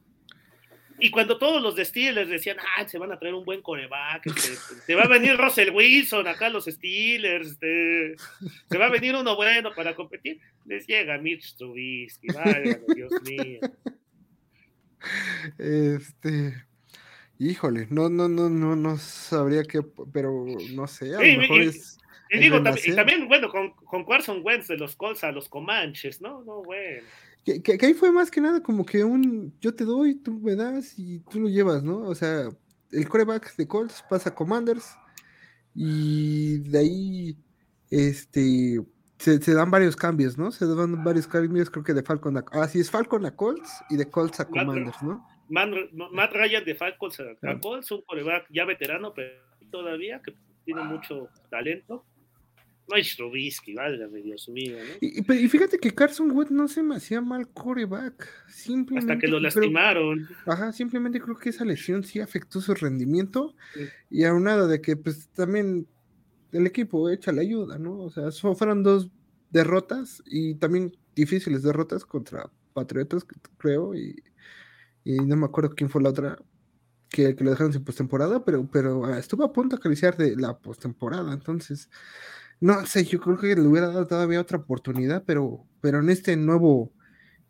Y 0.99 1.11
cuando 1.11 1.39
todos 1.39 1.61
los 1.61 1.75
de 1.75 1.85
Steelers 1.85 2.29
decían, 2.29 2.59
ah, 2.77 2.87
se 2.87 2.99
van 2.99 3.11
a 3.11 3.19
traer 3.19 3.35
un 3.35 3.45
buen 3.45 3.61
coreback, 3.61 4.27
este, 4.27 4.51
te 4.87 4.95
va 4.95 5.03
a 5.03 5.09
venir 5.09 5.37
Russell 5.37 5.71
Wilson 5.71 6.29
acá 6.29 6.49
los 6.49 6.67
Steelers, 6.67 7.53
este, 7.53 8.15
se 8.71 8.79
va 8.79 8.87
a 8.87 8.91
venir 8.91 9.15
uno 9.15 9.35
bueno 9.35 9.73
para 9.75 9.95
competir, 9.95 10.39
les 10.65 10.87
llega 10.87 11.19
Mitch 11.19 11.57
Trubisky, 11.57 12.29
vaya, 12.29 12.79
Dios 12.95 13.13
mío. 13.25 13.61
Este, 15.59 16.55
híjole, 17.39 17.87
no, 17.91 18.09
no, 18.09 18.29
no, 18.29 18.49
no, 18.49 18.77
no 18.77 18.97
sabría 18.99 19.65
qué, 19.65 19.83
pero 20.13 20.47
no 20.75 20.87
sé, 20.87 21.15
a 21.15 21.19
lo 21.19 21.41
mejor 21.41 21.63
y, 21.63 21.69
es. 21.69 21.99
Y, 22.31 22.39
digo, 22.39 22.59
y 22.59 22.95
también, 22.95 23.29
bueno, 23.29 23.51
con, 23.51 23.73
con 23.75 24.07
Carson 24.07 24.41
Wentz 24.43 24.69
de 24.69 24.79
los 24.79 24.97
Colts 24.97 25.23
a 25.23 25.33
los 25.33 25.49
Comanches, 25.49 26.21
¿no? 26.23 26.43
No, 26.45 26.63
bueno. 26.63 27.03
Que, 27.45 27.63
que, 27.63 27.77
que, 27.77 27.87
ahí 27.87 27.95
fue 27.95 28.11
más 28.11 28.31
que 28.31 28.41
nada 28.41 28.63
como 28.63 28.87
que 28.87 29.05
un 29.05 29.53
yo 29.61 29.75
te 29.75 29.85
doy, 29.85 30.15
tú 30.15 30.33
me 30.41 30.55
das 30.55 30.99
y 30.99 31.19
tú 31.31 31.41
lo 31.41 31.49
llevas, 31.49 31.83
¿no? 31.83 31.99
O 31.99 32.15
sea, 32.15 32.49
el 32.93 33.09
coreback 33.09 33.57
de 33.57 33.67
Colts 33.67 34.05
pasa 34.09 34.31
a 34.31 34.35
Commanders 34.35 34.97
y 35.75 36.59
de 36.59 36.79
ahí, 36.79 37.37
este, 37.91 38.81
se, 39.23 39.41
se, 39.41 39.55
dan 39.55 39.71
varios 39.71 39.97
cambios, 39.97 40.37
¿no? 40.37 40.51
Se 40.51 40.67
dan 40.67 41.05
varios 41.05 41.27
cambios, 41.27 41.71
creo 41.71 41.85
que 41.85 41.95
de 41.95 42.03
Falcon 42.03 42.37
a. 42.37 42.45
Ah, 42.53 42.67
sí, 42.67 42.81
es 42.81 42.91
Falcon 42.91 43.25
a 43.27 43.35
Colts 43.37 43.71
y 43.89 43.97
de 43.97 44.11
Colts 44.11 44.41
a 44.41 44.49
Commanders, 44.49 45.03
¿no? 45.03 45.27
Matt, 45.49 45.71
Matt 45.93 46.33
Ryan 46.33 46.65
de 46.65 46.75
Falcons 46.75 47.21
a, 47.21 47.51
a 47.51 47.61
Colts, 47.61 47.91
un 47.93 48.03
coreback 48.03 48.47
ya 48.51 48.65
veterano, 48.65 49.13
pero 49.15 49.31
todavía 49.71 50.21
que 50.23 50.35
tiene 50.65 50.83
mucho 50.83 51.29
talento. 51.51 52.05
No 52.89 52.97
es 52.97 53.17
Trubisky, 53.17 53.75
válgame 53.75 54.23
Dios 54.23 54.49
mío, 54.49 54.77
¿no? 54.77 54.95
Y, 55.01 55.21
y, 55.21 55.49
fíjate 55.49 55.79
que 55.79 55.95
Carson 55.95 56.33
Wentz 56.33 56.51
no 56.51 56.67
se 56.67 56.83
me 56.83 56.97
hacía 56.97 57.21
mal 57.21 57.49
coreback. 57.49 58.29
Simplemente. 58.49 59.13
Hasta 59.13 59.21
que 59.21 59.29
lo 59.29 59.39
lastimaron. 59.39 60.25
Creo, 60.25 60.55
ajá, 60.55 60.73
simplemente 60.73 61.21
creo 61.21 61.37
que 61.37 61.51
esa 61.51 61.65
lesión 61.65 62.03
sí 62.03 62.19
afectó 62.19 62.61
su 62.61 62.75
rendimiento. 62.75 63.55
Sí. 63.75 63.85
Y 64.11 64.25
aunado 64.25 64.67
de 64.67 64.81
que, 64.81 64.97
pues 64.97 65.29
también 65.29 65.87
el 66.53 66.67
equipo 66.67 67.09
echa 67.09 67.33
la 67.33 67.41
ayuda, 67.41 67.79
¿no? 67.79 67.99
O 67.99 68.11
sea, 68.11 68.31
fueron 68.55 68.83
dos 68.83 69.11
derrotas 69.51 70.23
y 70.27 70.55
también 70.55 70.97
difíciles 71.15 71.63
derrotas 71.63 72.05
contra 72.05 72.51
Patriotas, 72.73 73.27
creo, 73.59 73.95
y, 73.95 74.23
y 75.05 75.17
no 75.21 75.37
me 75.37 75.47
acuerdo 75.47 75.75
quién 75.75 75.91
fue 75.91 76.03
la 76.03 76.11
otra 76.11 76.39
que, 77.09 77.37
que 77.37 77.45
lo 77.45 77.51
dejaron 77.51 77.73
sin 77.73 77.85
postemporada, 77.85 78.45
pero, 78.45 78.67
pero 78.71 79.01
uh, 79.01 79.15
estuvo 79.15 79.45
a 79.45 79.53
punto 79.53 79.77
de 79.77 79.81
acariciar 79.81 80.17
de 80.17 80.37
la 80.37 80.57
postemporada, 80.59 81.33
entonces, 81.33 81.91
no 82.61 82.87
sé, 82.87 83.05
yo 83.05 83.21
creo 83.21 83.39
que 83.39 83.55
le 83.55 83.63
hubiera 83.63 83.89
dado 83.89 84.07
todavía 84.07 84.41
otra 84.41 84.59
oportunidad, 84.59 85.23
pero, 85.27 85.67
pero 85.81 85.99
en 85.99 86.09
este 86.09 86.37
nuevo 86.37 86.93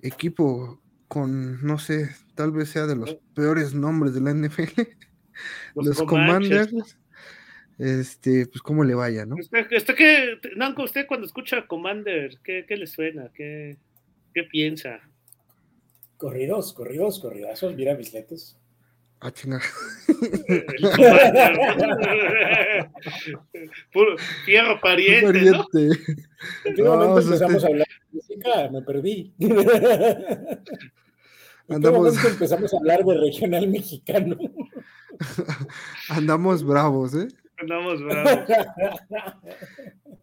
equipo 0.00 0.80
con, 1.07 1.64
no 1.64 1.78
sé, 1.78 2.11
tal 2.34 2.50
vez 2.50 2.70
sea 2.70 2.86
de 2.86 2.96
los 2.96 3.16
peores 3.34 3.74
nombres 3.74 4.14
de 4.14 4.20
la 4.22 4.32
NFL, 4.32 4.80
los, 5.76 5.86
los 5.86 6.03
Commanders 6.03 6.96
este, 7.83 8.47
pues 8.47 8.62
cómo 8.62 8.85
le 8.85 8.95
vaya, 8.95 9.26
¿no? 9.26 9.35
Usted, 9.35 9.66
usted 9.76 9.97
qué, 9.97 10.39
Nanco, 10.55 10.85
usted 10.85 11.05
cuando 11.05 11.26
escucha 11.26 11.66
Commander, 11.66 12.39
¿qué, 12.45 12.64
qué 12.66 12.76
le 12.76 12.87
suena? 12.87 13.28
¿Qué, 13.35 13.76
¿Qué, 14.33 14.45
piensa? 14.45 15.01
Corridos, 16.16 16.72
corridos, 16.72 17.18
corridazos, 17.18 17.74
mira 17.74 17.97
mis 17.97 18.12
letos. 18.12 18.57
Ah, 19.18 19.33
chinga. 19.33 19.61
Puro 23.93 24.16
fierro 24.45 24.80
pariente, 24.80 25.26
pariente. 25.26 25.51
¿no? 25.51 25.66
¿En 26.64 26.74
qué 26.76 26.83
no, 26.83 26.97
momento 26.97 27.20
empezamos 27.20 27.57
este... 27.57 27.66
a 27.66 27.70
hablar 27.70 27.89
de 27.89 27.95
música? 28.12 28.70
Me 28.70 28.83
perdí. 28.83 29.35
¿En 29.41 29.59
Andamos... 31.68 31.80
qué 31.80 31.91
momento 31.91 32.28
empezamos 32.28 32.72
a 32.74 32.76
hablar 32.76 33.05
de 33.05 33.18
regional 33.18 33.66
mexicano? 33.66 34.39
Andamos 36.09 36.62
bravos, 36.62 37.14
¿eh? 37.14 37.26
Andamos 37.63 38.03
bravos. 38.03 38.41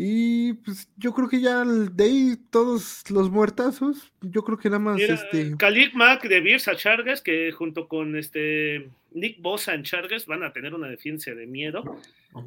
Y 0.00 0.52
pues 0.52 0.88
yo 0.96 1.12
creo 1.12 1.28
que 1.28 1.40
ya 1.40 1.64
de 1.64 2.04
ahí 2.04 2.36
todos 2.52 3.02
los 3.10 3.28
muertazos, 3.32 4.12
yo 4.20 4.44
creo 4.44 4.56
que 4.56 4.68
nada 4.68 4.78
más 4.78 5.00
este. 5.00 5.56
Khalid 5.56 5.92
Mack 5.94 6.28
de 6.28 6.40
Beers 6.40 6.68
a 6.68 6.76
Chargers, 6.76 7.20
que 7.20 7.50
junto 7.50 7.88
con 7.88 8.16
este 8.16 8.90
Nick 9.10 9.42
Bosa 9.42 9.74
en 9.74 9.82
Chargers 9.82 10.26
van 10.26 10.44
a 10.44 10.52
tener 10.52 10.72
una 10.72 10.86
defensa 10.86 11.32
de 11.32 11.48
miedo. 11.48 11.82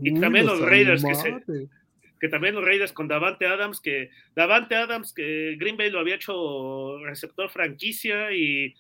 y 0.02 0.18
también 0.18 0.46
los, 0.46 0.62
Raiders, 0.62 1.04
que, 1.04 1.68
que, 2.22 2.30
también 2.30 2.56
los 2.56 2.64
Raiders 2.64 2.94
con 2.94 3.10
Davante 3.10 3.48
Adams, 3.48 3.82
que 3.82 4.12
Davante 4.34 4.76
Adams, 4.76 5.12
que 5.12 5.58
Green 5.60 5.76
Bay 5.76 5.90
lo 5.90 6.00
había 6.00 6.16
hecho 6.16 7.00
receptor 7.00 7.50
franquicia 7.50 8.32
y 8.32 8.74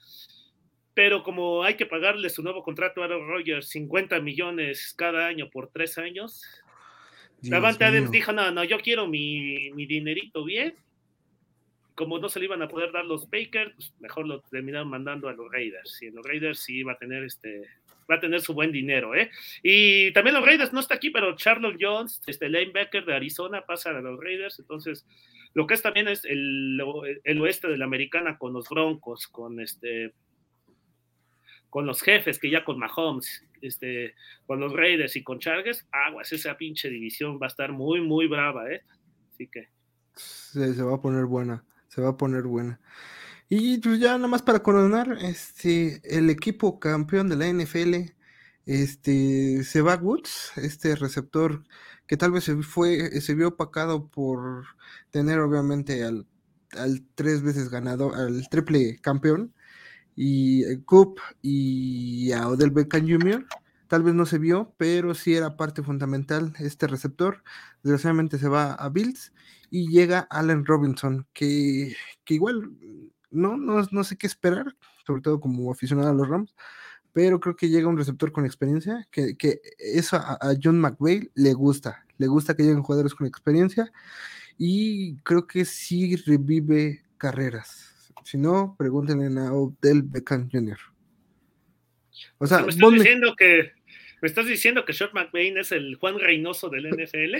pero 1.01 1.23
como 1.23 1.63
hay 1.63 1.77
que 1.77 1.87
pagarle 1.87 2.29
su 2.29 2.43
nuevo 2.43 2.61
contrato 2.61 3.01
a 3.01 3.05
Aaron 3.05 3.27
Rodgers 3.27 3.69
50 3.69 4.19
millones 4.19 4.93
cada 4.95 5.25
año 5.25 5.49
por 5.49 5.71
tres 5.71 5.97
años, 5.97 6.43
Davante 7.41 7.85
Adams 7.85 8.11
dijo, 8.11 8.31
no, 8.33 8.51
no, 8.51 8.63
yo 8.63 8.77
quiero 8.77 9.07
mi, 9.07 9.71
mi, 9.71 9.87
dinerito 9.87 10.45
bien. 10.45 10.75
Como 11.95 12.19
no 12.19 12.29
se 12.29 12.37
le 12.37 12.45
iban 12.45 12.61
a 12.61 12.67
poder 12.67 12.91
dar 12.91 13.05
los 13.05 13.27
Bakers, 13.31 13.73
pues 13.73 13.93
mejor 13.99 14.27
lo 14.27 14.41
terminaron 14.41 14.89
mandando 14.89 15.27
a 15.27 15.33
los 15.33 15.51
Raiders. 15.51 15.99
Y 16.03 16.05
en 16.05 16.13
los 16.13 16.23
Raiders 16.23 16.59
sí 16.59 16.83
va 16.83 16.91
a 16.91 16.97
tener 16.99 17.23
este, 17.23 17.63
va 18.07 18.17
a 18.17 18.19
tener 18.19 18.39
su 18.41 18.53
buen 18.53 18.71
dinero, 18.71 19.15
¿eh? 19.15 19.31
Y 19.63 20.11
también 20.11 20.35
los 20.35 20.45
Raiders 20.45 20.71
no 20.71 20.81
está 20.81 20.93
aquí, 20.93 21.09
pero 21.09 21.35
Charlotte 21.35 21.79
Jones, 21.81 22.21
este 22.27 22.47
linebacker 22.47 23.05
de 23.05 23.15
Arizona, 23.15 23.65
pasa 23.65 23.89
a 23.89 24.01
los 24.01 24.19
Raiders. 24.19 24.59
Entonces, 24.59 25.03
lo 25.55 25.65
que 25.65 25.73
es 25.73 25.81
también 25.81 26.07
es 26.07 26.25
el, 26.25 26.79
el 27.23 27.41
oeste 27.41 27.69
de 27.69 27.77
la 27.79 27.85
americana 27.85 28.37
con 28.37 28.53
los 28.53 28.69
Broncos, 28.69 29.27
con 29.27 29.59
este 29.59 30.13
con 31.71 31.87
los 31.87 32.01
jefes, 32.01 32.37
que 32.37 32.51
ya 32.51 32.63
con 32.63 32.77
Mahomes, 32.77 33.43
este, 33.61 34.13
con 34.45 34.59
los 34.59 34.73
Raiders 34.73 35.15
y 35.15 35.23
con 35.23 35.39
Chargers, 35.39 35.87
aguas, 35.91 36.31
esa 36.31 36.57
pinche 36.57 36.89
división 36.89 37.39
va 37.41 37.47
a 37.47 37.49
estar 37.49 37.71
muy, 37.71 38.01
muy 38.01 38.27
brava, 38.27 38.69
¿eh? 38.71 38.83
Así 39.33 39.47
que. 39.47 39.69
se 40.13 40.83
va 40.83 40.95
a 40.95 41.01
poner 41.01 41.25
buena, 41.25 41.63
se 41.87 42.01
va 42.01 42.09
a 42.09 42.17
poner 42.17 42.43
buena. 42.43 42.79
Y 43.47 43.79
pues 43.79 43.99
ya 43.99 44.15
nada 44.17 44.27
más 44.27 44.41
para 44.43 44.61
coronar, 44.61 45.17
este, 45.21 46.01
el 46.03 46.29
equipo 46.29 46.79
campeón 46.79 47.29
de 47.29 47.37
la 47.37 47.47
NFL, 47.47 48.13
este, 48.65 49.63
se 49.63 49.81
va 49.81 49.95
Woods, 49.95 50.53
este 50.57 50.95
receptor 50.95 51.63
que 52.05 52.17
tal 52.17 52.31
vez 52.31 52.43
se 52.43 52.55
fue, 52.63 53.21
se 53.21 53.33
vio 53.33 53.47
opacado 53.47 54.09
por 54.09 54.65
tener 55.09 55.39
obviamente 55.39 56.03
al, 56.03 56.27
al 56.73 57.01
tres 57.15 57.41
veces 57.41 57.69
ganado, 57.69 58.13
al 58.13 58.49
triple 58.49 58.99
campeón, 59.01 59.53
y 60.23 60.63
eh, 60.65 60.83
Coop 60.85 61.17
y 61.41 62.31
a 62.31 62.47
Odell 62.47 62.69
Beckham 62.69 63.09
Jr. 63.09 63.43
Tal 63.87 64.03
vez 64.03 64.13
no 64.13 64.27
se 64.27 64.37
vio, 64.37 64.71
pero 64.77 65.15
sí 65.15 65.33
era 65.33 65.57
parte 65.57 65.81
fundamental 65.81 66.53
este 66.59 66.85
receptor. 66.85 67.43
Desgraciadamente 67.81 68.37
se 68.37 68.47
va 68.47 68.73
a 68.73 68.89
Bills 68.89 69.33
y 69.71 69.89
llega 69.89 70.27
Allen 70.29 70.63
Robinson, 70.63 71.25
que, 71.33 71.95
que 72.23 72.35
igual 72.35 72.71
no, 73.31 73.57
no, 73.57 73.81
no, 73.91 74.03
sé 74.03 74.15
qué 74.15 74.27
esperar, 74.27 74.75
sobre 75.07 75.23
todo 75.23 75.39
como 75.39 75.71
aficionado 75.71 76.11
a 76.11 76.13
los 76.13 76.29
Rams, 76.29 76.53
pero 77.13 77.39
creo 77.39 77.55
que 77.55 77.69
llega 77.69 77.87
un 77.87 77.97
receptor 77.97 78.31
con 78.31 78.45
experiencia, 78.45 79.07
que, 79.09 79.35
que 79.35 79.59
eso 79.79 80.17
a, 80.17 80.33
a, 80.39 80.53
John 80.63 80.79
McVay 80.79 81.31
le 81.33 81.53
gusta, 81.53 82.05
le 82.19 82.27
gusta 82.27 82.55
que 82.55 82.61
lleguen 82.61 82.83
jugadores 82.83 83.15
con 83.15 83.25
experiencia 83.25 83.91
y 84.55 85.17
creo 85.23 85.47
que 85.47 85.65
sí 85.65 86.15
revive 86.15 87.01
carreras. 87.17 87.90
Si 88.23 88.37
no, 88.37 88.75
pregúntenle 88.77 89.39
a 89.41 89.53
Odell 89.53 90.03
Beckham 90.03 90.49
Jr. 90.51 90.77
O 92.37 92.47
sea, 92.47 92.61
me 92.63 92.69
estás 92.69 92.91
diciendo 92.91 93.35
que 93.37 93.71
me 94.21 94.27
estás 94.27 94.45
diciendo 94.45 94.85
que 94.85 94.93
Short 94.93 95.13
McVeigh 95.13 95.57
es 95.57 95.71
el 95.71 95.95
Juan 95.95 96.19
Reynoso 96.19 96.69
del 96.69 96.89
NFL. 96.89 97.37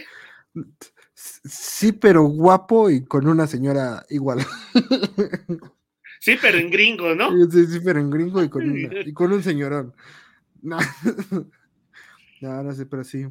Sí, 1.13 1.91
pero 1.91 2.23
guapo 2.23 2.89
y 2.89 3.05
con 3.05 3.27
una 3.27 3.45
señora 3.47 4.03
igual. 4.09 4.39
Sí, 6.19 6.37
pero 6.39 6.59
en 6.59 6.69
gringo, 6.69 7.15
¿no? 7.15 7.31
Sí, 7.49 7.65
sí 7.65 7.79
pero 7.83 7.99
en 7.99 8.11
gringo 8.11 8.43
y 8.43 8.49
con, 8.49 8.77
y 9.07 9.11
con 9.11 9.31
un 9.31 9.43
señorón. 9.43 9.93
No. 10.63 10.77
no, 12.39 12.61
no 12.61 12.71
sé, 12.71 12.85
pero 12.85 13.03
sí. 13.03 13.25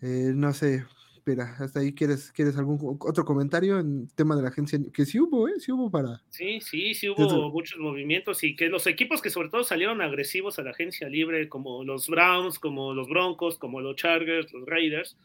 Eh, 0.00 0.32
no 0.34 0.52
sé, 0.52 0.84
espera, 1.22 1.54
hasta 1.60 1.78
ahí 1.78 1.94
quieres, 1.94 2.32
quieres 2.32 2.56
algún 2.58 2.98
otro 3.00 3.24
comentario 3.24 3.78
en 3.78 4.08
tema 4.08 4.34
de 4.34 4.42
la 4.42 4.48
agencia, 4.48 4.78
que 4.92 5.06
sí 5.06 5.20
hubo, 5.20 5.46
¿eh? 5.46 5.52
Sí 5.58 5.70
hubo 5.70 5.88
para. 5.88 6.20
Sí, 6.30 6.60
sí, 6.60 6.94
sí 6.94 7.08
hubo 7.08 7.50
muchos 7.50 7.78
movimientos 7.78 8.42
y 8.42 8.56
que 8.56 8.68
los 8.68 8.88
equipos 8.88 9.22
que 9.22 9.30
sobre 9.30 9.48
todo 9.48 9.62
salieron 9.62 10.02
agresivos 10.02 10.58
a 10.58 10.62
la 10.62 10.72
agencia 10.72 11.08
libre, 11.08 11.48
como 11.48 11.84
los 11.84 12.08
Browns, 12.08 12.58
como 12.58 12.92
los 12.92 13.08
Broncos, 13.08 13.56
como 13.56 13.80
los 13.80 13.94
Chargers, 13.94 14.52
los 14.52 14.66
Raiders, 14.66 15.16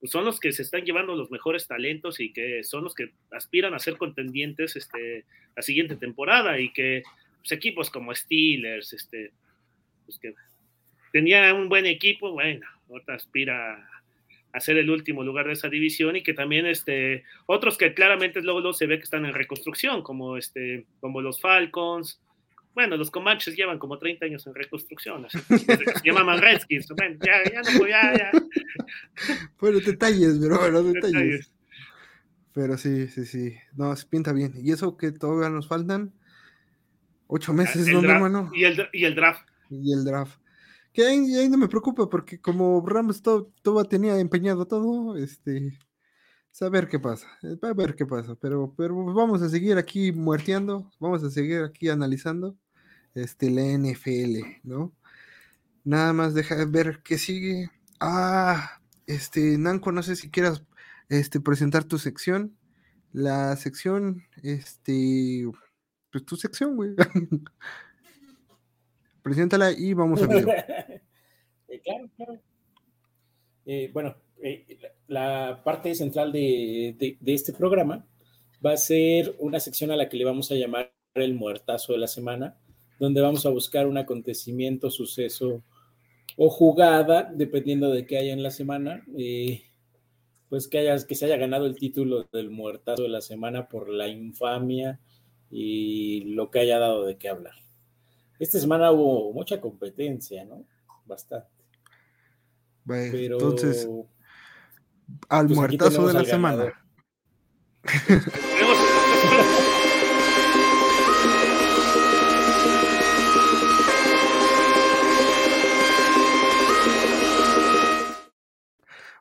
pues 0.00 0.10
son 0.10 0.24
los 0.24 0.40
que 0.40 0.50
se 0.50 0.62
están 0.62 0.84
llevando 0.84 1.14
los 1.14 1.30
mejores 1.30 1.68
talentos 1.68 2.18
y 2.18 2.32
que 2.32 2.64
son 2.64 2.82
los 2.82 2.94
que 2.94 3.12
aspiran 3.30 3.74
a 3.74 3.78
ser 3.78 3.96
contendientes 3.96 4.74
este, 4.74 5.24
la 5.54 5.62
siguiente 5.62 5.94
temporada 5.94 6.58
y 6.58 6.72
que 6.72 7.04
pues, 7.38 7.52
equipos 7.52 7.90
como 7.90 8.12
Steelers, 8.12 8.92
este, 8.92 9.30
pues 10.04 10.18
que 10.18 10.34
tenía 11.12 11.54
un 11.54 11.68
buen 11.68 11.86
equipo, 11.86 12.32
bueno, 12.32 12.66
ahora 12.88 13.14
aspira 13.14 13.88
hacer 14.54 14.78
el 14.78 14.88
último 14.88 15.24
lugar 15.24 15.46
de 15.48 15.54
esa 15.54 15.68
división 15.68 16.14
y 16.14 16.22
que 16.22 16.32
también 16.32 16.64
este, 16.64 17.24
otros 17.46 17.76
que 17.76 17.92
claramente 17.92 18.40
luego, 18.40 18.60
luego 18.60 18.72
se 18.72 18.86
ve 18.86 18.98
que 18.98 19.04
están 19.04 19.26
en 19.26 19.34
reconstrucción, 19.34 20.02
como, 20.02 20.36
este, 20.36 20.86
como 21.00 21.20
los 21.20 21.40
Falcons. 21.40 22.20
Bueno, 22.72 22.96
los 22.96 23.10
Comanches 23.10 23.56
llevan 23.56 23.80
como 23.80 23.98
30 23.98 24.26
años 24.26 24.46
en 24.46 24.54
reconstrucción, 24.54 25.26
así, 25.26 25.38
se 25.40 25.66
llaman 26.04 26.40
Redskins. 26.40 26.86
Bueno, 26.96 27.16
ya, 27.20 27.52
ya 27.52 27.62
no, 27.62 27.86
ya, 27.86 28.16
ya. 28.16 28.30
Bueno, 29.58 29.80
detalles, 29.80 30.38
pero 30.40 30.58
bueno, 30.58 30.82
detalles. 30.84 31.52
Pero 32.52 32.78
sí, 32.78 33.08
sí, 33.08 33.26
sí. 33.26 33.56
No, 33.76 33.94
se 33.96 34.06
pinta 34.06 34.32
bien. 34.32 34.52
Y 34.62 34.70
eso 34.70 34.96
que 34.96 35.10
todavía 35.10 35.50
nos 35.50 35.66
faltan 35.66 36.12
ocho 37.26 37.52
meses, 37.52 37.88
¿no, 37.88 38.00
hermano? 38.00 38.50
Y 38.54 38.64
el, 38.64 38.88
y 38.92 39.04
el 39.04 39.16
draft. 39.16 39.48
Y 39.68 39.92
el 39.92 40.04
draft 40.04 40.38
que 40.94 41.04
ahí, 41.04 41.48
no 41.48 41.58
me 41.58 41.68
preocupa 41.68 42.08
porque 42.08 42.40
como 42.40 42.80
Rams 42.86 43.20
todo, 43.20 43.52
todo, 43.62 43.84
tenía 43.84 44.18
empeñado 44.20 44.66
todo, 44.66 45.16
este, 45.16 45.78
a 46.60 46.68
ver 46.68 46.88
qué 46.88 47.00
pasa, 47.00 47.26
eh, 47.42 47.58
a 47.60 47.72
ver 47.74 47.96
qué 47.96 48.06
pasa, 48.06 48.36
pero, 48.36 48.72
pero 48.76 49.04
vamos 49.12 49.42
a 49.42 49.48
seguir 49.48 49.76
aquí 49.76 50.12
muerteando, 50.12 50.90
vamos 51.00 51.24
a 51.24 51.30
seguir 51.30 51.62
aquí 51.64 51.88
analizando 51.88 52.56
este, 53.14 53.50
la 53.50 53.62
NFL, 53.62 54.60
¿no? 54.62 54.94
Nada 55.84 56.12
más 56.12 56.34
deja 56.34 56.64
ver 56.64 57.02
qué 57.04 57.18
sigue. 57.18 57.70
Ah, 58.00 58.80
este, 59.06 59.58
Nanco, 59.58 59.92
no 59.92 60.02
sé 60.02 60.16
si 60.16 60.30
quieras 60.30 60.64
este, 61.08 61.40
presentar 61.40 61.84
tu 61.84 61.98
sección. 61.98 62.56
La 63.12 63.56
sección, 63.56 64.24
este, 64.42 65.46
pues 66.10 66.24
tu 66.24 66.36
sección, 66.36 66.76
güey. 66.76 66.94
Preséntala 69.24 69.72
y 69.72 69.94
vamos 69.94 70.22
a 70.22 70.26
ver. 70.26 70.44
Eh, 71.66 71.80
claro, 71.80 72.08
claro. 72.14 72.40
Eh, 73.64 73.90
bueno, 73.92 74.14
eh, 74.40 74.78
la 75.08 75.62
parte 75.64 75.94
central 75.94 76.30
de, 76.30 77.18
este 77.24 77.52
programa 77.54 78.06
va 78.64 78.72
a 78.72 78.76
ser 78.76 79.34
una 79.40 79.58
sección 79.58 79.90
a 79.90 79.96
la 79.96 80.08
que 80.08 80.18
le 80.18 80.26
vamos 80.26 80.52
a 80.52 80.54
llamar 80.54 80.92
el 81.14 81.34
muertazo 81.34 81.94
de 81.94 81.98
la 81.98 82.06
semana, 82.06 82.58
donde 83.00 83.22
vamos 83.22 83.44
a 83.44 83.48
buscar 83.48 83.88
un 83.88 83.96
acontecimiento, 83.96 84.90
suceso 84.90 85.64
o 86.36 86.50
jugada, 86.50 87.32
dependiendo 87.34 87.90
de 87.90 88.06
qué 88.06 88.18
haya 88.18 88.34
en 88.34 88.42
la 88.42 88.50
semana, 88.50 89.04
pues 90.48 90.68
que, 90.68 90.78
haya, 90.78 91.04
que 91.04 91.14
se 91.14 91.24
haya 91.24 91.38
ganado 91.38 91.66
el 91.66 91.76
título 91.76 92.28
del 92.30 92.50
muertazo 92.50 93.02
de 93.02 93.08
la 93.08 93.22
semana 93.22 93.68
por 93.68 93.88
la 93.88 94.06
infamia 94.06 95.00
y 95.50 96.24
lo 96.34 96.50
que 96.50 96.60
haya 96.60 96.78
dado 96.78 97.04
de 97.04 97.16
qué 97.16 97.30
hablar. 97.30 97.63
Esta 98.38 98.58
semana 98.58 98.90
hubo 98.90 99.32
mucha 99.32 99.60
competencia, 99.60 100.44
¿no? 100.44 100.64
Bastante. 101.06 101.48
Pero, 102.86 103.34
entonces, 103.34 103.88
al 105.28 105.46
pues 105.46 105.58
muertazo 105.58 106.06
de 106.06 106.14
la 106.14 106.24
semana. 106.24 106.72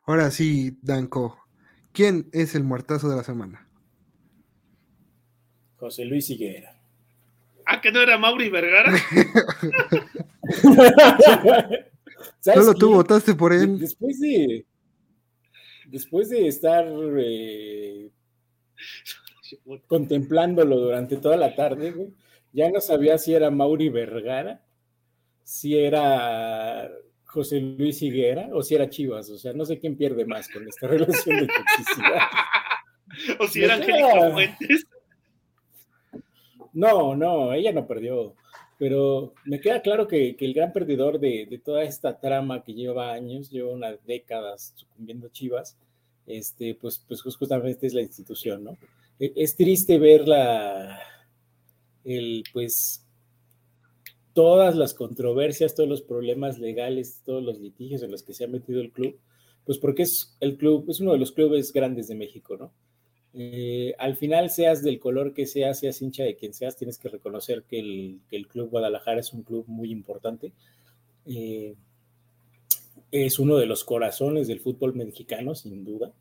Ahora 0.05 0.31
sí, 0.31 0.77
Danco, 0.81 1.37
¿quién 1.93 2.29
es 2.33 2.55
el 2.55 2.65
muertazo 2.65 3.09
de 3.09 3.15
la 3.15 3.23
semana? 3.23 3.69
José 5.77 6.03
Luis 6.03 6.29
Higuera. 6.29 6.72
Ah, 7.65 7.81
que 7.81 7.91
no 7.91 8.01
era 8.01 8.17
Mauri 8.17 8.49
Vergara. 8.49 8.91
Solo 12.39 12.73
tú 12.73 12.93
votaste 12.93 13.35
por 13.35 13.53
él. 13.53 13.79
Después 13.79 14.19
de. 14.19 14.65
Después 15.87 16.29
de 16.29 16.47
estar 16.47 16.85
eh, 17.19 18.09
contemplándolo 19.87 20.77
durante 20.77 21.17
toda 21.17 21.37
la 21.37 21.55
tarde, 21.55 22.11
ya 22.51 22.71
no 22.71 22.81
sabía 22.81 23.17
si 23.17 23.33
era 23.33 23.51
Mauri 23.51 23.89
Vergara 23.89 24.63
si 25.43 25.77
era 25.77 26.89
José 27.25 27.59
Luis 27.59 28.01
Higuera 28.01 28.49
o 28.53 28.63
si 28.63 28.75
era 28.75 28.89
Chivas. 28.89 29.29
O 29.29 29.37
sea, 29.37 29.53
no 29.53 29.65
sé 29.65 29.79
quién 29.79 29.97
pierde 29.97 30.25
más 30.25 30.49
con 30.49 30.67
esta 30.67 30.87
relación 30.87 31.41
de 31.41 31.47
toxicidad. 31.47 32.19
o 33.39 33.47
si 33.47 33.63
era 33.63 33.75
Angélica 33.75 34.31
Fuentes. 34.31 34.87
No, 36.73 37.15
no, 37.15 37.53
ella 37.53 37.71
no 37.71 37.87
perdió. 37.87 38.35
Pero 38.77 39.33
me 39.45 39.59
queda 39.61 39.81
claro 39.81 40.07
que, 40.07 40.35
el 40.39 40.53
gran 40.53 40.73
perdedor 40.73 41.19
de, 41.19 41.61
toda 41.63 41.83
esta 41.83 42.19
trama 42.19 42.63
que 42.63 42.73
lleva 42.73 43.13
años, 43.13 43.49
lleva 43.49 43.71
unas 43.71 44.03
décadas 44.05 44.73
sucumbiendo 44.75 45.29
Chivas, 45.29 45.77
este, 46.25 46.75
pues, 46.75 47.03
pues 47.07 47.21
justamente 47.21 47.87
es 47.87 47.93
la 47.93 48.01
institución, 48.01 48.63
¿no? 48.63 48.77
E, 49.19 49.31
es 49.35 49.55
triste 49.55 49.99
ver 49.99 50.27
la, 50.27 50.99
el, 52.03 52.43
pues, 52.51 53.05
todas 54.33 54.75
las 54.75 54.93
controversias, 54.93 55.75
todos 55.75 55.89
los 55.89 56.01
problemas 56.01 56.59
legales, 56.59 57.21
todos 57.23 57.43
los 57.43 57.59
litigios 57.59 58.01
en 58.03 58.11
los 58.11 58.23
que 58.23 58.33
se 58.33 58.45
ha 58.45 58.47
metido 58.47 58.81
el 58.81 58.91
club, 58.91 59.19
pues 59.65 59.77
porque 59.77 60.03
es 60.03 60.35
el 60.39 60.57
club, 60.57 60.85
es 60.89 60.99
uno 60.99 61.13
de 61.13 61.19
los 61.19 61.31
clubes 61.31 61.71
grandes 61.71 62.07
de 62.07 62.15
México, 62.15 62.57
¿no? 62.57 62.73
Eh, 63.33 63.95
al 63.97 64.15
final, 64.15 64.49
seas 64.49 64.83
del 64.83 64.99
color 64.99 65.33
que 65.33 65.45
seas, 65.45 65.79
seas 65.79 66.01
hincha 66.01 66.23
de 66.23 66.35
quien 66.35 66.53
seas, 66.53 66.75
tienes 66.75 66.97
que 66.97 67.09
reconocer 67.09 67.63
que 67.63 67.79
el, 67.79 68.47
Club 68.47 68.69
Guadalajara 68.69 69.19
es 69.19 69.33
un 69.33 69.43
club 69.43 69.65
muy 69.67 69.91
importante. 69.91 70.53
Eh, 71.25 71.75
es 73.11 73.39
uno 73.39 73.57
de 73.57 73.65
los 73.65 73.83
corazones 73.83 74.47
del 74.47 74.59
fútbol 74.59 74.93
mexicano, 74.95 75.55
sin 75.55 75.83
duda. 75.83 76.13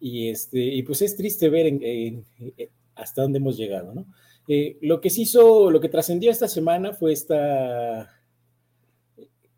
Y, 0.00 0.28
este, 0.28 0.58
y 0.58 0.82
pues 0.82 1.02
es 1.02 1.16
triste 1.16 1.48
ver 1.48 1.72
hasta 2.94 3.22
dónde 3.22 3.38
hemos 3.38 3.56
llegado, 3.56 3.94
¿no? 3.94 4.06
Eh, 4.48 4.78
lo 4.80 5.00
que 5.00 5.10
se 5.10 5.22
hizo, 5.22 5.70
lo 5.70 5.80
que 5.80 5.88
trascendió 5.88 6.30
esta 6.30 6.48
semana 6.48 6.92
fue 6.92 7.12
esta, 7.12 8.20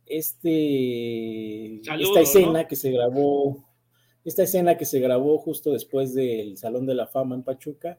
este, 0.05 1.77
esta 1.77 2.21
escena 2.21 2.67
que 2.67 2.77
se 2.77 2.91
grabó 2.91 3.65
esta 4.25 4.43
escena 4.45 4.77
que 4.77 4.85
se 4.85 5.01
grabó 5.01 5.39
justo 5.39 5.73
después 5.73 6.15
del 6.15 6.57
Salón 6.57 6.87
de 6.87 6.95
la 6.95 7.07
Fama 7.07 7.35
en 7.35 7.43
Pachuca, 7.43 7.99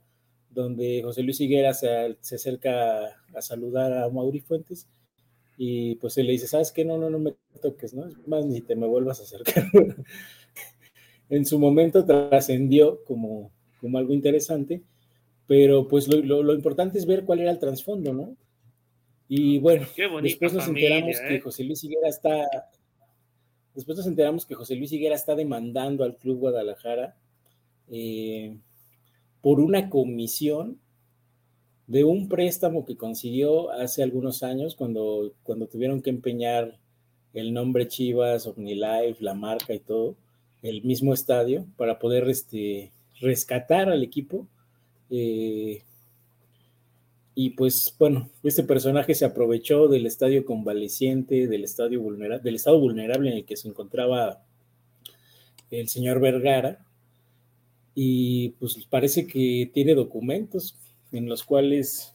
donde 0.50 1.02
José 1.04 1.24
Luis 1.24 1.42
Higuera 1.42 1.74
se, 1.74 2.18
acerca 2.22 3.08
a 3.34 3.42
saludar 3.42 3.94
a 3.94 4.10
Mauri 4.10 4.40
Fuentes 4.40 4.88
y 5.58 5.96
pues 5.96 6.18
él 6.18 6.28
le 6.28 6.34
dice, 6.34 6.48
¿sabes 6.48 6.72
qué? 6.72 6.86
No, 6.86 6.98
no, 6.98 7.10
no 7.10 7.20
me 7.20 7.36
toques, 7.62 7.94
¿no? 7.94 8.08
Es 8.08 8.28
más, 8.28 8.46
ni 8.46 8.62
te 8.62 8.76
me 8.76 8.88
vuelvas 8.88 9.20
a 9.20 9.24
acercar. 9.24 9.66
en 11.30 11.46
su 11.46 11.60
momento 11.60 12.06
trascendió 12.06 13.04
como, 13.06 13.52
como 13.80 13.98
algo 13.98 14.14
interesante, 14.14 14.84
pero 15.48 15.88
pues 15.88 16.08
lo, 16.08 16.54
importante 16.54 16.98
es 16.98 17.06
ver 17.06 17.26
cuál 17.26 17.40
era 17.40 17.52
el 17.52 17.60
trasfondo, 17.60 18.14
¿no? 18.14 18.36
Y 19.28 19.60
bueno, 19.60 19.86
después 20.22 20.54
nos 20.54 20.68
enteramos 20.68 21.20
que 21.20 21.36
¿eh? 21.36 21.40
José 21.40 21.64
Luis 21.64 21.84
Higuera 21.84 22.08
está, 22.08 22.46
Después 23.76 23.98
nos 23.98 24.08
enteramos 24.08 24.46
que 24.46 24.56
José 24.56 24.76
Luis 24.76 24.92
Higuera 24.92 25.16
está 25.16 25.36
demandando 25.36 26.04
al 26.04 26.18
Club 26.18 26.40
Guadalajara 26.40 27.16
eh, 27.90 28.58
por 29.42 29.60
una 29.60 29.90
comisión 29.90 30.80
de 31.88 32.04
un 32.04 32.30
préstamo 32.30 32.86
que 32.86 32.96
consiguió 32.96 33.72
hace 33.72 34.04
algunos 34.04 34.44
años 34.44 34.76
cuando, 34.76 35.34
cuando 35.44 35.68
tuvieron 35.68 36.02
que 36.02 36.12
empeñar 36.12 36.78
el 37.34 37.54
nombre 37.54 37.88
Chivas, 37.88 38.46
OmniLife, 38.48 39.24
la 39.24 39.34
marca 39.34 39.74
y 39.74 39.80
todo, 39.80 40.16
el 40.62 40.84
mismo 40.84 41.14
estadio, 41.14 41.66
para 41.76 42.00
poder 42.00 42.30
este, 42.30 42.92
rescatar 43.20 43.90
al 43.90 44.04
equipo. 44.04 44.48
Eh, 45.10 45.84
y 47.36 47.52
pues 47.52 47.96
bueno, 47.98 48.30
este 48.44 48.64
personaje 48.64 49.16
se 49.16 49.26
aprovechó 49.26 49.88
del 49.88 50.06
estadio 50.06 50.46
convaleciente, 50.46 51.48
del 51.48 51.64
estadio 51.64 52.02
del 52.02 52.56
estado 52.56 52.80
vulnerable 52.80 53.32
en 53.32 53.38
el 53.38 53.46
que 53.46 53.58
se 53.58 53.68
encontraba 53.68 54.44
el 55.72 55.88
señor 55.90 56.20
Vergara. 56.20 56.86
Y 57.96 58.50
pues 58.60 58.86
parece 58.90 59.26
que 59.26 59.70
tiene 59.74 59.96
documentos 59.96 60.78
en 61.12 61.28
los 61.28 61.44
cuales 61.44 62.14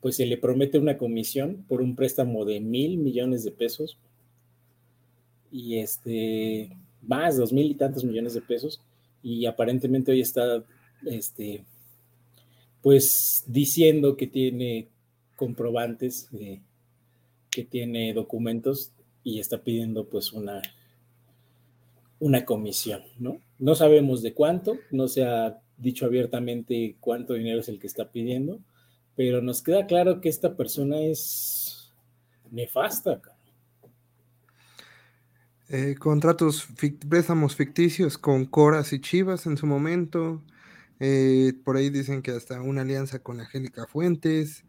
pues 0.00 0.16
se 0.16 0.26
le 0.26 0.38
promete 0.38 0.78
una 0.78 0.96
comisión 0.98 1.64
por 1.68 1.82
un 1.82 1.94
préstamo 1.94 2.44
de 2.44 2.60
mil 2.60 2.98
millones 2.98 3.44
de 3.44 3.52
pesos. 3.52 3.98
Y 5.50 5.78
este, 5.78 6.76
más, 7.02 7.38
dos 7.38 7.52
mil 7.52 7.70
y 7.70 7.74
tantos 7.74 8.04
millones 8.04 8.34
de 8.34 8.42
pesos. 8.42 8.82
Y 9.22 9.46
aparentemente 9.46 10.12
hoy 10.12 10.20
está 10.20 10.64
este, 11.06 11.64
pues 12.82 13.44
diciendo 13.46 14.16
que 14.16 14.26
tiene 14.26 14.88
comprobantes, 15.36 16.28
que 17.50 17.64
tiene 17.64 18.12
documentos 18.12 18.92
y 19.22 19.40
está 19.40 19.62
pidiendo 19.62 20.08
pues 20.08 20.32
una, 20.32 20.62
una 22.18 22.44
comisión, 22.44 23.02
¿no? 23.18 23.40
No 23.58 23.74
sabemos 23.74 24.22
de 24.22 24.34
cuánto, 24.34 24.76
no 24.90 25.08
se 25.08 25.24
ha 25.24 25.58
dicho 25.76 26.06
abiertamente 26.06 26.96
cuánto 27.00 27.34
dinero 27.34 27.60
es 27.60 27.68
el 27.68 27.78
que 27.78 27.86
está 27.86 28.10
pidiendo, 28.10 28.60
pero 29.16 29.42
nos 29.42 29.62
queda 29.62 29.86
claro 29.86 30.20
que 30.20 30.28
esta 30.28 30.56
persona 30.56 31.00
es 31.00 31.92
nefasta. 32.50 33.20
Eh, 35.68 35.94
contratos, 35.98 36.66
préstamos 37.08 37.54
ficticios 37.54 38.18
con 38.18 38.44
Coras 38.44 38.92
y 38.92 39.00
Chivas 39.00 39.46
en 39.46 39.56
su 39.56 39.66
momento, 39.66 40.42
eh, 41.00 41.54
por 41.64 41.76
ahí 41.76 41.90
dicen 41.90 42.22
que 42.22 42.30
hasta 42.30 42.60
una 42.60 42.82
alianza 42.82 43.20
con 43.20 43.40
Angélica 43.40 43.86
Fuentes. 43.86 44.64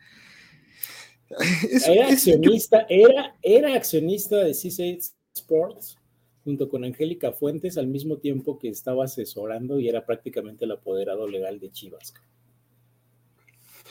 era, 1.88 2.08
accionista, 2.08 2.86
era, 2.90 3.36
era 3.42 3.76
accionista 3.76 4.38
de 4.38 4.52
C6 4.52 5.14
Sports 5.36 5.98
junto 6.44 6.70
con 6.70 6.84
Angélica 6.84 7.32
Fuentes 7.34 7.78
al 7.78 7.88
mismo 7.88 8.18
tiempo 8.18 8.58
que 8.58 8.70
estaba 8.70 9.06
asesorando 9.06 9.80
y 9.80 9.88
era 9.88 10.06
prácticamente 10.06 10.66
el 10.66 10.72
apoderado 10.72 11.28
legal 11.28 11.60
de 11.60 11.72
Chivas. 11.72 12.14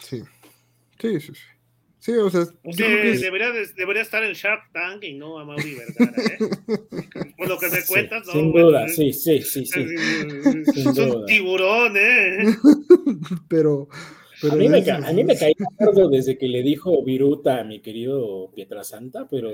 Sí, 0.01 0.23
sí, 0.99 1.21
sí. 1.21 1.35
sí. 1.35 1.43
Sí, 2.01 2.13
o 2.13 2.31
sea, 2.31 2.47
debería, 2.63 3.53
debería, 3.77 4.01
estar 4.01 4.25
en 4.25 4.33
Shark 4.33 4.73
Tank 4.73 5.05
y 5.05 5.13
no 5.13 5.39
a 5.39 5.45
Mauri 5.45 5.75
Vergara, 5.75 6.23
¿eh? 6.23 6.39
Por 7.41 7.49
lo 7.49 7.59
que 7.59 7.71
te 7.71 7.87
cuentas, 7.87 8.27
¿no? 8.27 8.33
Sin 8.35 8.53
duda, 8.53 8.87
sí, 8.87 9.15
sí, 9.15 9.41
sí, 9.41 9.65
sí. 9.65 9.81
Es 10.77 10.85
un 10.85 11.25
tiburón, 11.25 11.97
¿eh? 11.97 12.37
pero, 13.49 13.89
a, 14.51 14.55
mí 14.55 14.69
me, 14.69 14.91
a 14.91 15.13
mí 15.13 15.25
me 15.25 15.39
caí 15.39 15.55
acuerdo 15.73 16.11
desde 16.11 16.37
que 16.37 16.49
le 16.49 16.63
dijo 16.63 17.03
Viruta 17.03 17.61
a 17.61 17.65
mi 17.65 17.81
querido 17.81 18.51
Pietrasanta, 18.55 19.27
pero 19.31 19.51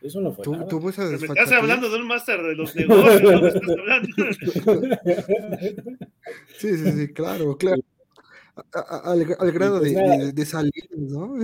eso 0.00 0.22
no 0.22 0.32
fue 0.32 0.42
¿Tú, 0.44 0.52
nada. 0.52 0.68
¿tú 0.68 0.88
a 0.88 0.90
estás 0.90 1.52
hablando 1.52 1.90
de 1.90 1.96
un 1.98 2.06
máster 2.06 2.42
de 2.42 2.54
los 2.54 2.74
negocios, 2.74 3.22
¿no? 3.22 3.46
Estás 3.46 3.68
hablando? 3.68 4.08
sí, 6.56 6.78
sí, 6.78 6.92
sí, 6.92 7.12
claro, 7.12 7.58
claro 7.58 7.82
al, 8.72 9.52
grado 9.52 9.80
pues 9.80 10.34
de, 10.34 10.46
salir, 10.46 10.88
¿no? 10.96 11.34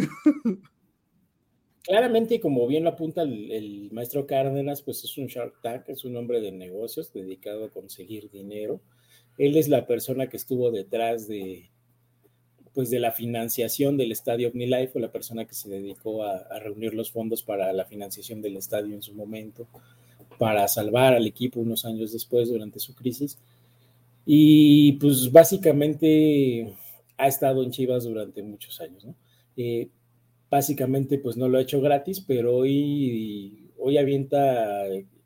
Claramente, 1.83 2.41
como 2.41 2.67
bien 2.67 2.85
lo 2.85 2.91
apunta 2.91 3.23
el, 3.23 3.89
maestro 3.93 4.27
Cárdenas, 4.27 4.83
pues 4.83 5.03
es 5.05 5.17
un 5.17 5.27
Shark 5.27 5.61
Tank, 5.63 5.89
es 5.89 6.05
un 6.05 6.17
hombre 6.17 6.41
de 6.41 6.53
negocios 6.53 7.13
dedicado 7.13 7.65
a 7.65 7.71
conseguir 7.71 8.31
dinero. 8.31 8.81
Él 9.39 9.57
es 9.57 9.69
la 9.69 9.87
persona 9.87 10.29
que 10.29 10.37
estuvo 10.37 10.71
detrás 10.71 11.27
de, 11.27 11.71
pues 12.75 12.91
de 12.91 12.99
la 12.99 13.13
financiación 13.13 13.97
del 13.97 14.13
estadio 14.13 14.49
OmniLife, 14.49 14.99
o 14.99 15.01
la 15.01 15.11
persona 15.11 15.47
que 15.47 15.55
se 15.55 15.71
dedicó 15.71 16.23
a, 16.25 16.37
a, 16.37 16.59
reunir 16.59 16.93
los 16.93 17.11
fondos 17.11 17.43
para 17.43 17.73
la 17.73 17.87
financiación 17.87 18.43
del 18.43 18.59
estadio 18.59 18.95
en 18.95 19.03
su 19.03 19.15
momento, 19.15 19.67
para 20.39 20.69
salvar 20.69 21.15
al 21.15 21.27
equipo 21.27 21.61
unos 21.61 21.87
años 21.87 22.13
después 22.13 22.51
durante 22.51 22.79
su 22.79 22.95
crisis. 22.95 23.39
Y 24.27 24.93
pues 24.93 25.33
básicamente 25.33 26.75
ha 27.17 27.27
estado 27.27 27.63
en 27.63 27.71
Chivas 27.71 28.05
durante 28.05 28.43
muchos 28.43 28.81
años, 28.81 29.05
¿no? 29.05 29.15
Eh, 29.57 29.89
básicamente, 30.51 31.19
pues 31.19 31.37
no 31.37 31.49
lo 31.49 31.59
ha 31.59 31.63
hecho 31.63 31.81
gratis, 31.81 32.21
pero 32.21 32.57
hoy, 32.57 33.71
hoy 33.79 33.97
avienta 33.97 34.85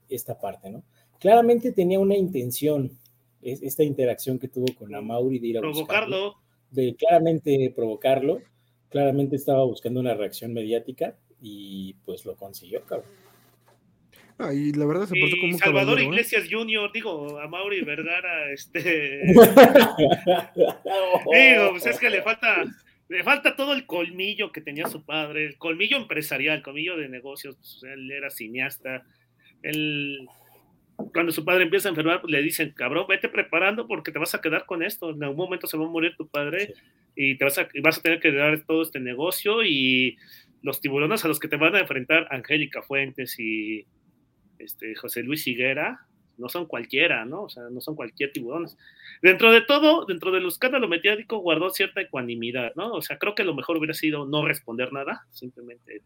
esta 0.09 0.39
parte, 0.39 0.71
¿no? 0.71 0.85
Claramente 1.19 1.73
tenía 1.73 1.99
una 1.99 2.17
intención, 2.17 2.93
esta 3.41 3.83
interacción 3.83 4.39
que 4.39 4.49
tuvo 4.49 4.67
con 4.75 4.95
Amauri 4.95 5.39
de 5.39 5.49
ir 5.49 5.59
a 5.59 5.63
provocarlo. 5.63 6.37
de 6.71 6.95
claramente 6.97 7.73
provocarlo, 7.75 8.43
claramente 8.91 9.37
estaba 9.37 9.65
buscando 9.65 10.01
una 10.01 10.15
reacción 10.15 10.53
mediática 10.53 11.17
y 11.41 11.95
pues 12.05 12.27
lo 12.27 12.37
consiguió, 12.37 12.85
cabrón. 12.85 13.09
Ah, 14.37 14.53
y 14.53 14.73
la 14.73 14.85
verdad 14.85 15.07
se 15.07 15.15
portó 15.19 15.37
como 15.41 15.57
Salvador 15.59 16.01
¿eh? 16.01 16.05
Iglesias 16.05 16.49
Jr., 16.51 16.91
digo, 16.93 17.39
a 17.39 17.47
Mauri 17.47 17.83
Vergara, 17.83 18.51
este. 18.51 19.23
digo, 19.25 19.45
pues 21.71 21.87
es 21.87 22.01
que 22.01 22.11
le 22.11 22.21
falta, 22.21 22.65
le 23.09 23.23
falta 23.23 23.57
todo 23.57 23.75
el 23.75 23.87
colmillo 23.87 24.53
que 24.53 24.61
tenía 24.61 24.87
su 24.87 25.05
padre, 25.05 25.47
el 25.47 25.59
colmillo 25.59 25.97
empresarial, 25.97 26.59
el 26.59 26.63
colmillo 26.63 26.97
de 26.97 27.09
negocios, 27.09 27.57
pues, 27.57 27.81
él 27.93 28.11
era 28.11 28.31
cineasta, 28.31 29.05
él. 29.63 30.29
Cuando 31.13 31.33
su 31.33 31.45
padre 31.45 31.65
empieza 31.65 31.89
a 31.89 31.91
enfermar, 31.91 32.21
pues 32.21 32.31
le 32.31 32.41
dicen, 32.41 32.71
cabrón, 32.71 33.07
vete 33.09 33.29
preparando 33.29 33.89
porque 33.89 34.13
te 34.13 34.21
vas 34.21 34.33
a 34.37 34.41
quedar 34.41 34.65
con 34.65 34.81
esto. 34.81 35.11
En 35.11 35.25
algún 35.25 35.39
momento 35.47 35.67
se 35.67 35.77
va 35.77 35.85
a 35.85 35.89
morir 35.89 36.15
tu 36.17 36.29
padre 36.29 36.73
y 37.17 37.37
te 37.37 37.45
vas 37.45 37.59
a, 37.59 37.69
vas 37.83 37.99
a 37.99 38.03
tener 38.03 38.21
que 38.21 38.31
dar 38.31 38.61
todo 38.61 38.83
este 38.83 39.01
negocio 39.01 39.65
y 39.65 40.17
los 40.63 40.81
tiburones 40.81 41.25
a 41.25 41.29
los 41.29 41.41
que 41.41 41.49
te 41.49 41.57
van 41.57 41.75
a 41.75 41.81
enfrentar 41.81 42.29
Angélica 42.31 42.81
Fuentes 42.81 43.39
y 43.41 43.87
este, 44.59 44.95
José 44.95 45.25
Luis 45.25 45.47
Higuera, 45.49 46.07
no 46.39 46.49
son 46.49 46.67
cualquiera, 46.67 47.25
¿no? 47.25 47.45
O 47.45 47.49
sea, 47.49 47.65
no 47.71 47.81
son 47.81 47.95
cualquier 47.95 48.33
tiburones. 48.33 48.77
Dentro 49.23 49.53
de 49.53 49.63
todo, 49.63 50.05
dentro 50.05 50.31
del 50.33 50.47
escándalo 50.47 50.89
mediático, 50.89 51.39
guardó 51.39 51.71
cierta 51.71 52.01
ecuanimidad, 52.01 52.73
¿no? 52.77 52.93
O 52.93 53.03
sea, 53.03 53.19
creo 53.19 53.35
que 53.35 53.45
lo 53.45 53.55
mejor 53.55 53.77
hubiera 53.77 53.95
sido 53.95 54.27
no 54.27 54.45
responder 54.47 54.93
nada, 54.93 55.27
simplemente 55.31 56.03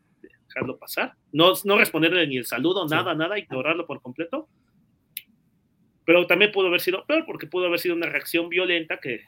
dejarlo 0.48 0.78
pasar, 0.78 1.14
no, 1.32 1.52
no 1.64 1.78
responderle 1.78 2.26
ni 2.26 2.38
el 2.38 2.46
saludo, 2.46 2.86
nada, 2.86 3.14
nada, 3.14 3.38
ignorarlo 3.38 3.86
por 3.86 4.00
completo. 4.00 4.48
Pero 6.04 6.26
también 6.26 6.52
pudo 6.52 6.68
haber 6.68 6.80
sido 6.80 7.04
peor, 7.06 7.24
porque 7.26 7.46
pudo 7.46 7.66
haber 7.66 7.78
sido 7.78 7.94
una 7.94 8.06
reacción 8.06 8.48
violenta 8.48 8.98
que, 8.98 9.24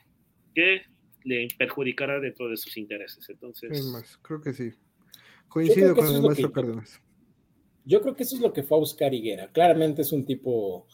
que 0.55 0.83
le 1.25 1.49
perjudicara 1.59 2.21
dentro 2.21 2.49
de 2.49 2.57
sus 2.57 2.77
intereses. 2.77 3.29
Entonces. 3.29 3.85
más, 3.87 4.17
creo 4.19 4.41
que 4.41 4.53
sí. 4.53 4.73
Coincido 5.49 5.95
con 5.95 6.07
el 6.07 6.23
maestro 6.23 6.53
Cárdenas. 6.53 7.03
Yo 7.85 8.03
creo 8.03 8.15
que 8.15 8.25
eso 8.25 8.37
es 8.37 8.43
lo 8.43 8.53
que 8.53 8.63
fue 8.63 8.77
a 8.77 8.81
buscar 8.81 9.15
Higuera. 9.15 9.49
Claramente 9.53 10.03
es 10.03 10.13
un 10.13 10.25
tipo 10.25 10.87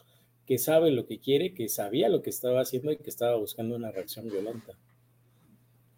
que 0.46 0.58
sabe 0.58 0.90
lo 0.90 1.06
que 1.06 1.18
quiere, 1.18 1.52
que 1.52 1.68
sabía 1.68 2.08
lo 2.08 2.22
que 2.22 2.30
estaba 2.30 2.60
haciendo 2.60 2.92
y 2.92 2.96
que 2.96 3.10
estaba 3.10 3.36
buscando 3.36 3.74
una 3.74 3.90
reacción 3.90 4.28
violenta. 4.28 4.74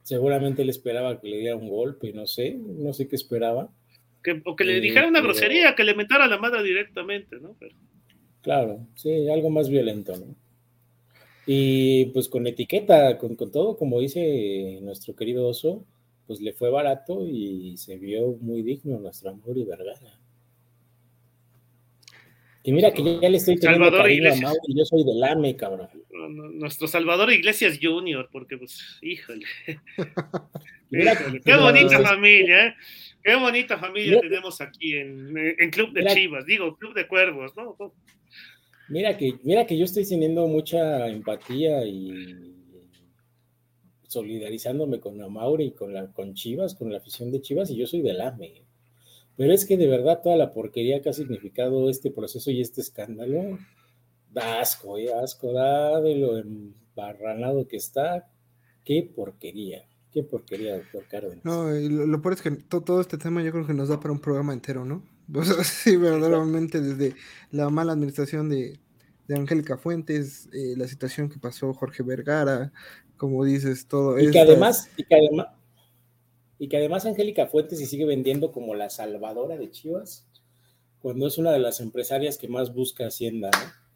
Seguramente 0.02 0.62
él 0.62 0.70
esperaba 0.70 1.20
que 1.20 1.28
le 1.28 1.38
diera 1.38 1.56
un 1.56 1.68
golpe, 1.68 2.12
no 2.14 2.26
sé, 2.26 2.54
no 2.58 2.94
sé 2.94 3.08
qué 3.08 3.16
esperaba. 3.16 3.70
Que, 4.22 4.40
o 4.44 4.56
que 4.56 4.64
le 4.64 4.80
dijera 4.80 5.06
una 5.06 5.20
grosería, 5.20 5.74
que 5.74 5.84
le 5.84 5.94
mentara 5.94 6.24
a 6.24 6.28
la 6.28 6.38
madre 6.38 6.62
directamente, 6.62 7.36
¿no? 7.38 7.56
Claro, 8.40 8.86
sí, 8.94 9.28
algo 9.28 9.50
más 9.50 9.68
violento, 9.68 10.16
¿no? 10.16 10.34
Y 11.46 12.06
pues 12.06 12.28
con 12.28 12.46
etiqueta, 12.46 13.18
con, 13.18 13.36
con 13.36 13.50
todo, 13.50 13.76
como 13.76 14.00
dice 14.00 14.78
nuestro 14.82 15.14
querido 15.14 15.46
oso, 15.46 15.84
pues 16.26 16.40
le 16.40 16.52
fue 16.52 16.70
barato 16.70 17.26
y 17.26 17.76
se 17.76 17.96
vio 17.96 18.36
muy 18.40 18.62
digno 18.62 18.98
nuestro 18.98 19.30
amor 19.30 19.56
y 19.56 19.64
Vergara. 19.64 20.20
Y 22.68 22.72
mira 22.72 22.92
que 22.92 23.02
ya, 23.02 23.30
le 23.30 23.38
estoy 23.38 23.56
teniendo 23.56 23.86
Salvador 23.86 24.10
Iglesias. 24.10 24.52
A 24.52 24.54
y 24.66 24.78
yo 24.78 24.84
soy 24.84 25.02
del 25.02 25.24
AME, 25.24 25.56
cabrón. 25.56 25.88
Nuestro 26.58 26.86
Salvador 26.86 27.32
Iglesias 27.32 27.78
Junior, 27.80 28.28
porque 28.30 28.58
pues, 28.58 28.98
híjole. 29.00 29.46
Qué 30.90 31.56
bonita 31.56 32.02
familia, 32.02 32.66
¿eh? 32.66 32.74
Qué 33.24 33.36
bonita 33.36 33.78
familia 33.78 34.20
tenemos 34.20 34.60
aquí 34.60 34.98
en, 34.98 35.34
en 35.58 35.70
Club 35.70 35.94
de 35.94 36.04
Chivas, 36.12 36.44
digo, 36.44 36.76
Club 36.76 36.92
de 36.92 37.08
Cuervos, 37.08 37.56
¿no? 37.56 37.74
Mira 38.90 39.16
que, 39.16 39.38
mira 39.44 39.66
que 39.66 39.78
yo 39.78 39.86
estoy 39.86 40.06
teniendo 40.06 40.46
mucha 40.46 41.08
empatía 41.08 41.86
y 41.86 42.54
solidarizándome 44.08 45.00
con 45.00 45.18
Amauri 45.22 45.68
y 45.68 45.70
con, 45.72 45.94
la, 45.94 46.12
con 46.12 46.34
Chivas, 46.34 46.74
con 46.74 46.92
la 46.92 46.98
afición 46.98 47.32
de 47.32 47.40
Chivas, 47.40 47.70
y 47.70 47.76
yo 47.76 47.86
soy 47.86 48.02
del 48.02 48.20
AME. 48.20 48.67
Pero 49.38 49.52
es 49.52 49.64
que 49.64 49.76
de 49.76 49.86
verdad 49.86 50.20
toda 50.20 50.36
la 50.36 50.52
porquería 50.52 51.00
que 51.00 51.10
ha 51.10 51.12
significado 51.12 51.88
este 51.88 52.10
proceso 52.10 52.50
y 52.50 52.60
este 52.60 52.80
escándalo, 52.80 53.56
da 54.32 54.60
asco, 54.60 54.98
¿eh? 54.98 55.14
asco, 55.14 55.52
da 55.52 56.00
de 56.00 56.16
lo 56.16 56.36
embarranado 56.36 57.68
que 57.68 57.76
está. 57.76 58.28
Qué 58.84 59.08
porquería, 59.14 59.86
qué 60.12 60.24
porquería, 60.24 60.78
doctor 60.78 61.04
Cárdenas. 61.08 61.44
No, 61.44 61.70
lo, 61.70 62.20
peor 62.20 62.34
es 62.34 62.42
que 62.42 62.50
todo, 62.50 63.00
este 63.00 63.16
tema 63.16 63.40
yo 63.44 63.52
creo 63.52 63.64
que 63.64 63.74
nos 63.74 63.88
da 63.88 64.00
para 64.00 64.10
un 64.10 64.18
programa 64.18 64.52
entero, 64.52 64.84
¿no? 64.84 65.04
O 65.32 65.44
sea, 65.44 65.62
sí, 65.62 65.96
verdaderamente 65.96 66.80
desde 66.80 67.14
la 67.52 67.70
mala 67.70 67.92
administración 67.92 68.48
de, 68.48 68.76
de 69.28 69.36
Angélica 69.36 69.76
Fuentes, 69.76 70.48
eh, 70.52 70.74
la 70.76 70.88
situación 70.88 71.28
que 71.28 71.38
pasó 71.38 71.72
Jorge 71.74 72.02
Vergara, 72.02 72.72
como 73.16 73.44
dices, 73.44 73.86
todo. 73.86 74.18
Y 74.18 74.32
que 74.32 74.40
además, 74.40 74.90
y 74.96 75.04
que 75.04 75.14
además, 75.14 75.48
y 76.58 76.68
que 76.68 76.76
además 76.76 77.06
Angélica 77.06 77.46
Fuentes 77.46 77.78
se 77.78 77.86
sigue 77.86 78.04
vendiendo 78.04 78.52
como 78.52 78.74
la 78.74 78.90
salvadora 78.90 79.56
de 79.56 79.70
Chivas, 79.70 80.26
cuando 81.00 81.26
es 81.26 81.38
una 81.38 81.52
de 81.52 81.60
las 81.60 81.80
empresarias 81.80 82.38
que 82.38 82.48
más 82.48 82.74
busca 82.74 83.06
Hacienda, 83.06 83.50
¿no? 83.52 83.88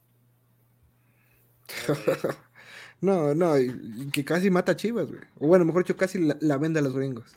no, 3.00 3.34
no, 3.34 3.58
y, 3.58 4.10
que 4.12 4.24
casi 4.24 4.50
mata 4.50 4.72
a 4.72 4.76
Chivas, 4.76 5.08
güey. 5.08 5.20
O 5.38 5.48
bueno, 5.48 5.64
mejor 5.64 5.82
dicho, 5.84 5.96
casi 5.96 6.18
la, 6.20 6.56
vende 6.58 6.78
a 6.78 6.82
los 6.82 6.94
gringos. 6.94 7.36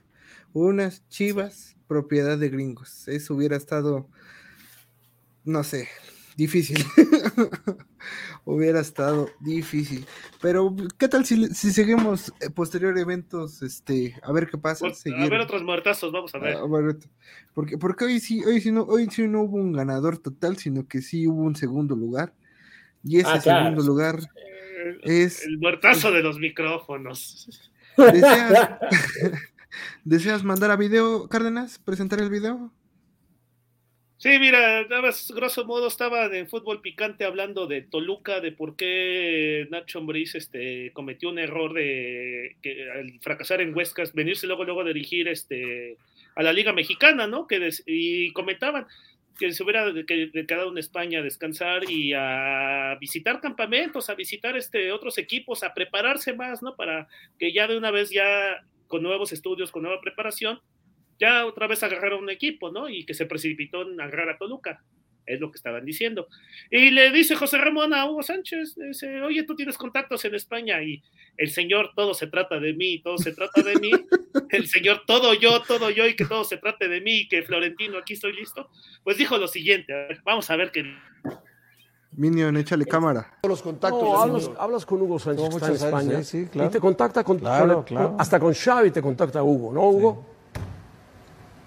Unas 0.54 1.08
Chivas, 1.10 1.76
propiedad 1.88 2.38
de 2.38 2.50
gringos. 2.50 3.08
Eso 3.08 3.34
hubiera 3.34 3.58
estado, 3.58 4.08
no 5.44 5.64
sé, 5.64 5.88
difícil. 6.36 6.78
Hubiera 8.46 8.80
estado 8.80 9.30
difícil. 9.40 10.06
Pero, 10.42 10.76
¿qué 10.98 11.08
tal 11.08 11.26
si, 11.26 11.48
si 11.48 11.72
seguimos 11.72 12.34
eh, 12.42 12.50
posterior 12.50 12.98
eventos? 12.98 13.64
Este, 13.64 14.16
a 14.22 14.32
ver 14.32 14.48
qué 14.48 14.58
pasa. 14.58 14.88
a 14.88 15.30
ver 15.30 15.42
otros 15.42 15.64
muertazos, 15.64 16.12
vamos 16.12 16.34
a 16.36 16.40
ver. 16.40 16.58
porque, 17.54 17.78
porque 17.78 18.06
hoy 18.06 18.20
sí, 18.20 18.44
hoy 18.44 18.62
sí 18.62 18.72
no, 18.72 18.84
hoy 18.84 19.08
sí 19.10 19.28
no 19.28 19.42
hubo 19.42 19.58
un 19.58 19.74
ganador 19.74 20.18
total, 20.18 20.58
sino 20.58 20.88
que 20.88 21.02
sí 21.02 21.28
hubo 21.28 21.42
un 21.42 21.56
segundo 21.56 21.96
lugar. 21.96 22.34
Y 23.04 23.20
ese 23.20 23.30
ah, 23.30 23.42
segundo 23.42 23.84
lugar 23.84 24.20
es. 25.02 25.46
El 25.46 25.60
muertazo 25.60 26.12
de 26.12 26.22
los 26.22 26.40
micrófonos. 26.40 27.72
¿Deseas 30.04 30.44
mandar 30.44 30.72
a 30.72 30.76
video, 30.76 31.28
Cárdenas? 31.28 31.80
¿Presentar 31.80 32.20
el 32.20 32.30
video? 32.30 32.72
Sí, 34.18 34.40
mira, 34.40 34.86
grosso 35.36 35.66
modo 35.66 35.88
estaba 35.88 36.30
de 36.30 36.46
fútbol 36.46 36.82
picante 36.82 37.26
hablando 37.26 37.68
de 37.68 37.82
Toluca, 37.82 38.40
de 38.40 38.54
por 38.54 38.78
qué 38.78 39.68
Nacho 39.70 40.00
Ambriz 40.00 40.36
este, 40.36 40.92
cometió 40.94 41.30
un 41.30 41.38
error 41.38 41.74
de 41.74 42.56
que 42.62 42.90
al 42.90 43.20
fracasar 43.20 43.60
en 43.62 43.76
Huescas, 43.76 44.14
venirse 44.14 44.48
luego 44.48 44.64
luego 44.64 44.82
a 44.82 44.86
dirigir 44.86 45.28
este 45.28 45.98
a 46.36 46.44
la 46.44 46.54
Liga 46.54 46.72
Mexicana, 46.74 47.28
¿no? 47.28 47.46
Que 47.46 47.70
y 47.86 48.32
comentaban 48.32 48.88
que 49.38 49.52
se 49.52 49.64
hubiera 49.64 49.86
quedado 50.06 50.72
en 50.72 50.78
España 50.78 51.20
a 51.20 51.24
descansar 51.24 51.90
y 51.90 52.14
a 52.14 52.98
visitar 53.02 53.42
campamentos, 53.42 54.10
a 54.10 54.16
visitar 54.16 54.56
este 54.56 54.94
otros 54.94 55.18
equipos, 55.18 55.62
a 55.64 55.74
prepararse 55.74 56.34
más, 56.34 56.64
¿no? 56.64 56.76
Para 56.78 57.10
que 57.38 57.52
ya 57.52 57.68
de 57.68 57.78
una 57.78 57.92
vez 57.92 58.12
ya 58.12 58.64
con 58.88 59.04
nuevos 59.04 59.34
estudios, 59.34 59.72
con 59.72 59.84
nueva 59.84 60.00
preparación, 60.00 60.62
ya 61.20 61.46
otra 61.46 61.68
vez 61.68 61.84
agarraron 61.84 62.24
un 62.24 62.30
equipo, 62.30 62.72
¿no? 62.72 62.90
Y 62.90 63.06
que 63.06 63.14
se 63.14 63.26
precipitó 63.26 63.84
en 63.84 64.00
agarrar 64.00 64.30
a 64.30 64.38
Toluca. 64.38 64.84
Es 65.26 65.40
lo 65.40 65.52
que 65.52 65.58
estaban 65.58 65.86
diciendo. 65.86 66.28
Y 66.70 66.92
le 66.92 67.12
dice 67.12 67.36
José 67.36 67.58
Ramón 67.58 67.94
a 67.94 68.06
Hugo 68.06 68.22
Sánchez, 68.22 68.76
dice, 68.76 69.22
oye, 69.22 69.44
tú 69.44 69.56
tienes 69.56 69.78
contactos 69.78 70.24
en 70.26 70.36
España 70.36 70.84
y 70.84 71.02
el 71.38 71.50
Señor, 71.50 71.92
todo 71.96 72.14
se 72.14 72.28
trata 72.28 72.60
de 72.60 72.74
mí, 72.74 73.00
todo 73.02 73.18
se 73.18 73.32
trata 73.34 73.62
de 73.64 73.76
mí. 73.76 73.92
El 74.50 74.68
Señor, 74.68 75.04
todo 75.08 75.34
yo, 75.34 75.62
todo 75.64 75.90
yo 75.90 76.06
y 76.06 76.16
que 76.16 76.26
todo 76.26 76.44
se 76.44 76.58
trate 76.58 76.88
de 76.88 77.02
mí 77.02 77.22
y 77.22 77.28
que 77.28 77.42
Florentino, 77.42 77.98
aquí 77.98 78.14
estoy 78.14 78.34
listo. 78.34 78.70
Pues 79.04 79.18
dijo 79.18 79.38
lo 79.38 79.48
siguiente, 79.48 79.94
vamos 80.24 80.50
a 80.50 80.56
ver 80.56 80.72
qué... 80.72 80.84
Minion, 82.12 82.56
échale 82.58 82.86
cámara. 82.86 83.40
Los 83.44 83.62
contactos. 83.62 84.52
hablas, 84.58 84.86
con 84.86 85.02
Hugo 85.02 85.20
Sánchez, 85.20 85.50
que 85.50 85.56
está 85.56 85.68
en 85.68 85.74
España. 85.74 86.24
Sí, 86.24 86.46
claro. 86.46 86.70
Y 86.70 86.72
te 86.72 86.80
contacta 86.80 87.24
con, 87.24 87.42
hasta 88.18 88.40
con 88.40 88.54
Xavi 88.54 88.92
te 88.92 89.02
contacta 89.02 89.42
Hugo, 89.42 89.74
¿no, 89.74 89.90
Hugo? 89.90 90.35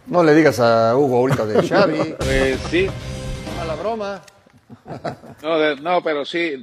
No 0.09 0.25
le 0.25 0.35
digas 0.35 0.59
a 0.59 0.97
Hugo 0.97 1.19
ahorita 1.19 1.45
de 1.45 1.63
Xavi. 1.69 2.15
Pues 2.19 2.59
sí. 2.71 2.87
A 3.61 3.65
la 3.65 3.75
broma. 3.75 4.23
No, 5.43 5.77
no 5.77 6.03
pero 6.03 6.25
sí, 6.25 6.63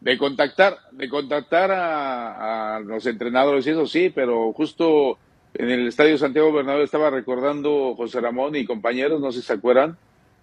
de, 0.00 0.18
contactar, 0.18 0.78
de 0.90 1.08
contactar 1.08 1.70
a, 1.72 2.80
los 2.84 3.06
entrenadores 3.06 3.66
y 3.66 3.70
eso 3.70 3.86
sí, 3.86 4.10
pero 4.14 4.52
justo 4.52 5.18
en 5.54 5.70
el 5.70 5.88
Estadio 5.88 6.18
Santiago 6.18 6.52
Bernabéu 6.52 6.84
estaba 6.84 7.10
recordando 7.10 7.94
José 7.96 8.20
Ramón 8.20 8.56
y 8.56 8.64
compañeros, 8.64 9.20
no 9.20 9.32
sé 9.32 9.40
si 9.40 9.46
se 9.46 9.52
acuerdan, 9.54 9.96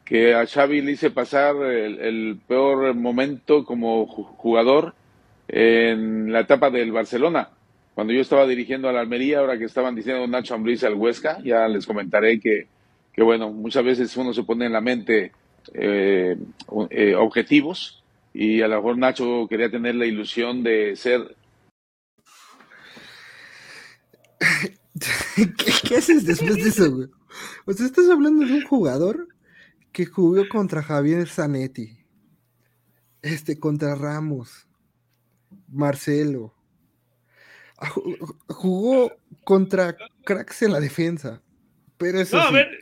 que 0.04 0.34
a 0.34 0.46
Xavi 0.46 0.82
le 0.82 0.94
hice 0.94 1.12
pasar 1.12 1.56
el 1.58 2.40
peor 2.48 2.96
momento 2.96 3.64
como 3.64 4.08
jugador 4.08 4.96
en 5.48 6.32
la 6.32 6.42
etapa 6.42 6.70
del 6.70 6.92
Barcelona 6.92 7.50
cuando 8.00 8.14
yo 8.14 8.22
estaba 8.22 8.48
dirigiendo 8.48 8.88
a 8.88 8.94
la 8.94 9.02
Almería, 9.02 9.40
ahora 9.40 9.58
que 9.58 9.66
estaban 9.66 9.94
diciendo 9.94 10.26
Nacho 10.26 10.56
Ambriz 10.56 10.86
al 10.86 10.94
Huesca, 10.94 11.44
ya 11.44 11.68
les 11.68 11.86
comentaré 11.86 12.40
que, 12.40 12.66
que, 13.12 13.22
bueno, 13.22 13.52
muchas 13.52 13.84
veces 13.84 14.16
uno 14.16 14.34
se 14.34 14.44
pone 14.44 14.68
en 14.68 14.72
la 14.72 14.80
mente 14.80 15.34
eh, 15.74 16.38
eh, 16.92 17.16
objetivos 17.16 18.02
y 18.34 18.62
a 18.62 18.70
lo 18.70 18.78
mejor 18.78 18.98
Nacho 18.98 19.48
quería 19.50 19.70
tener 19.70 19.96
la 19.96 20.06
ilusión 20.06 20.64
de 20.64 20.96
ser... 20.96 21.36
¿Qué, 25.84 25.98
haces 25.98 26.26
después 26.26 26.56
de 26.56 26.70
eso, 26.70 26.96
güey? 26.96 27.10
O 27.66 27.74
sea, 27.74 27.86
estás 27.86 28.10
hablando 28.10 28.46
de 28.46 28.54
un 28.54 28.64
jugador 28.64 29.28
que 29.92 30.06
jugó 30.06 30.48
contra 30.48 30.82
Javier 30.82 31.28
Zanetti, 31.28 31.98
este, 33.22 33.60
contra 33.60 33.94
Ramos, 33.96 34.70
Marcelo, 35.68 36.54
jugó 38.48 39.12
contra 39.44 39.96
cracks 40.24 40.62
en 40.64 40.74
la 40.74 40.80
defensa. 40.80 41.42
Pero 41.98 42.20
eso. 42.20 42.38
No, 42.38 42.44
a 42.44 42.52
ver. 42.52 42.80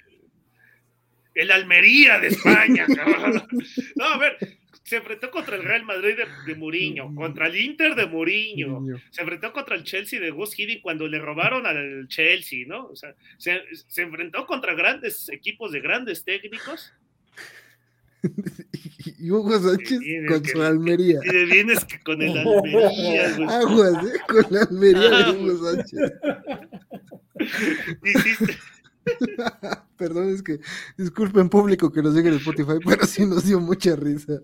El 1.34 1.52
Almería 1.52 2.20
de 2.20 2.30
España, 2.30 2.88
No, 3.96 4.06
a 4.06 4.18
ver. 4.18 4.58
se 4.84 4.98
enfrentó 4.98 5.30
contra 5.30 5.56
el 5.56 5.64
Real 5.64 5.84
Madrid 5.84 6.16
de, 6.18 6.26
de 6.48 6.56
Mourinho, 6.58 7.14
contra 7.14 7.46
el 7.48 7.56
Inter 7.58 7.94
de 7.94 8.08
Mourinho, 8.08 8.84
se 9.12 9.22
enfrentó 9.22 9.54
contra 9.54 9.76
el 9.76 9.84
Chelsea 9.84 10.20
de 10.20 10.32
Gus 10.32 10.58
Hiddink 10.58 10.82
cuando 10.82 11.08
le 11.08 11.20
robaron 11.20 11.68
al 11.68 12.08
Chelsea, 12.08 12.66
¿no? 12.66 12.88
O 12.88 12.96
sea, 12.96 13.14
se, 13.38 13.62
se 13.88 14.02
enfrentó 14.02 14.48
contra 14.48 14.74
grandes 14.74 15.30
equipos 15.30 15.72
de 15.72 15.82
grandes 15.82 16.24
técnicos 16.24 16.92
y 19.18 19.32
Hugo 19.32 19.60
Sánchez 19.60 20.00
con 20.28 20.46
su 20.46 20.62
Almería. 20.62 21.20
Y 21.24 21.46
vienes 21.46 21.84
que 21.86 22.00
con 22.02 22.22
el 22.22 22.38
Almería, 22.38 23.34
güey. 23.38 23.50
Aguas, 23.50 24.06
¿eh? 24.06 24.20
Con 24.28 24.46
la 24.50 24.62
Almería 24.62 25.10
de 25.10 25.32
Hugo 25.32 25.66
Sánchez. 25.66 26.00
Perdón, 29.98 30.30
es 30.30 30.44
que 30.44 30.60
disculpen 30.98 31.50
público 31.50 31.92
que 31.92 32.02
nos 32.02 32.14
llegue 32.14 32.30
en 32.30 32.36
Spotify, 32.36 32.80
pero 32.86 33.06
sí 33.06 33.26
nos 33.26 33.46
dio 33.46 33.60
mucha 33.60 33.96
risa. 33.96 34.40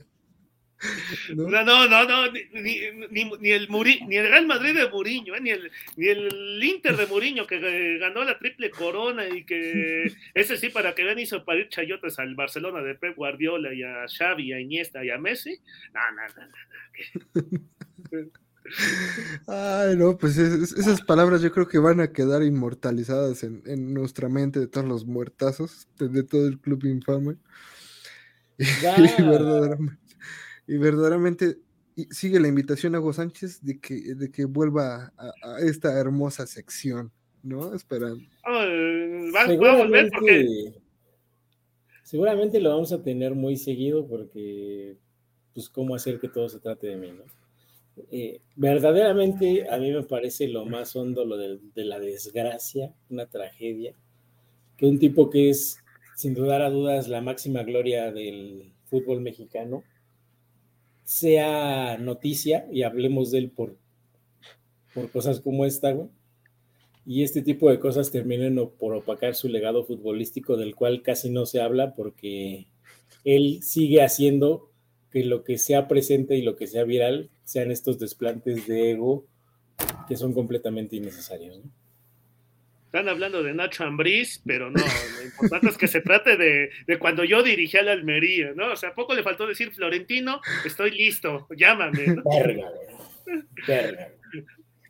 ¿No? 1.35 1.49
no, 1.49 1.87
no, 1.87 2.05
no, 2.05 2.31
ni, 2.31 2.41
ni, 2.53 3.31
ni, 3.39 3.51
el 3.51 3.69
ni 4.07 4.17
el 4.17 4.29
Real 4.29 4.47
Madrid 4.47 4.75
de 4.75 4.89
Mourinho, 4.89 5.35
¿eh? 5.35 5.41
ni, 5.41 5.51
el, 5.51 5.71
ni 5.95 6.07
el 6.07 6.63
Inter 6.63 6.97
de 6.97 7.07
Mourinho 7.07 7.47
que 7.47 7.97
ganó 7.99 8.23
la 8.23 8.37
triple 8.37 8.69
corona 8.69 9.27
y 9.27 9.43
que 9.43 10.11
ese 10.33 10.57
sí 10.57 10.69
para 10.69 10.93
que 10.95 11.03
vean 11.03 11.19
hizo 11.19 11.43
parir 11.45 11.69
chayotes 11.69 12.19
al 12.19 12.35
Barcelona 12.35 12.81
de 12.81 12.95
Pep 12.95 13.15
Guardiola 13.15 13.73
y 13.73 13.83
a 13.83 14.05
Xavi, 14.07 14.53
a 14.53 14.59
Iniesta 14.59 15.03
y 15.03 15.09
a 15.09 15.17
Messi. 15.17 15.59
No, 15.93 16.01
no, 16.11 16.21
no, 16.35 18.21
no. 18.21 18.31
Ay, 19.47 19.97
no, 19.97 20.17
pues 20.17 20.37
esas 20.37 21.01
palabras 21.01 21.41
yo 21.41 21.51
creo 21.51 21.67
que 21.67 21.79
van 21.79 21.99
a 21.99 22.11
quedar 22.11 22.43
inmortalizadas 22.43 23.43
en, 23.43 23.61
en 23.65 23.93
nuestra 23.93 24.29
mente 24.29 24.59
de 24.59 24.67
todos 24.67 24.87
los 24.87 25.05
muertazos 25.05 25.87
de, 25.97 26.23
todo 26.23 26.47
el 26.47 26.59
club 26.59 26.85
infame. 26.85 27.37
Y 28.57 29.23
verdaderamente 29.23 30.02
y 30.67 30.77
verdaderamente 30.77 31.57
sigue 32.09 32.39
la 32.39 32.47
invitación 32.47 32.95
a 32.95 32.99
Hugo 32.99 33.13
Sánchez 33.13 33.61
de 33.61 33.79
que, 33.79 34.15
de 34.15 34.31
que 34.31 34.45
vuelva 34.45 35.13
a, 35.17 35.59
esta 35.59 35.97
hermosa 35.99 36.47
sección, 36.47 37.11
¿no? 37.43 37.73
Esperando. 37.73 38.23
seguramente, 39.45 40.73
seguramente 42.03 42.59
lo 42.59 42.69
vamos 42.71 42.91
a 42.91 43.03
tener 43.03 43.35
muy 43.35 43.57
seguido 43.57 44.07
porque, 44.07 44.97
pues, 45.53 45.69
cómo 45.69 45.95
hacer 45.95 46.19
que 46.19 46.29
todo 46.29 46.49
se 46.49 46.59
trate 46.59 46.87
de 46.87 46.97
mí, 46.97 47.11
¿no? 47.11 47.23
Eh, 48.09 48.41
verdaderamente 48.55 49.69
a 49.69 49.77
mí 49.77 49.91
me 49.91 50.01
parece 50.01 50.47
lo 50.47 50.65
más 50.65 50.95
hondo 50.95 51.25
lo 51.25 51.37
de, 51.37 51.59
de, 51.75 51.85
la 51.85 51.99
desgracia, 51.99 52.91
una 53.11 53.27
tragedia, 53.27 53.93
que 54.77 54.87
un 54.87 54.97
tipo 54.97 55.29
que 55.29 55.51
es, 55.51 55.77
sin 56.15 56.33
dudar 56.33 56.63
a 56.63 56.71
dudas, 56.71 57.07
la 57.07 57.21
máxima 57.21 57.61
gloria 57.61 58.11
del 58.11 58.73
fútbol 58.85 59.21
mexicano, 59.21 59.83
sea 61.03 61.97
noticia 61.97 62.67
y 62.71 62.83
hablemos 62.83 63.31
de 63.31 63.39
él 63.39 63.49
por, 63.49 63.77
por 64.93 65.11
cosas 65.11 65.39
como 65.39 65.65
esta, 65.65 65.91
güey. 65.91 66.09
Y 67.05 67.23
este 67.23 67.41
tipo 67.41 67.69
de 67.69 67.79
cosas 67.79 68.11
terminen 68.11 68.57
por 68.79 68.95
opacar 68.95 69.35
su 69.35 69.49
legado 69.49 69.83
futbolístico, 69.83 70.55
del 70.55 70.73
cual 70.73 71.01
casi 71.01 71.29
no 71.29 71.45
se 71.45 71.59
habla 71.59 71.95
porque 71.95 72.67
él 73.25 73.61
sigue 73.61 74.01
haciendo 74.01 74.71
que 75.11 75.25
lo 75.25 75.43
que 75.43 75.57
sea 75.57 75.87
presente 75.87 76.37
y 76.37 76.41
lo 76.41 76.55
que 76.55 76.67
sea 76.67 76.85
viral 76.85 77.29
sean 77.43 77.71
estos 77.71 77.99
desplantes 77.99 78.67
de 78.67 78.91
ego 78.91 79.25
que 80.07 80.15
son 80.15 80.33
completamente 80.33 80.95
innecesarios. 80.95 81.59
¿no? 81.59 81.82
Están 82.93 83.09
hablando 83.09 83.41
de 83.41 83.55
Nacho 83.55 83.85
Ambriz, 83.85 84.39
pero 84.45 84.69
no, 84.69 84.77
lo 84.77 85.25
importante 85.25 85.67
es 85.69 85.77
que 85.79 85.87
se 85.87 86.01
trate 86.01 86.37
de, 86.37 86.69
de, 86.85 86.99
cuando 86.99 87.23
yo 87.23 87.41
dirigí 87.41 87.75
a 87.75 87.81
la 87.81 87.91
Almería, 87.91 88.53
¿no? 88.55 88.71
O 88.71 88.75
sea, 88.75 88.93
poco 88.93 89.15
le 89.15 89.23
faltó 89.23 89.47
decir, 89.47 89.71
Florentino, 89.71 90.39
estoy 90.63 90.91
listo, 90.91 91.47
llámame, 91.57 92.05
¿no? 92.05 92.21
Verga, 92.23 92.69
verga. 93.67 94.09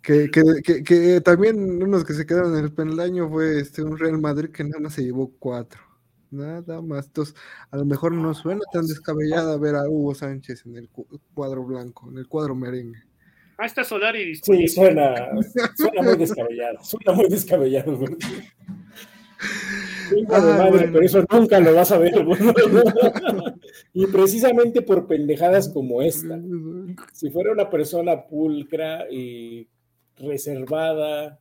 Que, 0.02 0.30
que, 0.30 0.42
que, 0.66 0.84
que, 0.84 1.22
también 1.22 1.82
unos 1.82 2.04
que 2.04 2.12
se 2.12 2.26
quedaron 2.26 2.58
en 2.58 2.66
el 2.66 2.74
penlaño 2.74 3.30
fue 3.30 3.62
este, 3.62 3.82
un 3.82 3.98
Real 3.98 4.20
Madrid 4.20 4.50
que 4.50 4.66
nada 4.66 4.82
más 4.82 4.96
se 4.96 5.04
llevó 5.06 5.32
cuatro. 5.40 5.80
Nada 6.30 6.82
más. 6.82 7.06
Entonces, 7.06 7.36
a 7.72 7.78
lo 7.78 7.86
mejor 7.86 8.12
no 8.12 8.34
suena 8.34 8.64
tan 8.74 8.86
descabellada 8.86 9.58
ver 9.58 9.76
a 9.76 9.88
Hugo 9.88 10.14
Sánchez 10.14 10.66
en 10.66 10.76
el 10.76 10.90
cuadro 11.34 11.64
blanco, 11.64 12.10
en 12.12 12.18
el 12.18 12.28
cuadro 12.28 12.54
merengue. 12.54 13.13
Ah, 13.58 13.66
está 13.66 13.84
Solari 13.84 14.36
Sí, 14.36 14.68
suena, 14.68 15.30
suena 15.78 16.02
muy 16.02 16.18
descabellado. 16.18 16.84
Suena 16.84 17.14
muy 17.14 17.30
descabellado. 17.30 18.00
Ah, 20.30 20.70
pero 20.72 21.02
eso 21.02 21.24
nunca 21.30 21.60
lo 21.60 21.74
vas 21.74 21.92
a 21.92 21.98
ver. 21.98 22.14
y 23.94 24.08
precisamente 24.08 24.82
por 24.82 25.08
pendejadas 25.08 25.70
como 25.70 26.02
esta. 26.02 26.40
Si 27.12 27.30
fuera 27.30 27.52
una 27.52 27.70
persona 27.70 28.26
pulcra 28.26 29.06
y 29.10 29.68
reservada, 30.18 31.40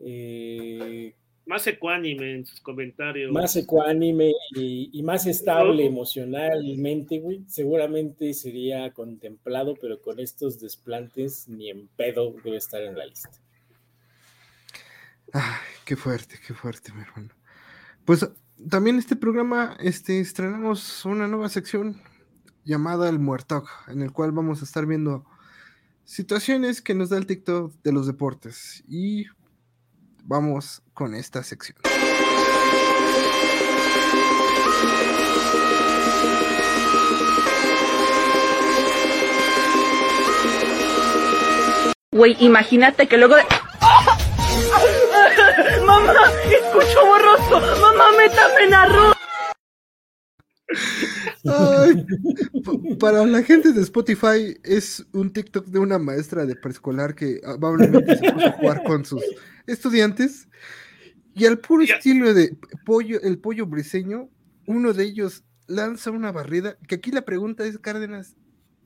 eh, 0.00 1.14
más 1.46 1.66
ecuánime 1.66 2.34
en 2.34 2.46
sus 2.46 2.60
comentarios. 2.60 3.30
Más 3.32 3.54
ecuánime 3.56 4.32
y, 4.54 5.02
más 5.02 5.26
estable 5.26 5.84
emocionalmente, 5.86 7.18
güey. 7.18 7.44
Seguramente 7.48 8.32
sería 8.34 8.92
contemplado, 8.92 9.74
pero 9.80 10.00
con 10.00 10.20
estos 10.20 10.60
desplantes 10.60 11.48
ni 11.48 11.70
en 11.70 11.88
pedo 11.88 12.34
debe 12.44 12.56
estar 12.56 12.82
en 12.82 12.96
la 12.96 13.06
lista. 13.06 13.30
Ay, 15.32 15.42
qué 15.84 15.96
fuerte, 15.96 16.36
qué 16.46 16.54
fuerte, 16.54 16.92
mi 16.92 17.02
hermano. 17.02 17.34
Pues 18.04 18.26
también 18.68 18.98
este 18.98 19.16
programa, 19.16 19.76
este, 19.80 20.20
estrenamos 20.20 21.04
una 21.04 21.26
nueva 21.26 21.48
sección 21.48 22.00
llamada 22.64 23.08
El 23.08 23.18
Muerto, 23.18 23.64
en 23.88 24.00
el 24.00 24.12
cual 24.12 24.32
vamos 24.32 24.62
a 24.62 24.64
estar 24.64 24.86
viendo 24.86 25.26
situaciones 26.04 26.80
que 26.80 26.94
nos 26.94 27.10
da 27.10 27.18
el 27.18 27.26
TikTok 27.26 27.74
de 27.82 27.92
los 27.92 28.06
deportes. 28.06 28.84
Y 28.88 29.26
vamos 30.24 30.82
con 30.94 31.14
esta 31.14 31.42
sección. 31.42 31.76
Güey, 42.12 42.36
imagínate 42.38 43.08
que 43.08 43.16
luego 43.16 43.34
de... 43.34 43.42
¡Mamá! 45.84 46.14
¡Escucho 46.44 47.06
borroso! 47.06 47.60
¡Mamá, 47.80 48.12
métame 48.16 48.64
en 48.64 48.74
arroz! 48.74 49.14
para 52.98 53.24
la 53.26 53.42
gente 53.42 53.72
de 53.72 53.82
Spotify 53.82 54.56
es 54.62 55.04
un 55.12 55.32
TikTok 55.32 55.66
de 55.66 55.78
una 55.78 55.98
maestra 55.98 56.46
de 56.46 56.56
preescolar 56.56 57.14
que 57.14 57.40
probablemente 57.42 58.16
se 58.16 58.32
puso 58.32 58.46
a 58.46 58.52
jugar 58.52 58.82
con 58.84 59.04
sus 59.04 59.22
estudiantes 59.66 60.48
y 61.34 61.46
al 61.46 61.58
puro 61.58 61.82
estilo 61.82 62.32
de 62.32 62.56
pollo, 62.84 63.20
el 63.22 63.38
pollo 63.38 63.66
briseño, 63.66 64.30
uno 64.66 64.92
de 64.92 65.04
ellos 65.04 65.44
lanza 65.66 66.10
una 66.10 66.30
barrida, 66.30 66.76
que 66.86 66.96
aquí 66.96 67.10
la 67.10 67.24
pregunta 67.24 67.64
es, 67.64 67.78
Cárdenas, 67.78 68.36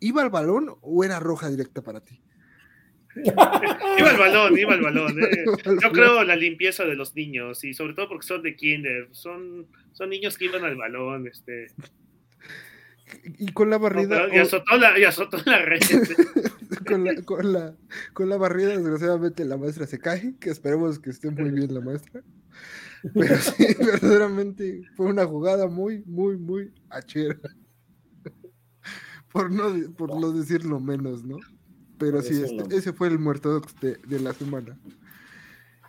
¿iba 0.00 0.22
al 0.22 0.30
balón 0.30 0.76
o 0.80 1.04
era 1.04 1.20
roja 1.20 1.50
directa 1.50 1.82
para 1.82 2.00
ti? 2.00 2.22
iba 3.24 4.10
al 4.10 4.16
balón, 4.16 4.58
iba 4.58 4.74
al 4.74 4.82
balón. 4.82 5.18
Eh. 5.22 5.44
Yo 5.82 5.90
creo 5.92 6.22
la 6.24 6.36
limpieza 6.36 6.84
de 6.84 6.94
los 6.94 7.14
niños 7.14 7.64
y 7.64 7.74
sobre 7.74 7.94
todo 7.94 8.08
porque 8.08 8.26
son 8.26 8.42
de 8.42 8.56
kinder, 8.56 9.08
son, 9.12 9.66
son 9.92 10.10
niños 10.10 10.38
que 10.38 10.46
iban 10.46 10.64
al 10.64 10.76
balón, 10.76 11.26
este. 11.26 11.66
Y 13.38 13.52
con 13.52 13.70
la 13.70 13.78
barrida. 13.78 14.26
y, 14.34 14.38
azotó 14.38 14.76
la, 14.76 14.98
y 14.98 15.04
azotó 15.04 15.38
la 15.44 15.62
red. 15.62 15.80
con, 16.86 17.04
la, 17.04 17.22
con, 17.22 17.52
la, 17.52 17.74
con 18.12 18.28
la 18.28 18.36
barrida, 18.36 18.76
desgraciadamente, 18.76 19.44
la 19.44 19.56
maestra 19.56 19.86
se 19.86 19.98
cae, 19.98 20.34
que 20.40 20.50
esperemos 20.50 20.98
que 20.98 21.10
esté 21.10 21.30
muy 21.30 21.50
bien 21.50 21.72
la 21.72 21.80
maestra. 21.80 22.22
Pero 23.14 23.36
sí, 23.36 23.66
verdaderamente 23.78 24.82
fue 24.96 25.06
una 25.06 25.24
jugada 25.24 25.68
muy, 25.68 26.02
muy, 26.04 26.36
muy 26.36 26.72
achera. 26.90 27.38
Por 29.32 29.50
no, 29.52 29.92
por 29.94 30.18
no 30.18 30.32
decirlo 30.32 30.80
menos, 30.80 31.24
¿no? 31.24 31.36
Pero 31.98 32.22
sí, 32.22 32.42
este, 32.42 32.76
ese 32.76 32.92
fue 32.92 33.08
el 33.08 33.18
muerto 33.18 33.60
de, 33.80 33.96
de, 33.96 34.20
la 34.20 34.32
semana. 34.32 34.78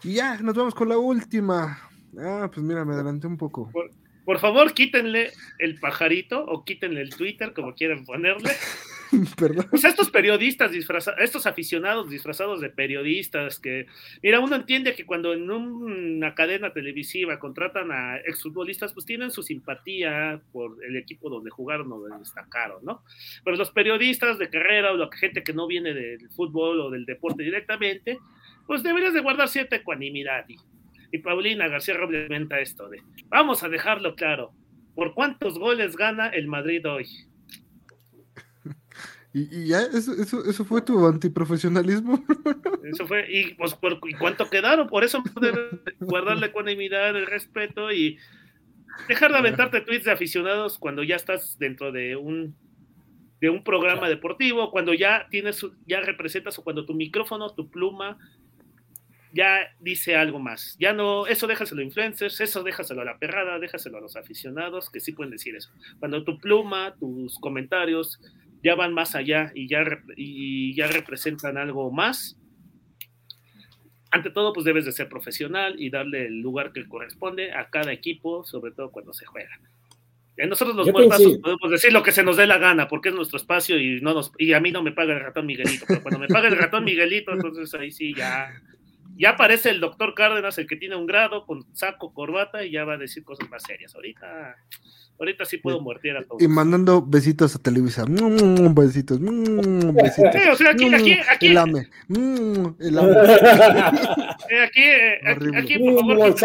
Y 0.03 0.15
ya, 0.15 0.41
nos 0.41 0.55
vamos 0.55 0.75
con 0.75 0.89
la 0.89 0.97
última. 0.97 1.77
Ah, 2.17 2.49
pues 2.53 2.65
mira, 2.65 2.83
me 2.83 2.95
adelanté 2.95 3.27
un 3.27 3.37
poco. 3.37 3.69
Por 3.71 3.91
favor, 4.37 4.75
quítenle 4.75 5.31
el 5.57 5.79
pajarito 5.79 6.45
o 6.45 6.63
quítenle 6.63 7.01
el 7.01 7.09
Twitter, 7.09 7.51
como 7.51 7.73
quieran 7.73 8.05
ponerle. 8.05 8.51
Perdón. 9.39 9.65
Pues 9.71 9.83
estos 9.83 10.11
periodistas 10.11 10.71
disfrazados, 10.71 11.19
estos 11.19 11.47
aficionados 11.47 12.11
disfrazados 12.11 12.61
de 12.61 12.69
periodistas 12.69 13.57
que, 13.57 13.87
mira, 14.21 14.39
uno 14.39 14.55
entiende 14.55 14.93
que 14.93 15.07
cuando 15.07 15.33
en 15.33 15.49
una 15.49 16.35
cadena 16.35 16.73
televisiva 16.73 17.39
contratan 17.39 17.91
a 17.91 18.17
exfutbolistas, 18.17 18.93
pues 18.93 19.07
tienen 19.07 19.31
su 19.31 19.41
simpatía 19.41 20.39
por 20.51 20.77
el 20.85 20.95
equipo 20.95 21.31
donde 21.31 21.49
jugaron 21.49 21.91
o 21.91 21.99
donde 21.99 22.19
destacaron, 22.19 22.85
¿no? 22.85 23.03
Pero 23.43 23.57
los 23.57 23.71
periodistas 23.71 24.37
de 24.37 24.49
carrera 24.51 24.91
o 24.91 24.97
la 24.97 25.09
gente 25.11 25.41
que 25.41 25.53
no 25.53 25.65
viene 25.65 25.95
del 25.95 26.29
fútbol 26.29 26.79
o 26.81 26.91
del 26.91 27.05
deporte 27.05 27.41
directamente, 27.41 28.19
pues 28.67 28.83
deberías 28.83 29.15
de 29.15 29.21
guardar 29.21 29.47
cierta 29.47 29.77
ecuanimidad. 29.77 30.45
Y 30.47 30.57
y 31.11 31.19
Paulina 31.19 31.67
García 31.67 31.95
Robles 31.95 32.27
comenta 32.27 32.59
esto 32.59 32.89
de, 32.89 33.01
vamos 33.27 33.63
a 33.63 33.69
dejarlo 33.69 34.15
claro, 34.15 34.53
¿por 34.95 35.13
cuántos 35.13 35.57
goles 35.57 35.95
gana 35.95 36.27
el 36.27 36.47
Madrid 36.47 36.85
hoy? 36.87 37.07
Y, 39.31 39.67
ya, 39.67 39.81
eso, 39.81 40.11
eso, 40.19 40.43
eso, 40.43 40.65
fue 40.65 40.81
tu 40.81 41.05
antiprofesionalismo. 41.05 42.25
Eso 42.83 43.05
fue, 43.05 43.31
y 43.31 43.53
pues, 43.53 43.75
por, 43.75 43.99
¿y 44.09 44.13
cuánto 44.13 44.49
quedaron? 44.49 44.87
Por 44.87 45.03
eso 45.03 45.21
guardar 45.99 46.37
la 46.37 46.47
ecuanimidad, 46.47 47.15
el 47.15 47.27
respeto 47.27 47.91
y 47.91 48.17
dejar 49.07 49.31
de 49.31 49.37
aventarte 49.37 49.81
tweets 49.81 50.05
de 50.05 50.11
aficionados 50.11 50.79
cuando 50.79 51.03
ya 51.03 51.15
estás 51.15 51.59
dentro 51.59 51.91
de 51.91 52.15
un 52.15 52.55
de 53.39 53.49
un 53.49 53.63
programa 53.63 54.09
deportivo, 54.09 54.69
cuando 54.71 54.93
ya 54.93 55.27
tienes, 55.29 55.65
ya 55.85 56.01
representas 56.01 56.59
o 56.59 56.63
cuando 56.63 56.85
tu 56.85 56.93
micrófono, 56.93 57.53
tu 57.53 57.69
pluma 57.69 58.17
ya 59.33 59.75
dice 59.79 60.15
algo 60.15 60.39
más. 60.39 60.75
Ya 60.79 60.93
no, 60.93 61.27
eso 61.27 61.47
déjaselo 61.47 61.81
a 61.81 61.85
influencers, 61.85 62.39
eso 62.41 62.63
déjaselo 62.63 63.01
a 63.01 63.05
la 63.05 63.17
perrada, 63.17 63.59
déjaselo 63.59 63.97
a 63.97 64.01
los 64.01 64.15
aficionados 64.15 64.89
que 64.89 64.99
sí 64.99 65.11
pueden 65.11 65.31
decir 65.31 65.55
eso. 65.55 65.71
Cuando 65.99 66.23
tu 66.23 66.39
pluma, 66.39 66.95
tus 66.99 67.37
comentarios 67.39 68.19
ya 68.63 68.75
van 68.75 68.93
más 68.93 69.15
allá 69.15 69.51
y 69.53 69.67
ya, 69.67 69.83
y 70.15 70.75
ya 70.75 70.87
representan 70.87 71.57
algo 71.57 71.91
más, 71.91 72.37
ante 74.11 74.31
todo, 74.31 74.53
pues 74.53 74.65
debes 74.65 74.85
de 74.85 74.91
ser 74.91 75.07
profesional 75.07 75.75
y 75.77 75.89
darle 75.89 76.25
el 76.25 76.41
lugar 76.41 76.73
que 76.73 76.87
corresponde 76.87 77.53
a 77.53 77.69
cada 77.69 77.93
equipo, 77.93 78.43
sobre 78.43 78.71
todo 78.71 78.91
cuando 78.91 79.13
se 79.13 79.25
juega. 79.25 79.59
Nosotros 80.47 80.75
los 80.75 80.91
muertos 80.91 81.37
podemos 81.43 81.69
decir 81.69 81.91
lo 81.91 82.01
que 82.01 82.13
se 82.13 82.23
nos 82.23 82.37
dé 82.37 82.47
la 82.47 82.57
gana, 82.57 82.87
porque 82.87 83.09
es 83.09 83.15
nuestro 83.15 83.37
espacio 83.37 83.77
y 83.77 83.99
no 84.01 84.13
nos, 84.13 84.31
y 84.37 84.53
a 84.53 84.61
mí 84.61 84.71
no 84.71 84.81
me 84.81 84.93
paga 84.93 85.13
el 85.13 85.19
ratón 85.19 85.45
Miguelito, 85.45 85.85
pero 85.87 86.01
cuando 86.01 86.19
me 86.19 86.27
paga 86.27 86.47
el 86.47 86.57
ratón 86.57 86.85
Miguelito, 86.85 87.33
entonces 87.33 87.73
ahí 87.73 87.91
sí 87.91 88.13
ya 88.15 88.49
ya 89.19 89.31
aparece 89.31 89.69
el 89.69 89.81
doctor 89.81 90.13
Cárdenas, 90.15 90.57
el 90.57 90.67
que 90.67 90.77
tiene 90.77 90.95
un 90.95 91.05
grado 91.05 91.45
con 91.45 91.65
saco, 91.75 92.13
corbata, 92.13 92.63
y 92.63 92.71
ya 92.71 92.85
va 92.85 92.93
a 92.93 92.97
decir 92.97 93.25
cosas 93.25 93.49
más 93.49 93.61
serias. 93.63 93.93
Ahorita, 93.93 94.55
ahorita 95.19 95.43
sí 95.43 95.57
puedo 95.57 95.81
muertear 95.81 96.15
a 96.17 96.23
todos. 96.23 96.41
Y 96.41 96.47
mandando 96.47 97.01
besitos 97.01 97.53
a 97.53 97.59
Televisa. 97.59 98.05
Mm, 98.05 98.73
besitos, 98.73 99.19
mm, 99.19 99.93
besitos. 99.93 100.35
o 100.53 100.55
sea, 100.55 100.71
aquí, 100.71 100.93
aquí, 100.93 101.15
mm, 101.15 101.19
aquí. 101.29 101.47
El 101.47 101.57
ame. 101.57 101.89
el 102.79 102.97
ame. 102.97 103.09
Eh, 104.49 104.63
aquí, 104.63 104.81
eh, 104.81 105.19
aquí, 105.57 105.77
por 105.77 105.99
favor. 105.99 106.35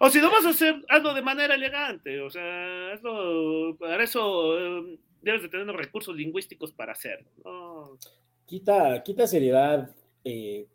o 0.00 0.10
si 0.10 0.20
no 0.20 0.30
vas 0.32 0.46
a 0.46 0.48
hacer, 0.48 0.74
hazlo 0.88 1.14
de 1.14 1.22
manera 1.22 1.54
elegante. 1.54 2.20
O 2.22 2.30
sea, 2.30 2.92
hazlo, 2.94 3.76
para 3.78 4.02
eso 4.02 4.58
eh, 4.58 4.98
debes 5.22 5.42
de 5.42 5.48
tener 5.48 5.66
los 5.66 5.76
recursos 5.76 6.16
lingüísticos 6.16 6.72
para 6.72 6.92
hacerlo. 6.92 7.28
¿no? 7.44 7.98
Quita, 8.48 9.02
quita 9.04 9.26
seriedad 9.26 9.94
eh, 10.24 10.66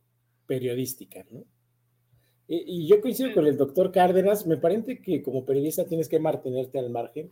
periodística, 0.46 1.26
¿no? 1.32 1.44
Y, 2.48 2.88
yo 2.88 3.02
coincido 3.02 3.34
con 3.34 3.48
el 3.48 3.58
doctor 3.58 3.92
Cárdenas, 3.92 4.46
me 4.46 4.58
parece 4.58 5.02
que 5.02 5.24
como 5.24 5.46
periodista 5.46 5.86
tienes 5.86 6.08
que 6.08 6.20
mantenerte 6.20 6.78
al 6.78 6.90
margen, 6.90 7.32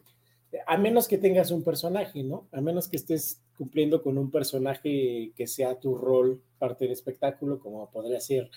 a 0.65 0.77
menos 0.77 1.07
que 1.07 1.17
tengas 1.17 1.51
un 1.51 1.63
personaje, 1.63 2.23
¿no? 2.23 2.47
A 2.51 2.59
menos 2.59 2.87
que 2.87 2.97
estés 2.97 3.41
cumpliendo 3.57 4.01
con 4.01 4.17
un 4.17 4.31
personaje 4.31 5.31
que 5.35 5.47
sea 5.47 5.79
tu 5.79 5.95
rol, 5.95 6.41
parte 6.57 6.85
del 6.85 6.93
espectáculo, 6.93 7.59
como 7.59 7.89
podría 7.91 8.19
ser 8.19 8.49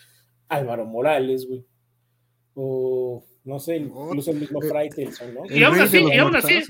Álvaro 0.48 0.86
Morales, 0.86 1.46
güey. 1.46 1.64
O, 2.54 3.24
no 3.44 3.58
sé, 3.58 3.76
incluso 3.76 4.30
el 4.30 4.40
mismo 4.40 4.60
Fray 4.62 4.88
¿no? 5.34 5.54
Y 5.54 5.62
aún 5.62 5.78
así, 5.78 6.02
y 6.02 6.18
aún 6.18 6.34
así, 6.34 6.62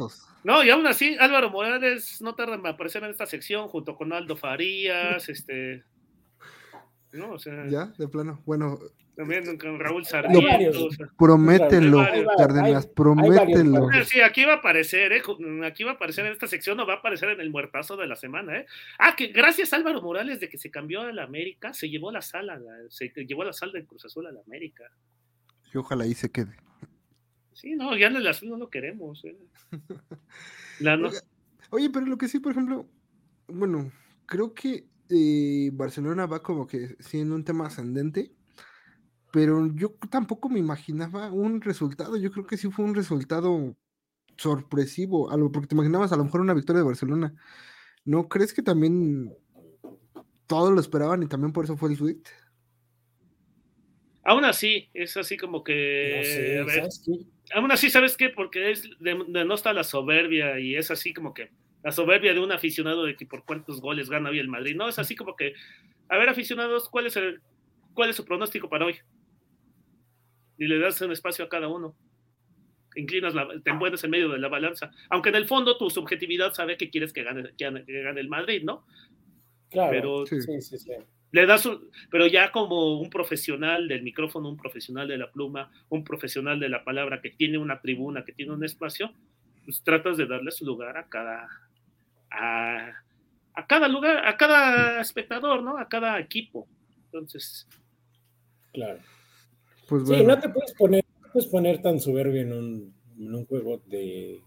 no, 0.44 0.62
y 0.62 0.70
aún 0.70 0.86
así, 0.86 1.16
Álvaro 1.18 1.48
Morales 1.50 2.20
no 2.20 2.34
tarda 2.34 2.54
en 2.54 2.66
aparecer 2.66 3.02
en 3.02 3.10
esta 3.10 3.24
sección 3.24 3.68
junto 3.68 3.96
con 3.96 4.12
Aldo 4.12 4.36
Farías, 4.36 5.28
este. 5.30 5.84
No, 7.12 7.32
o 7.32 7.38
sea. 7.38 7.66
Ya, 7.68 7.86
de 7.96 8.08
plano. 8.08 8.42
Bueno. 8.44 8.78
También 9.16 9.56
con 9.58 9.78
Raúl 9.78 10.04
Sarmiento. 10.04 10.88
promételo, 11.16 12.04
Cárdenas, 12.36 12.84
promételo. 12.88 13.88
Sí, 14.04 14.20
aquí 14.20 14.44
va 14.44 14.54
a 14.54 14.56
aparecer, 14.56 15.12
¿eh? 15.12 15.22
Aquí 15.64 15.84
va 15.84 15.92
a 15.92 15.94
aparecer 15.94 16.26
en 16.26 16.32
esta 16.32 16.48
sección, 16.48 16.76
no 16.76 16.84
va 16.84 16.94
a 16.94 16.96
aparecer 16.96 17.30
en 17.30 17.40
el 17.40 17.50
muertazo 17.50 17.96
de 17.96 18.08
la 18.08 18.16
semana, 18.16 18.58
¿eh? 18.58 18.66
Ah, 18.98 19.14
que 19.16 19.28
gracias 19.28 19.72
a 19.72 19.76
Álvaro 19.76 20.02
Morales 20.02 20.40
de 20.40 20.48
que 20.48 20.58
se 20.58 20.68
cambió 20.68 21.02
a 21.02 21.12
la 21.12 21.22
América, 21.22 21.72
se 21.72 21.88
llevó 21.88 22.10
la 22.10 22.22
sala, 22.22 22.60
se 22.88 23.12
llevó 23.24 23.44
la 23.44 23.52
sala 23.52 23.72
de 23.74 23.86
Cruz 23.86 24.04
Azul 24.04 24.26
a 24.26 24.32
la 24.32 24.40
América. 24.40 24.90
Y 25.74 25.78
ojalá 25.78 26.04
ahí 26.04 26.14
se 26.14 26.30
quede. 26.30 26.56
Sí, 27.52 27.74
no, 27.74 27.96
ya 27.96 28.06
en 28.06 28.16
el 28.16 28.26
azul 28.26 28.50
no 28.50 28.56
lo 28.56 28.70
queremos. 28.70 29.24
¿eh? 29.24 29.36
Oye, 31.70 31.90
pero 31.90 32.06
lo 32.06 32.16
que 32.16 32.28
sí, 32.28 32.38
por 32.38 32.52
ejemplo, 32.52 32.88
bueno, 33.48 33.90
creo 34.26 34.54
que 34.54 34.88
eh, 35.10 35.70
Barcelona 35.72 36.26
va 36.26 36.42
como 36.42 36.66
que 36.66 36.96
siendo 37.00 37.34
un 37.34 37.44
tema 37.44 37.66
ascendente, 37.66 38.32
pero 39.32 39.66
yo 39.74 39.96
tampoco 40.10 40.48
me 40.48 40.60
imaginaba 40.60 41.32
un 41.32 41.60
resultado. 41.60 42.16
Yo 42.16 42.30
creo 42.30 42.46
que 42.46 42.56
sí 42.56 42.70
fue 42.70 42.84
un 42.84 42.94
resultado 42.94 43.76
sorpresivo, 44.36 45.30
algo 45.30 45.50
porque 45.50 45.68
te 45.68 45.74
imaginabas 45.74 46.12
a 46.12 46.16
lo 46.16 46.24
mejor 46.24 46.40
una 46.40 46.54
victoria 46.54 46.82
de 46.82 46.86
Barcelona. 46.86 47.34
¿No 48.04 48.28
crees 48.28 48.52
que 48.54 48.62
también 48.62 49.34
todos 50.46 50.72
lo 50.72 50.80
esperaban 50.80 51.22
y 51.22 51.26
también 51.26 51.52
por 51.52 51.64
eso 51.64 51.76
fue 51.76 51.90
el 51.90 51.98
tweet? 51.98 52.22
Aún 54.24 54.44
así, 54.46 54.88
es 54.94 55.16
así 55.16 55.36
como 55.36 55.62
que. 55.62 56.64
Aún 57.52 57.70
así, 57.70 57.90
¿sabes 57.90 58.16
qué? 58.16 58.30
Porque 58.30 58.70
es 58.70 58.88
de, 58.98 59.14
no 59.14 59.54
está 59.54 59.72
la 59.74 59.84
soberbia 59.84 60.58
y 60.58 60.76
es 60.76 60.90
así 60.90 61.12
como 61.12 61.34
que 61.34 61.50
la 61.82 61.92
soberbia 61.92 62.32
de 62.32 62.40
un 62.40 62.50
aficionado 62.50 63.04
de 63.04 63.16
que 63.16 63.26
por 63.26 63.44
cuántos 63.44 63.82
goles 63.82 64.08
gana 64.08 64.30
hoy 64.30 64.38
el 64.38 64.48
Madrid. 64.48 64.74
No, 64.76 64.88
es 64.88 64.98
así 64.98 65.14
como 65.14 65.36
que, 65.36 65.52
a 66.08 66.16
ver, 66.16 66.30
aficionados, 66.30 66.88
¿cuál 66.88 67.06
es, 67.06 67.16
el, 67.16 67.42
cuál 67.92 68.08
es 68.08 68.16
su 68.16 68.24
pronóstico 68.24 68.70
para 68.70 68.86
hoy? 68.86 68.96
Y 70.56 70.66
le 70.66 70.78
das 70.78 70.98
un 71.02 71.12
espacio 71.12 71.44
a 71.44 71.50
cada 71.50 71.68
uno. 71.68 71.94
Inclinas, 72.96 73.34
la, 73.34 73.46
te 73.62 73.70
envuelves 73.70 74.04
en 74.04 74.10
medio 74.10 74.30
de 74.30 74.38
la 74.38 74.48
balanza. 74.48 74.90
Aunque 75.10 75.28
en 75.28 75.34
el 75.34 75.46
fondo 75.46 75.76
tu 75.76 75.90
subjetividad 75.90 76.54
sabe 76.54 76.78
que 76.78 76.88
quieres 76.88 77.12
que 77.12 77.24
gane, 77.24 77.50
que 77.58 77.70
gane, 77.70 78.20
el 78.20 78.28
Madrid, 78.28 78.62
¿no? 78.64 78.86
Claro, 79.68 79.90
pero 79.90 80.26
sí, 80.26 80.40
sí, 80.40 80.78
sí 80.78 80.90
le 81.34 81.46
das 81.46 81.68
pero 82.12 82.28
ya 82.28 82.52
como 82.52 83.00
un 83.00 83.10
profesional 83.10 83.88
del 83.88 84.02
micrófono, 84.02 84.48
un 84.48 84.56
profesional 84.56 85.08
de 85.08 85.18
la 85.18 85.32
pluma, 85.32 85.68
un 85.88 86.04
profesional 86.04 86.60
de 86.60 86.68
la 86.68 86.84
palabra 86.84 87.20
que 87.20 87.30
tiene 87.30 87.58
una 87.58 87.80
tribuna, 87.80 88.24
que 88.24 88.30
tiene 88.30 88.52
un 88.52 88.64
espacio, 88.64 89.12
pues 89.64 89.82
tratas 89.82 90.16
de 90.16 90.26
darle 90.26 90.52
su 90.52 90.64
lugar 90.64 90.96
a 90.96 91.08
cada, 91.08 91.48
a, 92.30 92.92
cada 93.66 93.88
lugar, 93.88 94.24
a 94.24 94.36
cada 94.36 95.00
espectador, 95.00 95.60
¿no? 95.60 95.76
A 95.76 95.88
cada 95.88 96.20
equipo. 96.20 96.68
Entonces. 97.06 97.66
Claro. 98.72 99.00
Pues 99.88 100.06
Sí, 100.06 100.22
no 100.22 100.38
te 100.38 100.48
puedes 100.50 100.72
poner, 100.74 101.04
puedes 101.32 101.50
poner 101.50 101.82
tan 101.82 101.98
soberbio 101.98 102.42
en 102.42 102.52
un, 102.52 102.94
en 103.18 103.34
un 103.34 103.44
juego 103.44 103.82
de. 103.86 104.40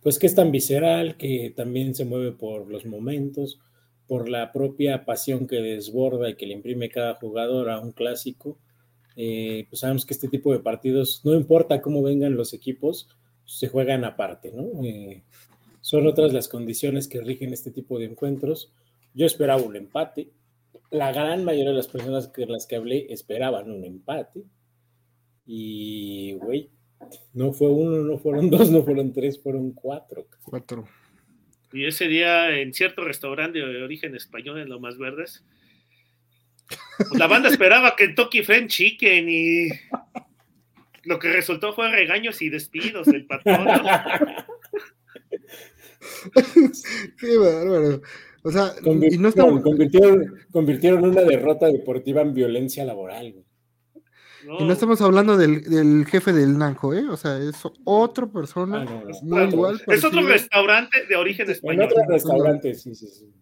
Pues 0.00 0.20
que 0.20 0.28
es 0.28 0.34
tan 0.36 0.52
visceral, 0.52 1.16
que 1.16 1.52
también 1.56 1.92
se 1.92 2.04
mueve 2.04 2.30
por 2.30 2.70
los 2.70 2.86
momentos 2.86 3.58
por 4.06 4.28
la 4.28 4.52
propia 4.52 5.04
pasión 5.04 5.46
que 5.46 5.56
desborda 5.56 6.30
y 6.30 6.36
que 6.36 6.46
le 6.46 6.54
imprime 6.54 6.90
cada 6.90 7.14
jugador 7.14 7.70
a 7.70 7.80
un 7.80 7.92
clásico, 7.92 8.58
eh, 9.16 9.66
pues 9.70 9.80
sabemos 9.80 10.04
que 10.04 10.14
este 10.14 10.28
tipo 10.28 10.52
de 10.52 10.58
partidos, 10.58 11.22
no 11.24 11.34
importa 11.34 11.80
cómo 11.80 12.02
vengan 12.02 12.36
los 12.36 12.52
equipos, 12.52 13.08
se 13.44 13.68
juegan 13.68 14.04
aparte, 14.04 14.52
¿no? 14.52 14.84
Eh, 14.84 15.22
son 15.80 16.06
otras 16.06 16.32
las 16.32 16.48
condiciones 16.48 17.08
que 17.08 17.20
rigen 17.20 17.52
este 17.52 17.70
tipo 17.70 17.98
de 17.98 18.06
encuentros. 18.06 18.72
Yo 19.12 19.26
esperaba 19.26 19.62
un 19.62 19.76
empate. 19.76 20.30
La 20.90 21.12
gran 21.12 21.44
mayoría 21.44 21.70
de 21.70 21.76
las 21.76 21.88
personas 21.88 22.28
con 22.28 22.48
las 22.48 22.66
que 22.66 22.76
hablé 22.76 23.06
esperaban 23.12 23.70
un 23.70 23.84
empate. 23.84 24.44
Y, 25.46 26.32
güey, 26.34 26.70
no 27.34 27.52
fue 27.52 27.68
uno, 27.70 27.98
no 27.98 28.18
fueron 28.18 28.48
dos, 28.50 28.70
no 28.70 28.82
fueron 28.82 29.12
tres, 29.12 29.38
fueron 29.38 29.72
cuatro. 29.72 30.26
Cuatro. 30.42 30.86
Y 31.74 31.86
ese 31.86 32.06
día 32.06 32.56
en 32.56 32.72
cierto 32.72 33.04
restaurante 33.04 33.58
de 33.58 33.82
origen 33.82 34.14
español 34.14 34.60
en 34.60 34.68
Lomas 34.68 34.96
Verdes, 34.96 35.44
pues 36.96 37.18
la 37.18 37.26
banda 37.26 37.48
esperaba 37.48 37.96
Kentucky 37.96 38.42
Friend 38.42 38.68
Chicken 38.68 39.28
y 39.28 39.68
lo 41.02 41.18
que 41.18 41.32
resultó 41.32 41.74
fue 41.74 41.90
regaños 41.90 42.40
y 42.42 42.48
despidos 42.48 43.06
del 43.06 43.26
patrón. 43.26 43.66
Qué 47.18 47.36
bárbaro. 47.36 48.00
O 48.42 48.50
sea, 48.50 48.72
y 48.84 49.18
no 49.18 49.32
convirtieron, 49.32 50.34
convirtieron, 50.50 51.04
una 51.04 51.22
derrota 51.22 51.68
deportiva 51.68 52.22
en 52.22 52.34
violencia 52.34 52.84
laboral. 52.84 53.44
Y 54.58 54.64
no 54.64 54.72
estamos 54.72 55.00
hablando 55.00 55.36
del, 55.36 56.04
jefe 56.06 56.32
del 56.32 56.58
Nanco, 56.58 56.92
¿eh? 56.94 57.08
O 57.08 57.16
sea, 57.16 57.38
es 57.38 57.56
otra 57.84 58.26
persona, 58.26 58.86
ah, 58.88 59.48
igual. 59.50 59.80
Es 59.86 60.04
otro 60.04 60.22
restaurante 60.22 61.06
de 61.06 61.16
origen 61.16 61.50
español. 61.50 61.84
En 61.84 61.90
otro 61.90 62.04
restaurante, 62.08 62.74
sí, 62.74 62.94
sí, 62.94 63.06
sí. 63.08 63.32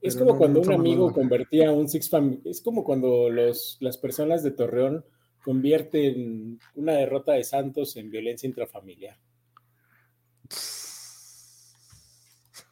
Es 0.00 0.16
como 0.16 0.36
cuando 0.36 0.60
un 0.60 0.72
amigo 0.72 1.12
convertía 1.12 1.72
un 1.72 1.88
Six 1.88 2.08
Family. 2.08 2.42
Es 2.44 2.60
como 2.60 2.84
cuando 2.84 3.28
los, 3.28 3.78
las 3.80 3.98
personas 3.98 4.42
de 4.44 4.52
Torreón 4.52 5.04
convierten 5.42 6.60
una 6.74 6.92
derrota 6.92 7.32
de 7.32 7.42
Santos 7.42 7.96
en 7.96 8.10
violencia 8.10 8.46
intrafamiliar. 8.46 9.18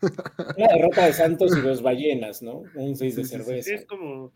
Una 0.56 0.68
derrota 0.68 1.06
de 1.06 1.12
Santos 1.12 1.54
y 1.56 1.60
dos 1.60 1.82
ballenas, 1.82 2.42
¿no? 2.42 2.62
Un 2.74 2.96
seis 2.96 3.16
de 3.16 3.24
cerveza. 3.24 3.74
es 3.74 3.84
como 3.84 4.32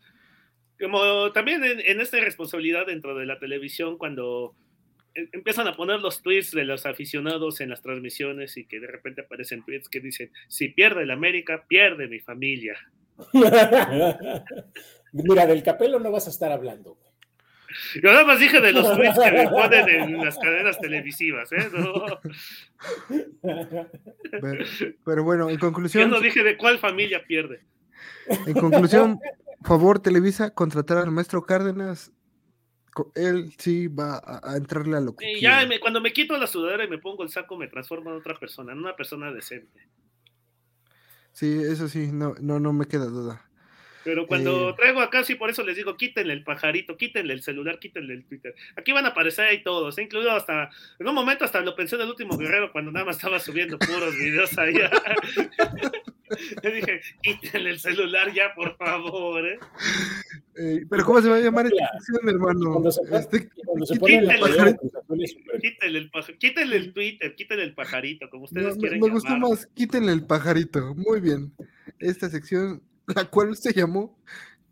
como 0.79 1.31
también 1.31 1.63
en, 1.63 2.01
esta 2.01 2.19
responsabilidad 2.19 2.85
dentro 2.87 3.15
de 3.15 3.25
la 3.25 3.39
televisión, 3.39 3.97
cuando 3.97 4.55
em, 5.13 5.29
empiezan 5.31 5.67
a 5.67 5.75
poner 5.75 5.99
los 5.99 6.21
tweets 6.21 6.51
de 6.51 6.65
los 6.65 6.85
aficionados 6.85 7.61
en 7.61 7.69
las 7.69 7.81
transmisiones 7.81 8.57
y 8.57 8.65
que 8.65 8.79
de 8.79 8.87
repente 8.87 9.21
aparecen 9.21 9.63
tweets 9.63 9.89
que 9.89 9.99
dicen, 9.99 10.31
si 10.47 10.69
pierde 10.69 11.03
el 11.03 11.11
América, 11.11 11.65
pierde 11.67 12.07
mi 12.07 12.19
familia. 12.19 12.77
Mira, 15.13 15.45
del 15.45 15.63
Capelo 15.63 15.99
no 15.99 16.11
vas 16.11 16.27
a 16.27 16.31
estar 16.31 16.51
hablando. 16.51 16.97
Yo 17.95 18.11
nada 18.11 18.25
más 18.25 18.39
dije 18.39 18.61
de 18.61 18.71
los 18.71 18.95
tweets 18.95 19.19
que 19.19 19.31
me 19.31 19.47
ponen 19.49 19.89
en 19.89 20.17
las 20.17 20.37
cadenas 20.37 20.79
televisivas, 20.79 21.51
¿eh? 21.51 21.69
Pero, 25.05 25.23
bueno, 25.23 25.49
en 25.49 25.57
conclusión. 25.57 26.09
Yo 26.09 26.15
no 26.15 26.21
dije 26.21 26.43
de 26.43 26.57
cuál 26.57 26.79
familia 26.79 27.23
pierde. 27.25 27.61
En 28.47 28.53
conclusión, 28.53 29.19
favor, 29.63 29.99
Televisa, 29.99 30.53
contratar 30.53 30.97
al 30.97 31.11
maestro 31.11 31.45
Cárdenas. 31.45 32.11
Él 33.13 33.53
sí 33.57 33.87
va 33.87 34.21
a, 34.23 34.55
entrarle 34.55 34.95
a 34.95 35.01
lo 35.01 35.15
que. 35.15 35.33
Y 35.33 35.41
ya 35.41 35.67
cuando 35.81 35.99
me 35.99 36.13
quito 36.13 36.37
la 36.37 36.47
sudadera 36.47 36.85
y 36.85 36.89
me 36.89 36.97
pongo 36.97 37.23
el 37.23 37.29
saco, 37.29 37.57
me 37.57 37.67
transformo 37.67 38.11
en 38.11 38.17
otra 38.17 38.35
persona, 38.35 38.71
en 38.71 38.79
una 38.79 38.95
persona 38.95 39.33
decente. 39.33 39.81
Sí, 41.33 41.61
eso 41.61 41.89
sí, 41.89 42.11
no, 42.13 42.35
no, 42.39 42.61
no 42.61 42.71
me 42.71 42.85
queda 42.85 43.05
duda. 43.05 43.45
Pero 44.05 44.27
cuando 44.27 44.69
eh. 44.69 44.73
traigo 44.77 45.01
acá, 45.01 45.23
sí, 45.23 45.35
por 45.35 45.49
eso 45.49 45.63
les 45.63 45.75
digo, 45.75 45.97
quítenle 45.97 46.31
el 46.31 46.43
pajarito, 46.43 46.95
quítenle 46.95 47.33
el 47.33 47.41
celular, 47.41 47.79
quítenle 47.79 48.13
el 48.13 48.25
Twitter. 48.25 48.55
Aquí 48.77 48.93
van 48.93 49.05
a 49.05 49.09
aparecer 49.09 49.47
ahí 49.47 49.63
todos, 49.63 49.97
incluido 49.97 50.31
hasta, 50.31 50.69
en 50.99 51.07
un 51.07 51.15
momento 51.15 51.43
hasta 51.43 51.59
lo 51.59 51.75
pensé 51.75 51.95
en 51.95 52.03
el 52.03 52.09
último 52.09 52.37
guerrero 52.37 52.71
cuando 52.71 52.91
nada 52.91 53.05
más 53.05 53.17
estaba 53.17 53.39
subiendo 53.39 53.77
puros 53.79 54.15
videos 54.15 54.57
ahí. 54.57 54.75
Le 56.63 56.71
dije, 56.71 57.01
quítenle 57.21 57.71
el 57.71 57.79
celular 57.79 58.33
ya, 58.33 58.53
por 58.55 58.75
favor. 58.77 59.45
¿eh? 59.45 59.59
Eh, 60.57 60.85
pero 60.89 61.05
¿cómo 61.05 61.21
se 61.21 61.29
va 61.29 61.35
a 61.35 61.39
llamar 61.39 61.65
esta 61.67 61.91
sección, 61.93 62.29
hermano? 62.29 62.73
Cuando 62.73 62.91
se, 62.91 63.01
este, 63.15 63.49
quítenle, 63.93 64.33
el 64.33 64.39
pajarito, 66.09 66.39
quítenle 66.39 66.77
el 66.77 66.93
Twitter, 66.93 67.35
quítenle 67.35 67.63
el 67.63 67.73
pajarito, 67.73 68.29
como 68.29 68.45
ustedes 68.45 68.77
quieren. 68.77 68.99
Me 68.99 69.09
gustó 69.09 69.37
más, 69.37 69.67
quítenle 69.67 70.11
el 70.11 70.25
pajarito. 70.25 70.95
Muy 70.95 71.19
bien. 71.19 71.53
Esta 71.99 72.29
sección 72.29 72.81
la 73.07 73.25
cual 73.25 73.55
se 73.55 73.73
llamó 73.73 74.17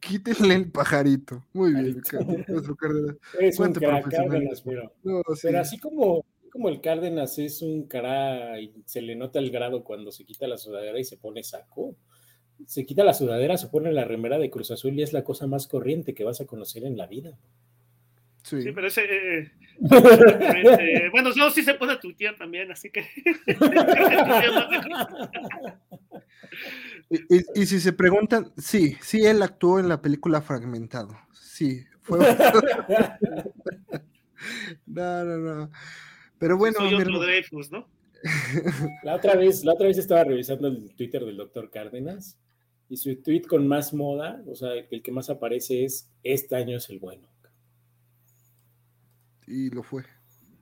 Quítenle 0.04 0.56
el 0.56 0.70
pajarito. 0.70 1.46
Muy 1.54 1.74
bien, 1.74 2.04
nuestro 2.50 2.76
Cárdenas. 2.76 3.16
Es 3.40 3.58
un 3.58 3.74
Cárdenas, 3.74 4.62
pero, 4.62 4.94
pero 5.42 5.60
así 5.60 5.80
como, 5.80 6.26
como 6.54 6.70
el 6.70 6.80
Cárdenas 6.82 7.40
es 7.40 7.64
un 7.64 7.88
cara 7.88 8.62
y 8.62 8.72
se 8.86 9.02
le 9.02 9.16
nota 9.16 9.40
el 9.40 9.50
grado 9.50 9.84
cuando 9.84 10.12
se 10.12 10.24
quita 10.24 10.48
la 10.48 10.60
sudadera 10.60 11.00
y 11.00 11.04
se 11.04 11.18
pone 11.18 11.42
saco. 11.42 11.96
Se 12.68 12.86
quita 12.86 13.04
la 13.04 13.16
sudadera, 13.16 13.58
se 13.58 13.70
pone 13.70 13.92
la 13.92 14.06
remera 14.06 14.38
de 14.38 14.52
Cruz 14.52 14.70
Azul 14.70 14.94
y 14.94 15.02
es 15.02 15.14
la 15.14 15.24
cosa 15.24 15.48
más 15.48 15.66
corriente 15.66 16.14
que 16.14 16.24
vas 16.24 16.42
a 16.42 16.46
conocer 16.46 16.84
en 16.84 16.96
la 16.96 17.08
vida. 17.08 17.40
Sí, 18.44 18.72
pero 18.72 18.86
ese. 18.86 19.02
Eh, 19.04 19.52
eh, 19.90 21.10
bueno, 21.12 21.34
yo 21.34 21.50
sí 21.50 21.64
se 21.64 21.74
puede 21.74 21.98
tuitear 21.98 22.36
también, 22.36 22.72
así 22.72 22.92
que. 22.92 23.04
y, 27.10 27.62
y, 27.62 27.66
si 27.66 27.80
se 27.80 27.94
preguntan, 27.94 28.54
sí, 28.58 28.96
sí, 29.02 29.26
él 29.26 29.42
actuó 29.42 29.80
en 29.80 29.90
la 29.90 30.04
película 30.04 30.44
Fragmentado. 30.44 31.18
Sí, 31.32 31.84
fue. 32.04 32.20
no, 34.86 35.24
no, 35.24 35.38
no. 35.40 35.72
Pero 36.44 36.58
bueno. 36.58 36.76
Soy 36.78 36.94
otro 36.94 37.20
Dreyfus, 37.20 37.72
¿no? 37.72 37.88
La 39.04 39.16
otra, 39.16 39.36
vez, 39.36 39.64
la 39.64 39.74
otra 39.74 39.88
vez 39.88 39.98
estaba 39.98 40.26
revisando 40.26 40.68
el 40.68 40.94
Twitter 40.94 41.24
del 41.24 41.38
doctor 41.38 41.70
Cárdenas 41.70 42.38
y 42.90 42.98
su 42.98 43.16
tweet 43.22 43.44
con 43.44 43.66
más 43.66 43.94
moda, 43.94 44.44
o 44.48 44.56
sea, 44.56 44.74
el 44.74 45.02
que 45.02 45.12
más 45.14 45.30
aparece 45.30 45.86
es: 45.86 46.10
Este 46.22 46.58
año 46.58 46.76
es 46.76 46.90
el 46.90 47.00
bueno 47.00 47.34
y 49.48 49.70
lo 49.70 49.84
fue. 49.84 50.04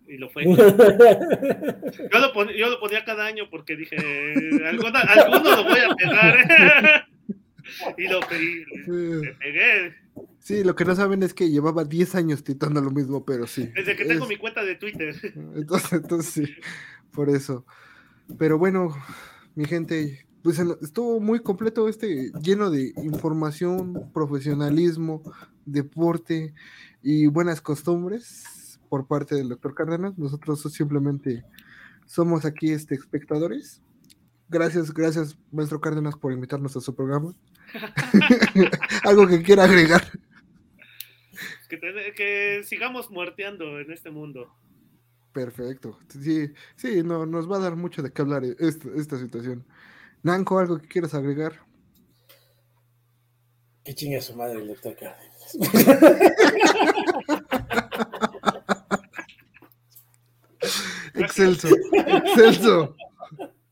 Y 0.08 0.18
lo 0.18 0.30
fue. 0.30 0.44
yo, 0.46 2.20
lo 2.20 2.34
ponía, 2.34 2.56
yo 2.56 2.70
lo 2.70 2.80
ponía 2.80 3.06
cada 3.06 3.26
año 3.26 3.50
porque 3.50 3.76
dije, 3.76 3.96
alguno, 4.66 5.00
alguno 5.00 5.56
lo 5.56 5.64
voy 5.64 5.80
a 5.80 5.96
pegar. 5.96 7.08
y 7.98 8.08
lo 8.08 8.20
pegué, 8.22 8.66
me 8.88 9.34
pegué. 9.34 9.96
Sí, 10.40 10.64
lo 10.64 10.76
que 10.76 10.86
no 10.86 10.96
saben 10.96 11.22
es 11.24 11.34
que 11.34 11.50
llevaba 11.50 11.86
10 11.86 12.16
años 12.16 12.44
titando 12.44 12.82
lo 12.82 12.92
mismo, 12.92 13.24
pero 13.26 13.46
sí. 13.46 13.70
Desde 13.76 13.96
que 13.96 14.06
tengo 14.06 14.28
mi 14.28 14.38
cuenta 14.38 14.64
de 14.64 14.76
Twitter. 14.76 15.16
Entonces, 15.56 15.94
entonces 15.94 16.34
sí, 16.34 16.54
por 17.12 17.30
eso. 17.30 17.66
Pero 18.38 18.58
bueno, 18.58 18.96
mi 19.56 19.66
gente, 19.66 20.26
pues 20.44 20.60
estuvo 20.82 21.20
muy 21.20 21.42
completo 21.42 21.88
este, 21.88 22.32
lleno 22.42 22.72
de 22.72 22.94
información, 23.04 24.10
profesionalismo, 24.14 25.22
deporte 25.66 26.54
y 27.04 27.28
buenas 27.28 27.62
costumbres 27.62 28.80
por 28.90 29.08
parte 29.08 29.36
del 29.36 29.50
doctor 29.50 29.76
Cárdenas. 29.76 30.18
Nosotros 30.18 30.62
simplemente 30.74 31.44
somos 32.06 32.46
aquí 32.46 32.72
este, 32.72 32.96
espectadores. 32.96 33.82
Gracias, 34.50 34.94
gracias, 34.94 35.38
maestro 35.52 35.80
Cárdenas, 35.80 36.16
por 36.16 36.34
invitarnos 36.34 36.76
a 36.76 36.82
su 36.82 36.94
programa. 36.96 37.34
Algo 39.04 39.28
que 39.28 39.42
quiera 39.42 39.64
agregar. 39.66 40.04
Que, 41.70 42.64
sigamos 42.66 43.10
muerteando 43.10 43.80
en 43.80 43.92
este 43.92 44.12
mundo. 44.12 44.54
Perfecto. 45.32 45.98
Sí, 46.10 46.52
sí, 46.76 47.04
no, 47.04 47.26
nos 47.26 47.50
va 47.50 47.58
a 47.58 47.62
dar 47.62 47.76
mucho 47.76 48.02
de 48.02 48.12
qué 48.12 48.22
hablar 48.22 48.44
esta, 48.44 48.90
esta 48.96 49.18
situación. 49.18 49.66
Nanco, 50.24 50.60
¿algo 50.60 50.80
que 50.80 50.88
quieras 50.88 51.14
agregar? 51.14 51.62
Que 53.84 53.96
chingue 53.96 54.18
a 54.18 54.22
su 54.22 54.36
madre 54.36 54.60
el 54.60 54.68
doctor 54.68 54.96
Cárdenas. 54.96 55.58
Excelso, 61.14 61.68
excelso. 61.94 62.96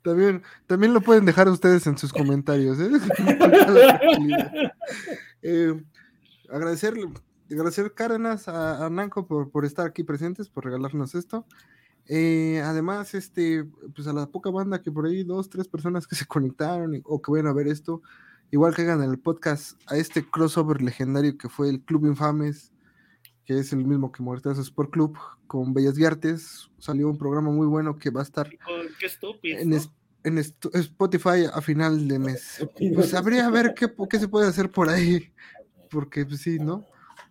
También, 0.10 0.42
también 0.66 0.92
lo 0.92 1.02
pueden 1.02 1.24
dejar 1.26 1.48
ustedes 1.50 1.86
en 1.86 1.96
sus 2.00 2.12
comentarios. 2.12 2.80
¿eh? 2.80 2.90
eh, 5.44 5.84
agradecerle, 6.50 7.10
agradecer 7.52 7.94
Cárdenas 7.94 8.48
a, 8.48 8.84
a 8.84 8.90
Nanco 8.90 9.28
por, 9.28 9.52
por, 9.52 9.66
estar 9.66 9.86
aquí 9.86 10.04
presentes, 10.04 10.50
por 10.50 10.66
regalarnos 10.66 11.14
esto. 11.14 11.46
Eh, 12.08 12.60
además, 12.66 13.14
este, 13.14 13.66
pues 13.94 14.08
a 14.08 14.14
la 14.14 14.26
poca 14.26 14.50
banda 14.50 14.82
que 14.82 14.92
por 14.92 15.06
ahí, 15.06 15.24
dos, 15.24 15.48
tres 15.48 15.68
personas 15.68 16.08
que 16.08 16.16
se 16.16 16.26
conectaron 16.26 17.00
o 17.06 17.22
que 17.22 17.32
vayan 17.32 17.46
a 17.46 17.54
ver 17.54 17.68
esto, 17.68 18.02
igual 18.50 18.74
que 18.74 18.82
hagan 18.82 19.04
el 19.04 19.20
podcast 19.20 19.80
a 19.86 19.96
este 19.96 20.28
crossover 20.28 20.82
legendario 20.82 21.38
que 21.38 21.50
fue 21.50 21.70
el 21.70 21.82
Club 21.82 22.08
Infames 22.08 22.74
que 23.50 23.58
es 23.58 23.74
el 23.74 23.84
mismo 23.84 24.12
que 24.12 24.22
Muertas 24.22 24.60
Sport 24.60 24.92
Club, 24.92 25.18
con 25.48 25.74
Bellas 25.74 25.98
y 25.98 26.06
Artes. 26.06 26.70
Salió 26.78 27.10
un 27.10 27.18
programa 27.18 27.50
muy 27.50 27.66
bueno 27.66 27.98
que 27.98 28.12
va 28.12 28.20
a 28.20 28.24
estar 28.24 28.48
en, 29.42 29.74
Spotify 30.24 31.46
a 31.52 31.62
final 31.62 32.08
de 32.08 32.20
mes. 32.20 32.66
Pues 32.96 33.14
habría 33.14 33.46
a 33.46 33.50
ver 33.50 33.74
qué, 33.74 33.88
qué 34.10 34.20
se 34.20 34.28
puede 34.28 34.48
hacer 34.48 34.70
por 34.72 34.90
ahí, 34.90 35.32
porque 35.90 36.26
pues, 36.26 36.42
sí, 36.42 36.60
¿no? 36.60 36.86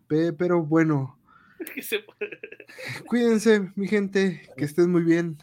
Pero 0.06 0.64
bueno. 0.64 1.18
Cuídense, 3.06 3.72
mi 3.74 3.88
gente, 3.88 4.48
que 4.56 4.64
estén 4.64 4.90
muy 4.90 5.02
bien. 5.02 5.38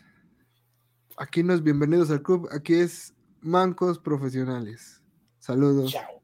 Aquí 1.17 1.43
no 1.43 1.53
es 1.53 1.63
bienvenidos 1.63 2.09
al 2.11 2.21
club, 2.21 2.47
aquí 2.51 2.75
es 2.75 3.13
Mancos 3.41 3.99
Profesionales. 3.99 5.01
Saludos. 5.39 5.91
Chao. 5.91 6.14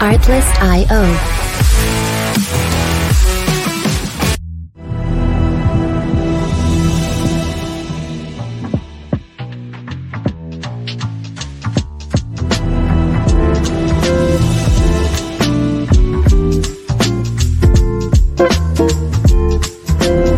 Artlist.io. 0.00 1.06